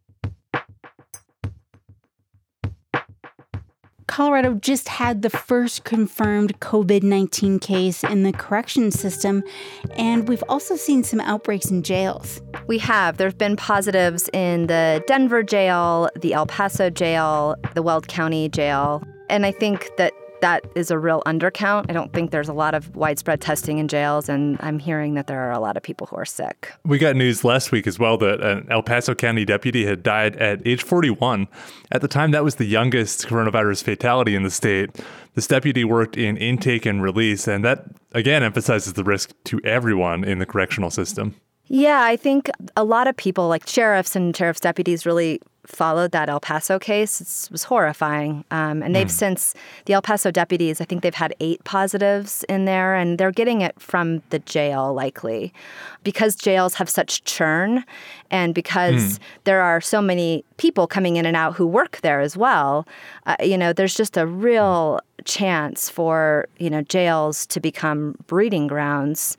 Colorado 4.18 4.54
just 4.54 4.88
had 4.88 5.22
the 5.22 5.30
first 5.30 5.84
confirmed 5.84 6.58
COVID 6.58 7.04
19 7.04 7.60
case 7.60 8.02
in 8.02 8.24
the 8.24 8.32
correction 8.32 8.90
system, 8.90 9.44
and 9.92 10.28
we've 10.28 10.42
also 10.48 10.74
seen 10.74 11.04
some 11.04 11.20
outbreaks 11.20 11.70
in 11.70 11.84
jails. 11.84 12.40
We 12.66 12.78
have. 12.78 13.16
There 13.16 13.28
have 13.28 13.38
been 13.38 13.54
positives 13.54 14.28
in 14.32 14.66
the 14.66 15.04
Denver 15.06 15.44
jail, 15.44 16.08
the 16.16 16.32
El 16.32 16.46
Paso 16.46 16.90
jail, 16.90 17.54
the 17.74 17.82
Weld 17.82 18.08
County 18.08 18.48
jail. 18.48 19.04
And 19.28 19.46
I 19.46 19.52
think 19.52 19.88
that 19.98 20.12
that 20.40 20.64
is 20.74 20.90
a 20.90 20.98
real 20.98 21.22
undercount. 21.26 21.86
I 21.88 21.92
don't 21.92 22.12
think 22.12 22.30
there's 22.30 22.48
a 22.48 22.52
lot 22.52 22.74
of 22.74 22.94
widespread 22.96 23.40
testing 23.40 23.78
in 23.78 23.88
jails, 23.88 24.28
and 24.28 24.56
I'm 24.60 24.78
hearing 24.78 25.14
that 25.14 25.26
there 25.26 25.40
are 25.40 25.52
a 25.52 25.60
lot 25.60 25.76
of 25.76 25.82
people 25.82 26.06
who 26.06 26.16
are 26.16 26.24
sick. 26.24 26.72
We 26.84 26.98
got 26.98 27.16
news 27.16 27.44
last 27.44 27.72
week 27.72 27.86
as 27.86 27.98
well 27.98 28.18
that 28.18 28.40
an 28.40 28.66
El 28.70 28.82
Paso 28.82 29.14
County 29.14 29.44
deputy 29.44 29.84
had 29.84 30.02
died 30.02 30.36
at 30.36 30.66
age 30.66 30.82
41. 30.82 31.48
At 31.90 32.00
the 32.00 32.08
time, 32.08 32.30
that 32.32 32.44
was 32.44 32.56
the 32.56 32.66
youngest 32.66 33.26
coronavirus 33.26 33.82
fatality 33.82 34.34
in 34.34 34.42
the 34.42 34.50
state. 34.50 34.90
This 35.34 35.46
deputy 35.46 35.84
worked 35.84 36.16
in 36.16 36.36
intake 36.36 36.86
and 36.86 37.02
release, 37.02 37.46
and 37.46 37.64
that 37.64 37.84
again 38.12 38.42
emphasizes 38.42 38.94
the 38.94 39.04
risk 39.04 39.32
to 39.44 39.60
everyone 39.64 40.24
in 40.24 40.38
the 40.38 40.46
correctional 40.46 40.90
system. 40.90 41.34
Yeah, 41.70 42.02
I 42.02 42.16
think 42.16 42.50
a 42.76 42.84
lot 42.84 43.06
of 43.06 43.16
people, 43.16 43.48
like 43.48 43.66
sheriffs 43.68 44.16
and 44.16 44.34
sheriff's 44.34 44.60
deputies, 44.60 45.04
really 45.04 45.40
followed 45.68 46.12
that 46.12 46.28
El 46.28 46.40
Paso 46.40 46.78
case. 46.78 47.20
It 47.20 47.52
was 47.52 47.64
horrifying. 47.64 48.44
Um, 48.50 48.82
and 48.82 48.94
they've 48.96 49.10
since, 49.10 49.54
the 49.84 49.92
El 49.92 50.02
Paso 50.02 50.30
deputies, 50.30 50.80
I 50.80 50.84
think 50.84 51.02
they've 51.02 51.14
had 51.14 51.34
eight 51.40 51.62
positives 51.64 52.42
in 52.48 52.64
there, 52.64 52.94
and 52.94 53.18
they're 53.18 53.30
getting 53.32 53.60
it 53.60 53.78
from 53.80 54.22
the 54.30 54.38
jail 54.40 54.92
likely. 54.94 55.52
Because 56.04 56.34
jails 56.34 56.74
have 56.74 56.88
such 56.88 57.22
churn, 57.24 57.84
and 58.30 58.54
because 58.54 59.18
Hmm. 59.18 59.22
there 59.44 59.60
are 59.62 59.80
so 59.80 60.00
many 60.00 60.44
people 60.58 60.86
coming 60.86 61.16
in 61.16 61.24
and 61.24 61.36
out 61.36 61.54
who 61.54 61.66
work 61.66 62.00
there 62.02 62.20
as 62.20 62.36
well, 62.36 62.86
uh, 63.26 63.36
you 63.42 63.56
know, 63.56 63.72
there's 63.72 63.94
just 63.94 64.16
a 64.16 64.26
real 64.26 65.00
chance 65.24 65.88
for, 65.88 66.46
you 66.58 66.68
know, 66.68 66.82
jails 66.82 67.46
to 67.46 67.60
become 67.60 68.14
breeding 68.26 68.66
grounds. 68.66 69.36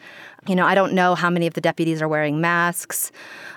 You 0.48 0.56
know, 0.56 0.66
I 0.66 0.74
don't 0.74 0.94
know 0.94 1.16
how 1.16 1.30
many 1.30 1.46
of 1.46 1.54
the 1.54 1.62
deputies 1.62 2.02
are 2.02 2.08
wearing 2.08 2.42
masks. 2.42 3.12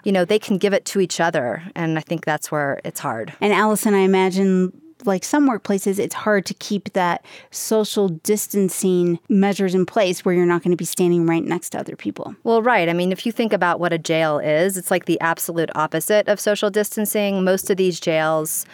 You 0.04 0.12
know, 0.12 0.24
they 0.24 0.38
can 0.38 0.58
give 0.58 0.72
it 0.72 0.84
to 0.86 1.00
each 1.00 1.20
other. 1.20 1.62
And 1.74 1.98
I 1.98 2.02
think 2.02 2.24
that's 2.24 2.50
where 2.50 2.80
it's 2.84 3.00
hard. 3.00 3.32
And 3.40 3.52
Allison, 3.52 3.94
I 3.94 4.00
imagine, 4.00 4.72
like 5.06 5.24
some 5.24 5.48
workplaces, 5.48 5.98
it's 5.98 6.14
hard 6.14 6.46
to 6.46 6.54
keep 6.54 6.92
that 6.92 7.24
social 7.50 8.08
distancing 8.08 9.18
measures 9.28 9.74
in 9.74 9.86
place 9.86 10.24
where 10.24 10.34
you're 10.34 10.46
not 10.46 10.62
going 10.62 10.72
to 10.72 10.76
be 10.76 10.84
standing 10.84 11.26
right 11.26 11.44
next 11.44 11.70
to 11.70 11.78
other 11.78 11.96
people. 11.96 12.34
Well, 12.44 12.62
right. 12.62 12.88
I 12.88 12.92
mean, 12.92 13.12
if 13.12 13.26
you 13.26 13.32
think 13.32 13.52
about 13.52 13.80
what 13.80 13.92
a 13.92 13.98
jail 13.98 14.38
is, 14.38 14.76
it's 14.76 14.90
like 14.90 15.06
the 15.06 15.20
absolute 15.20 15.70
opposite 15.74 16.28
of 16.28 16.40
social 16.40 16.70
distancing. 16.70 17.44
Most 17.44 17.70
of 17.70 17.76
these 17.76 18.00
jails 18.00 18.66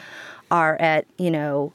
are 0.50 0.76
at, 0.80 1.06
you 1.18 1.30
know, 1.30 1.72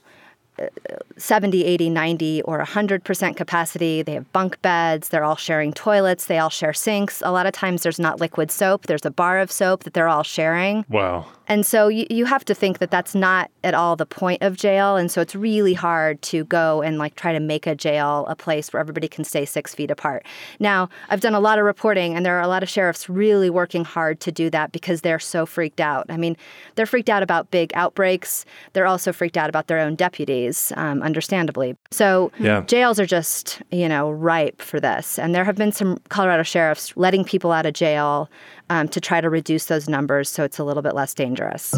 70, 1.17 1.63
80, 1.65 1.89
90, 1.89 2.41
or 2.43 2.59
100% 2.59 3.35
capacity. 3.35 4.01
They 4.01 4.13
have 4.13 4.31
bunk 4.33 4.61
beds. 4.61 5.09
They're 5.09 5.23
all 5.23 5.35
sharing 5.35 5.73
toilets. 5.73 6.25
They 6.25 6.37
all 6.37 6.49
share 6.49 6.73
sinks. 6.73 7.21
A 7.25 7.31
lot 7.31 7.45
of 7.45 7.53
times 7.53 7.83
there's 7.83 7.99
not 7.99 8.19
liquid 8.19 8.51
soap, 8.51 8.87
there's 8.87 9.05
a 9.05 9.11
bar 9.11 9.39
of 9.39 9.51
soap 9.51 9.83
that 9.83 9.93
they're 9.93 10.07
all 10.07 10.23
sharing. 10.23 10.85
Wow. 10.89 11.25
And 11.47 11.65
so 11.65 11.87
you, 11.87 12.07
you 12.09 12.25
have 12.25 12.45
to 12.45 12.55
think 12.55 12.79
that 12.79 12.89
that's 12.89 13.13
not 13.13 13.51
at 13.63 13.73
all 13.73 13.95
the 13.95 14.05
point 14.05 14.41
of 14.41 14.55
jail. 14.55 14.95
And 14.95 15.11
so 15.11 15.19
it's 15.21 15.35
really 15.35 15.73
hard 15.73 16.21
to 16.23 16.45
go 16.45 16.81
and 16.81 16.97
like 16.97 17.15
try 17.15 17.33
to 17.33 17.39
make 17.39 17.67
a 17.67 17.75
jail 17.75 18.25
a 18.29 18.35
place 18.35 18.71
where 18.71 18.79
everybody 18.79 19.07
can 19.07 19.23
stay 19.23 19.43
six 19.45 19.75
feet 19.75 19.91
apart. 19.91 20.25
Now, 20.59 20.89
I've 21.09 21.21
done 21.21 21.33
a 21.33 21.39
lot 21.39 21.59
of 21.59 21.65
reporting, 21.65 22.15
and 22.15 22.25
there 22.25 22.37
are 22.37 22.41
a 22.41 22.47
lot 22.47 22.63
of 22.63 22.69
sheriffs 22.69 23.09
really 23.09 23.49
working 23.49 23.83
hard 23.83 24.19
to 24.21 24.31
do 24.31 24.49
that 24.51 24.71
because 24.71 25.01
they're 25.01 25.19
so 25.19 25.45
freaked 25.45 25.81
out. 25.81 26.05
I 26.09 26.17
mean, 26.17 26.37
they're 26.75 26.85
freaked 26.85 27.09
out 27.09 27.23
about 27.23 27.51
big 27.51 27.71
outbreaks. 27.75 28.45
They're 28.71 28.87
also 28.87 29.11
freaked 29.11 29.37
out 29.37 29.49
about 29.49 29.67
their 29.67 29.79
own 29.79 29.95
deputies, 29.95 30.42
um, 30.75 31.01
understandably. 31.01 31.75
So 31.91 32.31
Yeah. 32.39 32.61
jails 32.61 32.99
are 32.99 33.05
just, 33.05 33.61
you 33.71 33.87
know, 33.89 34.11
ripe 34.11 34.61
for 34.61 34.79
this. 34.79 35.17
And 35.19 35.33
there 35.33 35.43
have 35.45 35.55
been 35.55 35.71
some 35.71 35.97
Colorado 36.09 36.43
sheriffs 36.43 36.93
letting 36.95 37.23
people 37.23 37.51
out 37.51 37.65
of 37.65 37.73
jail 37.73 38.29
um, 38.69 38.87
to 38.89 38.99
try 39.01 39.21
to 39.21 39.29
reduce 39.29 39.65
those 39.65 39.87
numbers 39.89 40.29
so 40.29 40.43
it's 40.43 40.59
a 40.59 40.63
little 40.63 40.83
bit 40.83 40.95
less 40.95 41.13
dangerous. 41.13 41.73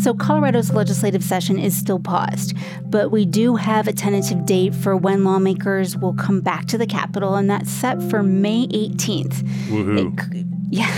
So, 0.00 0.14
Colorado's 0.14 0.70
legislative 0.72 1.24
session 1.24 1.58
is 1.58 1.76
still 1.76 1.98
paused, 1.98 2.54
but 2.84 3.10
we 3.10 3.26
do 3.26 3.56
have 3.56 3.88
a 3.88 3.92
tentative 3.92 4.46
date 4.46 4.72
for 4.72 4.96
when 4.96 5.24
lawmakers 5.24 5.96
will 5.96 6.14
come 6.14 6.40
back 6.40 6.66
to 6.66 6.78
the 6.78 6.86
Capitol, 6.86 7.34
and 7.34 7.50
that's 7.50 7.68
set 7.68 8.00
for 8.08 8.22
May 8.22 8.68
18th. 8.68 9.42
Woohoo. 9.68 10.57
Yeah, 10.70 10.94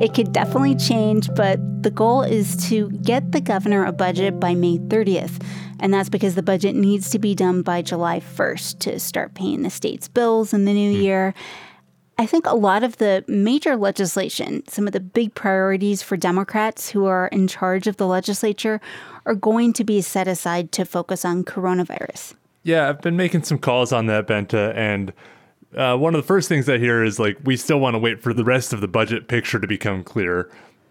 it 0.00 0.14
could 0.14 0.32
definitely 0.32 0.76
change, 0.76 1.28
but 1.34 1.58
the 1.82 1.90
goal 1.90 2.22
is 2.22 2.68
to 2.68 2.90
get 2.90 3.32
the 3.32 3.40
governor 3.40 3.84
a 3.84 3.92
budget 3.92 4.40
by 4.40 4.54
May 4.54 4.78
30th. 4.78 5.44
And 5.80 5.92
that's 5.92 6.08
because 6.08 6.34
the 6.34 6.42
budget 6.42 6.74
needs 6.74 7.10
to 7.10 7.18
be 7.18 7.34
done 7.34 7.62
by 7.62 7.82
July 7.82 8.20
1st 8.20 8.78
to 8.80 8.98
start 8.98 9.34
paying 9.34 9.62
the 9.62 9.70
state's 9.70 10.08
bills 10.08 10.54
in 10.54 10.64
the 10.64 10.72
new 10.72 10.94
hmm. 10.96 11.02
year. 11.02 11.34
I 12.16 12.26
think 12.26 12.46
a 12.46 12.54
lot 12.54 12.84
of 12.84 12.98
the 12.98 13.24
major 13.26 13.76
legislation, 13.76 14.62
some 14.68 14.86
of 14.86 14.92
the 14.92 15.00
big 15.00 15.34
priorities 15.34 16.00
for 16.00 16.16
Democrats 16.16 16.90
who 16.90 17.06
are 17.06 17.26
in 17.26 17.48
charge 17.48 17.88
of 17.88 17.96
the 17.96 18.06
legislature, 18.06 18.80
are 19.26 19.34
going 19.34 19.72
to 19.74 19.84
be 19.84 20.00
set 20.00 20.28
aside 20.28 20.70
to 20.72 20.84
focus 20.84 21.24
on 21.24 21.44
coronavirus. 21.44 22.34
Yeah, 22.62 22.88
I've 22.88 23.02
been 23.02 23.16
making 23.16 23.42
some 23.42 23.58
calls 23.58 23.92
on 23.92 24.06
that, 24.06 24.26
Bente, 24.26 24.74
and 24.76 25.12
uh, 25.76 25.96
one 25.96 26.14
of 26.14 26.22
the 26.22 26.26
first 26.26 26.48
things 26.48 26.68
I 26.68 26.78
hear 26.78 27.02
is 27.04 27.18
like, 27.18 27.38
we 27.44 27.56
still 27.56 27.80
want 27.80 27.94
to 27.94 27.98
wait 27.98 28.22
for 28.22 28.32
the 28.32 28.44
rest 28.44 28.72
of 28.72 28.80
the 28.80 28.88
budget 28.88 29.28
picture 29.28 29.58
to 29.58 29.66
become 29.66 30.02
clear. 30.04 30.50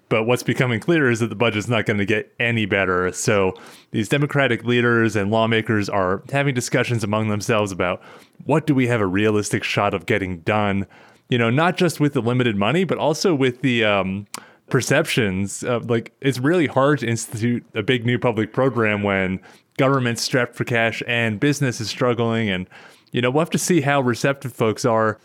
But 0.09 0.25
what's 0.25 0.43
becoming 0.43 0.79
clear 0.79 1.09
is 1.09 1.21
that 1.21 1.27
the 1.27 1.35
budget's 1.35 1.67
not 1.67 1.85
going 1.85 1.97
to 1.97 2.05
get 2.05 2.31
any 2.39 2.65
better. 2.65 3.11
So 3.13 3.53
these 3.91 4.09
Democratic 4.09 4.63
leaders 4.63 5.15
and 5.15 5.31
lawmakers 5.31 5.89
are 5.89 6.21
having 6.31 6.53
discussions 6.53 7.03
among 7.03 7.29
themselves 7.29 7.71
about 7.71 8.01
what 8.45 8.67
do 8.67 8.75
we 8.75 8.85
have 8.87 9.01
a 9.01 9.07
realistic 9.07 9.63
shot 9.63 9.93
of 9.93 10.05
getting 10.05 10.39
done? 10.41 10.85
You 11.29 11.37
know, 11.37 11.49
not 11.49 11.77
just 11.77 11.99
with 11.99 12.13
the 12.13 12.21
limited 12.21 12.55
money, 12.55 12.83
but 12.83 12.97
also 12.99 13.33
with 13.33 13.61
the 13.61 13.85
um, 13.85 14.27
perceptions. 14.69 15.63
Uh, 15.63 15.79
like 15.79 16.13
it's 16.21 16.37
really 16.37 16.67
hard 16.67 16.99
to 16.99 17.07
institute 17.07 17.65
a 17.73 17.81
big 17.81 18.05
new 18.05 18.19
public 18.19 18.53
program 18.53 19.01
when 19.01 19.39
government's 19.77 20.21
strapped 20.21 20.55
for 20.55 20.63
cash 20.63 21.01
and 21.07 21.39
business 21.39 21.81
is 21.81 21.89
struggling. 21.89 22.49
And, 22.49 22.67
you 23.13 23.21
know, 23.21 23.31
we'll 23.31 23.41
have 23.41 23.49
to 23.51 23.57
see 23.57 23.79
how 23.79 24.01
receptive 24.01 24.51
folks 24.51 24.83
are 24.83 25.17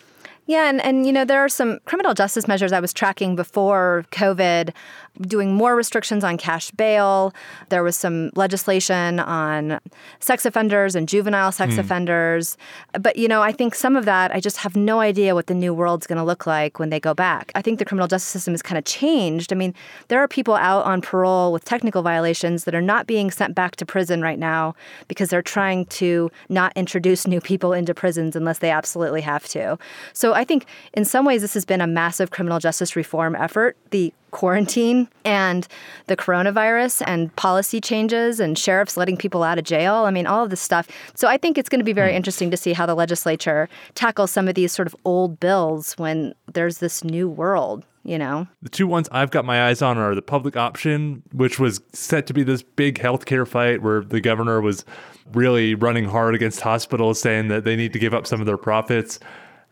yeah, 0.48 0.70
and, 0.70 0.80
and 0.82 1.06
you 1.06 1.12
know, 1.12 1.26
there 1.26 1.44
are 1.44 1.48
some 1.50 1.78
criminal 1.84 2.14
justice 2.14 2.48
measures 2.48 2.72
I 2.72 2.80
was 2.80 2.94
tracking 2.94 3.36
before 3.36 4.06
COVID, 4.12 4.72
doing 5.20 5.52
more 5.52 5.76
restrictions 5.76 6.24
on 6.24 6.38
cash 6.38 6.70
bail. 6.70 7.34
There 7.68 7.82
was 7.82 7.96
some 7.96 8.30
legislation 8.34 9.20
on 9.20 9.78
sex 10.20 10.46
offenders 10.46 10.94
and 10.94 11.06
juvenile 11.06 11.52
sex 11.52 11.74
mm. 11.74 11.78
offenders. 11.78 12.56
But, 12.98 13.16
you 13.16 13.28
know, 13.28 13.42
I 13.42 13.52
think 13.52 13.74
some 13.74 13.94
of 13.94 14.06
that, 14.06 14.34
I 14.34 14.40
just 14.40 14.56
have 14.58 14.74
no 14.74 15.00
idea 15.00 15.34
what 15.34 15.48
the 15.48 15.54
new 15.54 15.74
world's 15.74 16.06
going 16.06 16.16
to 16.16 16.24
look 16.24 16.46
like 16.46 16.78
when 16.78 16.88
they 16.88 16.98
go 16.98 17.12
back. 17.12 17.52
I 17.54 17.60
think 17.60 17.78
the 17.78 17.84
criminal 17.84 18.08
justice 18.08 18.30
system 18.30 18.54
has 18.54 18.62
kind 18.62 18.78
of 18.78 18.84
changed. 18.84 19.52
I 19.52 19.56
mean, 19.56 19.74
there 20.08 20.20
are 20.20 20.28
people 20.28 20.54
out 20.54 20.86
on 20.86 21.02
parole 21.02 21.52
with 21.52 21.66
technical 21.66 22.00
violations 22.00 22.64
that 22.64 22.74
are 22.74 22.80
not 22.80 23.06
being 23.06 23.30
sent 23.30 23.54
back 23.54 23.76
to 23.76 23.84
prison 23.84 24.22
right 24.22 24.38
now 24.38 24.74
because 25.08 25.28
they're 25.28 25.42
trying 25.42 25.84
to 25.86 26.30
not 26.48 26.72
introduce 26.74 27.26
new 27.26 27.40
people 27.42 27.74
into 27.74 27.92
prisons 27.92 28.34
unless 28.34 28.60
they 28.60 28.70
absolutely 28.70 29.20
have 29.20 29.46
to. 29.48 29.78
So 30.14 30.37
I 30.38 30.44
think 30.44 30.66
in 30.92 31.04
some 31.04 31.24
ways 31.24 31.42
this 31.42 31.54
has 31.54 31.64
been 31.64 31.80
a 31.80 31.86
massive 31.86 32.30
criminal 32.30 32.60
justice 32.60 32.94
reform 32.94 33.34
effort. 33.34 33.76
The 33.90 34.12
quarantine 34.30 35.08
and 35.24 35.66
the 36.06 36.16
coronavirus 36.16 37.02
and 37.06 37.34
policy 37.34 37.80
changes 37.80 38.38
and 38.38 38.56
sheriffs 38.56 38.96
letting 38.96 39.16
people 39.16 39.42
out 39.42 39.58
of 39.58 39.64
jail. 39.64 39.94
I 39.94 40.10
mean, 40.10 40.26
all 40.26 40.44
of 40.44 40.50
this 40.50 40.60
stuff. 40.60 40.86
So 41.14 41.26
I 41.26 41.38
think 41.38 41.58
it's 41.58 41.68
going 41.68 41.80
to 41.80 41.84
be 41.84 41.92
very 41.92 42.12
mm. 42.12 42.16
interesting 42.16 42.50
to 42.52 42.56
see 42.56 42.72
how 42.72 42.86
the 42.86 42.94
legislature 42.94 43.68
tackles 43.94 44.30
some 44.30 44.46
of 44.46 44.54
these 44.54 44.70
sort 44.70 44.86
of 44.86 44.94
old 45.04 45.40
bills 45.40 45.94
when 45.94 46.34
there's 46.52 46.78
this 46.78 47.02
new 47.02 47.28
world. 47.28 47.84
You 48.04 48.16
know, 48.16 48.46
the 48.62 48.70
two 48.70 48.86
ones 48.86 49.08
I've 49.12 49.30
got 49.30 49.44
my 49.44 49.68
eyes 49.68 49.82
on 49.82 49.98
are 49.98 50.14
the 50.14 50.22
public 50.22 50.56
option, 50.56 51.22
which 51.32 51.58
was 51.58 51.82
set 51.92 52.26
to 52.28 52.32
be 52.32 52.42
this 52.42 52.62
big 52.62 52.98
healthcare 52.98 53.46
fight 53.46 53.82
where 53.82 54.02
the 54.02 54.20
governor 54.20 54.62
was 54.62 54.84
really 55.34 55.74
running 55.74 56.06
hard 56.06 56.34
against 56.34 56.60
hospitals, 56.60 57.20
saying 57.20 57.48
that 57.48 57.64
they 57.64 57.76
need 57.76 57.92
to 57.92 57.98
give 57.98 58.14
up 58.14 58.26
some 58.26 58.40
of 58.40 58.46
their 58.46 58.56
profits 58.56 59.18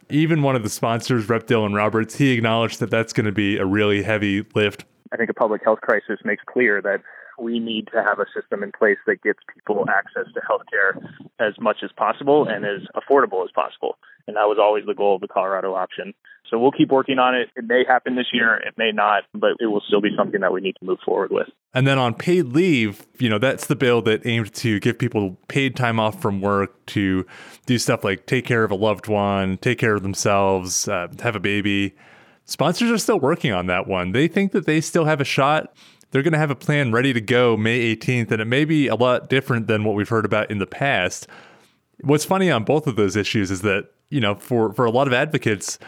even 0.08 0.42
one 0.42 0.56
of 0.56 0.62
the 0.62 0.70
sponsors, 0.70 1.28
Rep. 1.28 1.46
Dylan 1.46 1.74
Roberts, 1.74 2.16
he 2.16 2.32
acknowledged 2.32 2.80
that 2.80 2.90
that's 2.90 3.12
going 3.12 3.26
to 3.26 3.32
be 3.32 3.56
a 3.58 3.64
really 3.64 4.02
heavy 4.02 4.44
lift. 4.54 4.84
I 5.12 5.16
think 5.16 5.30
a 5.30 5.34
public 5.34 5.62
health 5.64 5.80
crisis 5.80 6.18
makes 6.24 6.42
clear 6.46 6.82
that 6.82 7.00
we 7.38 7.58
need 7.58 7.88
to 7.92 8.02
have 8.02 8.18
a 8.18 8.26
system 8.34 8.62
in 8.62 8.72
place 8.72 8.98
that 9.06 9.22
gets 9.22 9.38
people 9.54 9.84
access 9.88 10.32
to 10.34 10.40
health 10.46 10.62
care 10.70 10.96
as 11.38 11.54
much 11.60 11.78
as 11.82 11.90
possible 11.96 12.46
and 12.48 12.64
as 12.64 12.82
affordable 12.96 13.44
as 13.44 13.50
possible. 13.54 13.98
And 14.26 14.36
that 14.36 14.48
was 14.48 14.58
always 14.60 14.84
the 14.86 14.94
goal 14.94 15.14
of 15.14 15.20
the 15.20 15.28
Colorado 15.28 15.74
option. 15.74 16.12
So 16.50 16.58
we'll 16.58 16.72
keep 16.72 16.90
working 16.90 17.18
on 17.18 17.34
it. 17.34 17.48
It 17.56 17.64
may 17.66 17.84
happen 17.86 18.14
this 18.14 18.26
year, 18.32 18.54
it 18.56 18.74
may 18.76 18.92
not, 18.92 19.24
but 19.34 19.52
it 19.60 19.66
will 19.66 19.82
still 19.86 20.00
be 20.00 20.10
something 20.16 20.40
that 20.40 20.52
we 20.52 20.60
need 20.60 20.76
to 20.78 20.84
move 20.84 20.98
forward 21.04 21.30
with. 21.30 21.48
And 21.74 21.86
then 21.86 21.98
on 21.98 22.14
paid 22.14 22.46
leave, 22.46 23.06
you 23.18 23.28
know, 23.28 23.38
that's 23.38 23.66
the 23.66 23.76
bill 23.76 24.00
that 24.02 24.26
aims 24.26 24.50
to 24.52 24.78
give 24.80 24.98
people 24.98 25.36
paid 25.48 25.76
time 25.76 25.98
off 25.98 26.20
from 26.20 26.40
work 26.40 26.86
to 26.86 27.26
do 27.66 27.78
stuff 27.78 28.04
like 28.04 28.26
take 28.26 28.44
care 28.44 28.64
of 28.64 28.70
a 28.70 28.76
loved 28.76 29.08
one, 29.08 29.58
take 29.58 29.78
care 29.78 29.94
of 29.94 30.02
themselves, 30.02 30.88
uh, 30.88 31.08
have 31.20 31.36
a 31.36 31.40
baby. 31.40 31.94
Sponsors 32.44 32.90
are 32.92 32.98
still 32.98 33.18
working 33.18 33.52
on 33.52 33.66
that 33.66 33.88
one. 33.88 34.12
They 34.12 34.28
think 34.28 34.52
that 34.52 34.66
they 34.66 34.80
still 34.80 35.04
have 35.04 35.20
a 35.20 35.24
shot 35.24 35.74
they're 36.10 36.22
going 36.22 36.32
to 36.32 36.38
have 36.38 36.50
a 36.50 36.56
plan 36.56 36.92
ready 36.92 37.12
to 37.12 37.20
go 37.20 37.56
May 37.56 37.94
18th, 37.96 38.30
and 38.30 38.40
it 38.40 38.46
may 38.46 38.64
be 38.64 38.88
a 38.88 38.94
lot 38.94 39.28
different 39.28 39.66
than 39.66 39.84
what 39.84 39.94
we've 39.94 40.08
heard 40.08 40.24
about 40.24 40.50
in 40.50 40.58
the 40.58 40.66
past. 40.66 41.26
What's 42.00 42.24
funny 42.24 42.50
on 42.50 42.64
both 42.64 42.86
of 42.86 42.96
those 42.96 43.16
issues 43.16 43.50
is 43.50 43.62
that, 43.62 43.90
you 44.10 44.20
know, 44.20 44.34
for, 44.34 44.72
for 44.72 44.84
a 44.84 44.90
lot 44.90 45.06
of 45.06 45.12
advocates, 45.12 45.78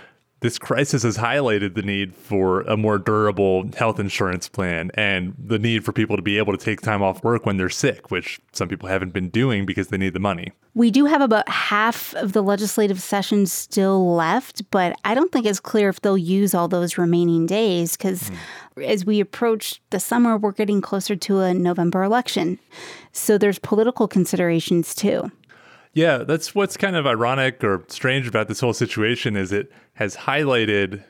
this 0.41 0.59
crisis 0.59 1.03
has 1.03 1.17
highlighted 1.17 1.75
the 1.75 1.83
need 1.83 2.15
for 2.15 2.61
a 2.63 2.77
more 2.77 2.99
durable 2.99 3.69
health 3.77 3.99
insurance 3.99 4.49
plan 4.49 4.91
and 4.95 5.35
the 5.39 5.59
need 5.59 5.85
for 5.85 5.93
people 5.93 6.17
to 6.17 6.23
be 6.23 6.39
able 6.39 6.57
to 6.57 6.65
take 6.65 6.81
time 6.81 7.03
off 7.03 7.25
work 7.25 7.45
when 7.45 7.57
they're 7.57 7.69
sick, 7.69 8.11
which 8.11 8.41
some 8.53 8.69
people 8.69 8.89
haven't 8.89 9.13
been 9.13 9.29
doing 9.31 9.67
because 9.67 9.89
they 9.89 9.97
need 9.97 10.15
the 10.15 10.21
money. 10.21 10.53
We 10.75 10.93
do 10.93 11.07
have 11.07 11.21
about 11.21 11.49
half 11.49 12.15
of 12.15 12.35
the 12.35 12.43
legislative 12.43 13.03
session 13.03 13.47
still 13.47 14.15
left, 14.15 14.71
but 14.71 14.97
I 15.05 15.15
don't 15.15 15.33
think 15.33 15.45
it's 15.45 15.59
clear 15.59 15.89
if 15.89 16.01
they'll 16.03 16.17
use 16.17 16.55
all 16.55 16.69
those 16.69 16.99
remaining 16.99 17.47
days 17.47 17.97
because 17.97 18.31
mm. 18.77 18.85
as 18.85 19.05
we 19.05 19.19
approach 19.19 19.81
the 19.91 19.99
summer, 19.99 20.37
we're 20.37 20.53
getting 20.53 20.81
closer 20.81 21.17
to 21.17 21.41
a 21.41 21.53
November 21.53 22.05
election. 22.05 22.61
So 23.11 23.39
there's 23.39 23.59
political 23.59 24.07
considerations 24.07 24.95
too. 24.95 25.33
Yeah, 25.95 26.19
that's 26.19 26.55
what's 26.55 26.77
kind 26.77 26.97
of 26.97 27.07
ironic 27.07 27.63
or 27.65 27.85
strange 27.89 28.27
about 28.27 28.49
this 28.49 28.61
whole 28.61 28.73
situation 28.73 29.37
is 29.37 29.53
it 29.53 29.73
has 29.95 30.15
highlighted, 30.17 31.03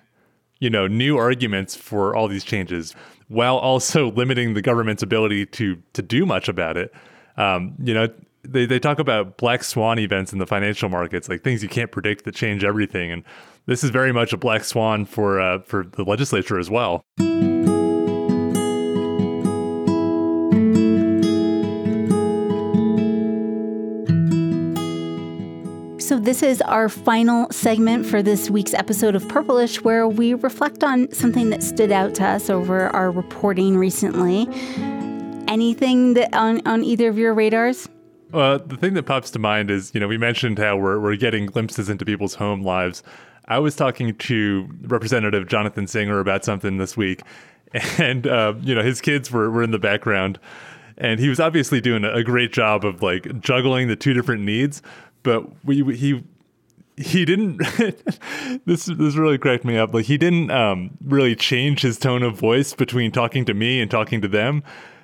you 0.60 0.70
know, 0.70 0.86
new 0.86 1.16
arguments 1.16 1.74
for 1.74 2.14
all 2.14 2.28
these 2.28 2.44
changes 2.44 2.94
while 3.28 3.56
also 3.56 4.10
limiting 4.16 4.54
the 4.54 4.62
government's 4.62 5.02
ability 5.02 5.46
to 5.46 5.82
to 5.92 6.02
do 6.02 6.24
much 6.24 6.48
about 6.48 6.76
it. 6.76 6.92
Um, 7.36 7.74
you 7.82 7.94
know, 7.94 8.08
they, 8.42 8.66
they 8.66 8.78
talk 8.78 8.98
about 8.98 9.36
black 9.36 9.62
swan 9.62 9.98
events 9.98 10.32
in 10.32 10.38
the 10.38 10.46
financial 10.46 10.88
markets, 10.88 11.28
like 11.28 11.42
things 11.42 11.62
you 11.62 11.68
can't 11.68 11.92
predict 11.92 12.24
that 12.24 12.34
change 12.34 12.64
everything. 12.64 13.12
And 13.12 13.22
this 13.66 13.84
is 13.84 13.90
very 13.90 14.12
much 14.12 14.32
a 14.32 14.36
black 14.36 14.64
swan 14.64 15.04
for 15.04 15.40
uh, 15.40 15.60
for 15.60 15.84
the 15.84 16.04
legislature 16.04 16.58
as 16.58 16.70
well. 16.70 17.04
This 26.18 26.42
is 26.42 26.60
our 26.62 26.88
final 26.88 27.48
segment 27.52 28.04
for 28.04 28.24
this 28.24 28.50
week's 28.50 28.74
episode 28.74 29.14
of 29.14 29.28
Purplish, 29.28 29.84
where 29.84 30.08
we 30.08 30.34
reflect 30.34 30.82
on 30.82 31.10
something 31.12 31.50
that 31.50 31.62
stood 31.62 31.92
out 31.92 32.16
to 32.16 32.24
us 32.24 32.50
over 32.50 32.88
our 32.88 33.12
reporting 33.12 33.76
recently. 33.76 34.48
Anything 35.46 36.14
that 36.14 36.34
on, 36.34 36.60
on 36.66 36.82
either 36.82 37.08
of 37.08 37.18
your 37.18 37.34
radars? 37.34 37.88
Well, 38.32 38.58
the 38.58 38.76
thing 38.76 38.94
that 38.94 39.04
pops 39.04 39.30
to 39.30 39.38
mind 39.38 39.70
is, 39.70 39.92
you 39.94 40.00
know, 40.00 40.08
we 40.08 40.18
mentioned 40.18 40.58
how 40.58 40.76
we're, 40.76 40.98
we're 40.98 41.14
getting 41.14 41.46
glimpses 41.46 41.88
into 41.88 42.04
people's 42.04 42.34
home 42.34 42.62
lives. 42.62 43.04
I 43.46 43.60
was 43.60 43.76
talking 43.76 44.16
to 44.16 44.68
Representative 44.82 45.46
Jonathan 45.46 45.86
Singer 45.86 46.18
about 46.18 46.44
something 46.44 46.78
this 46.78 46.96
week, 46.96 47.22
and, 47.96 48.26
uh, 48.26 48.54
you 48.60 48.74
know, 48.74 48.82
his 48.82 49.00
kids 49.00 49.30
were, 49.30 49.52
were 49.52 49.62
in 49.62 49.70
the 49.70 49.78
background, 49.78 50.40
and 50.96 51.20
he 51.20 51.28
was 51.28 51.38
obviously 51.38 51.80
doing 51.80 52.04
a 52.04 52.24
great 52.24 52.52
job 52.52 52.84
of 52.84 53.02
like 53.02 53.40
juggling 53.40 53.86
the 53.86 53.94
two 53.94 54.14
different 54.14 54.42
needs 54.42 54.82
but 55.28 55.44
we, 55.62 55.82
we 55.82 55.94
he 55.94 56.24
he 56.96 57.26
didn't 57.26 57.58
this 58.64 58.86
this 58.86 59.16
really 59.16 59.36
cracked 59.36 59.62
me 59.62 59.76
up. 59.76 59.92
Like 59.92 60.06
he 60.06 60.16
didn't 60.16 60.50
um, 60.50 60.96
really 61.04 61.36
change 61.36 61.82
his 61.82 61.98
tone 61.98 62.22
of 62.22 62.38
voice 62.38 62.72
between 62.72 63.12
talking 63.12 63.44
to 63.44 63.52
me 63.52 63.78
and 63.78 63.90
talking 63.90 64.22
to 64.22 64.28
them 64.28 64.62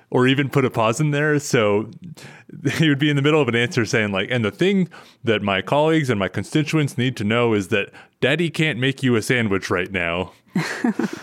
or 0.09 0.27
even 0.27 0.49
put 0.49 0.65
a 0.65 0.71
pause 0.71 0.99
in 0.99 1.11
there. 1.11 1.37
So 1.37 1.91
he 2.73 2.89
would 2.89 2.97
be 2.97 3.11
in 3.11 3.15
the 3.15 3.21
middle 3.21 3.39
of 3.39 3.47
an 3.47 3.55
answer 3.55 3.85
saying 3.85 4.11
like 4.11 4.29
and 4.31 4.43
the 4.43 4.49
thing 4.49 4.89
that 5.23 5.43
my 5.43 5.61
colleagues 5.61 6.09
and 6.09 6.19
my 6.19 6.27
constituents 6.27 6.97
need 6.97 7.15
to 7.17 7.23
know 7.23 7.53
is 7.53 7.67
that 7.67 7.91
daddy 8.19 8.49
can't 8.49 8.79
make 8.79 9.03
you 9.03 9.15
a 9.15 9.21
sandwich 9.21 9.69
right 9.69 9.91
now. 9.91 10.31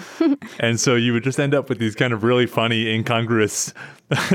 And 0.60 0.78
so 0.78 0.94
you 0.94 1.12
would 1.12 1.24
just 1.24 1.40
end 1.40 1.54
up 1.54 1.68
with 1.68 1.78
these 1.80 1.96
kind 1.96 2.12
of 2.12 2.22
really 2.22 2.46
funny 2.46 2.88
incongruous 2.88 3.74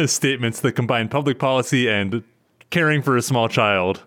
statements 0.06 0.60
that 0.60 0.74
combine 0.74 1.08
public 1.08 1.40
policy 1.40 1.88
and 1.88 2.22
caring 2.70 3.02
for 3.02 3.16
a 3.16 3.22
small 3.22 3.48
child 3.48 4.04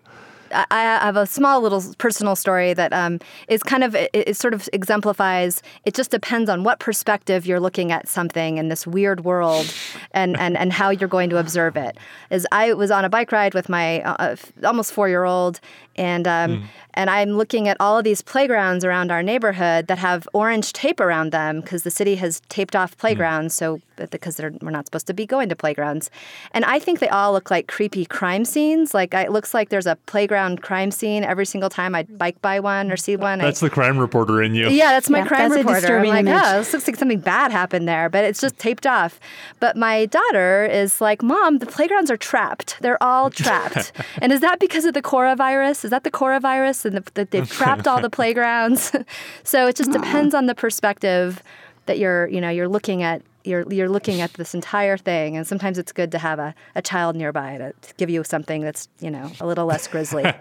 I 0.53 0.83
have 0.83 1.17
a 1.17 1.27
small 1.27 1.61
little 1.61 1.83
personal 1.99 2.37
story 2.37 2.75
that 2.75 2.93
um, 2.93 3.21
is 3.49 3.63
kind 3.63 3.85
of 3.85 3.95
it, 3.95 4.11
it, 4.13 4.37
sort 4.37 4.55
of 4.55 4.69
exemplifies. 4.73 5.63
It 5.85 5.95
just 5.95 6.11
depends 6.11 6.51
on 6.51 6.65
what 6.65 6.79
perspective 6.79 7.47
you're 7.47 7.61
looking 7.61 7.93
at 7.93 8.09
something 8.09 8.59
in 8.59 8.69
this 8.69 8.87
weird 8.87 9.25
world, 9.25 9.73
and 10.13 10.39
and 10.39 10.57
and 10.57 10.73
how 10.73 10.91
you're 10.91 11.09
going 11.09 11.31
to 11.31 11.39
observe 11.39 11.77
it. 11.77 11.97
Is 12.31 12.47
I 12.53 12.73
was 12.73 12.91
on 12.91 13.05
a 13.05 13.09
bike 13.09 13.33
ride 13.33 13.55
with 13.55 13.69
my 13.69 14.01
uh, 14.03 14.37
almost 14.65 14.93
four 14.93 15.09
year 15.09 15.25
old, 15.25 15.61
and 15.97 16.27
um, 16.27 16.51
mm. 16.51 16.65
and 16.95 17.11
I'm 17.11 17.31
looking 17.33 17.69
at 17.69 17.77
all 17.79 17.99
of 17.99 18.05
these 18.05 18.23
playgrounds 18.23 18.85
around 18.85 19.13
our 19.13 19.23
neighborhood 19.23 19.87
that 19.87 19.99
have 19.99 20.29
orange 20.33 20.73
tape 20.73 20.99
around 20.99 21.31
them 21.31 21.61
because 21.61 21.83
the 21.83 21.91
city 21.91 22.17
has 22.17 22.41
taped 22.49 22.75
off 22.75 22.97
playgrounds, 22.97 23.55
mm. 23.55 23.59
so 23.59 23.81
because 24.11 24.39
we're 24.39 24.71
not 24.71 24.87
supposed 24.87 25.07
to 25.07 25.15
be 25.15 25.27
going 25.27 25.49
to 25.49 25.57
playgrounds, 25.57 26.11
and 26.53 26.65
I 26.65 26.79
think 26.79 26.99
they 26.99 27.09
all 27.09 27.33
look 27.33 27.51
like 27.51 27.69
creepy 27.69 28.05
crime 28.05 28.45
scenes. 28.45 28.95
Like 28.95 29.15
it 29.15 29.31
looks 29.31 29.55
like 29.55 29.69
there's 29.69 29.87
a 29.87 29.97
playground 30.07 30.40
crime 30.57 30.91
scene 30.91 31.25
every 31.25 31.47
single 31.47 31.71
time 31.71 31.95
I'd 31.95 32.19
bike 32.19 32.41
by 32.43 32.61
one 32.61 32.91
or 32.91 32.97
see 32.97 33.17
one. 33.17 33.39
That's 33.39 33.63
I, 33.63 33.67
the 33.67 33.71
crime 33.71 33.99
reporter 33.99 34.43
in 34.43 34.55
you. 34.55 34.69
Yeah, 34.69 34.93
that's 34.93 35.11
my 35.11 35.19
yeah, 35.19 35.27
crime 35.27 35.51
that's 35.51 35.65
reporter. 35.65 35.99
I'm 35.99 36.07
like, 36.07 36.21
image. 36.21 36.43
oh, 36.45 36.59
this 36.59 36.73
looks 36.73 36.87
like 36.87 36.97
something 36.97 37.21
bad 37.21 37.53
happened 37.53 37.89
there, 37.89 38.09
but 38.09 38.25
it's 38.25 38.41
just 38.41 38.59
taped 38.59 38.87
off. 38.87 39.21
But 39.59 39.77
my 39.77 40.07
daughter 40.07 40.65
is 40.65 41.01
like, 41.01 41.23
Mom, 41.23 41.59
the 41.59 41.67
playgrounds 41.67 42.11
are 42.11 42.17
trapped. 42.17 42.77
They're 42.81 43.03
all 43.03 43.31
trapped, 43.31 43.93
and 44.21 44.33
is 44.33 44.41
that 44.41 44.61
because 44.61 44.85
of 44.85 44.95
the 44.95 45.03
coronavirus? 45.03 45.85
Is 45.85 45.91
that 45.91 46.05
the 46.05 46.11
coronavirus 46.11 46.87
and 46.87 46.97
the, 46.97 47.11
the, 47.15 47.25
they've 47.25 47.51
trapped 47.61 47.87
all 47.87 48.01
the 48.01 48.11
playgrounds? 48.11 48.93
so 49.45 49.67
it 49.67 49.77
just 49.77 49.93
depends 49.93 50.35
on 50.35 50.47
the 50.47 50.55
perspective 50.55 51.43
that 51.87 51.99
you're, 51.99 52.29
you 52.29 52.41
know, 52.41 52.51
you're 52.51 52.69
looking 52.69 53.03
at 53.03 53.23
you're 53.45 53.71
you're 53.73 53.89
looking 53.89 54.21
at 54.21 54.33
this 54.35 54.55
entire 54.55 54.97
thing 54.97 55.37
and 55.37 55.47
sometimes 55.47 55.79
it's 55.79 55.93
good 55.93 56.13
to 56.13 56.19
have 56.19 56.39
a, 56.39 56.55
a 56.75 56.83
child 56.83 57.17
nearby 57.17 57.59
to, 57.59 57.73
to 57.73 57.95
give 57.95 58.11
you 58.11 58.23
something 58.25 58.63
that's 58.63 58.89
you 59.01 59.11
know 59.11 59.31
a 59.41 59.47
little 59.47 59.67
less 59.67 59.87
grisly 59.87 60.25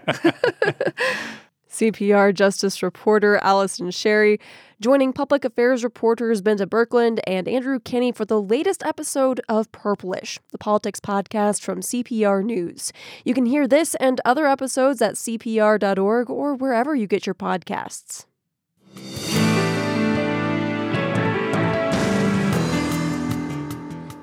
CPR 1.70 2.34
Justice 2.34 2.82
reporter 2.82 3.38
Allison 3.38 3.90
Sherry, 3.90 4.40
joining 4.80 5.12
public 5.12 5.44
affairs 5.44 5.84
reporters 5.84 6.42
Bente 6.42 6.66
Birkeland 6.66 7.20
and 7.26 7.46
Andrew 7.46 7.78
Kenney 7.78 8.12
for 8.12 8.24
the 8.24 8.42
latest 8.42 8.84
episode 8.84 9.40
of 9.48 9.70
Purplish, 9.70 10.40
the 10.50 10.58
politics 10.58 11.00
podcast 11.00 11.62
from 11.62 11.80
CPR 11.80 12.44
News. 12.44 12.92
You 13.24 13.34
can 13.34 13.46
hear 13.46 13.68
this 13.68 13.94
and 13.96 14.20
other 14.24 14.46
episodes 14.46 15.00
at 15.00 15.14
CPR.org 15.14 16.28
or 16.28 16.54
wherever 16.54 16.94
you 16.94 17.06
get 17.06 17.24
your 17.24 17.34
podcasts. 17.34 18.26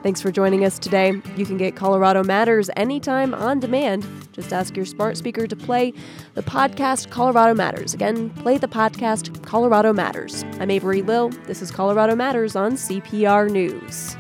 Thanks 0.08 0.22
for 0.22 0.32
joining 0.32 0.64
us 0.64 0.80
today. 0.80 1.22
You 1.36 1.46
can 1.46 1.58
get 1.58 1.76
Colorado 1.76 2.24
Matters 2.24 2.70
anytime 2.78 3.34
on 3.34 3.60
demand. 3.60 4.08
Just 4.32 4.54
ask 4.54 4.74
your 4.74 4.86
smart 4.86 5.18
speaker 5.18 5.48
to 5.48 5.54
play 5.54 5.94
the 6.34 6.44
podcast 6.44 7.10
Colorado 7.10 7.54
Matters. 7.54 7.94
Again, 7.94 8.30
play 8.30 8.58
the 8.58 8.70
podcast 8.70 9.44
Colorado 9.44 9.92
Matters. 9.92 10.46
I'm 10.62 10.72
Avery 10.72 11.02
Lill. 11.02 11.28
This 11.46 11.62
is 11.62 11.72
Colorado 11.72 12.16
Matters 12.16 12.56
on 12.56 12.78
CPR 12.78 13.52
News. 13.52 14.16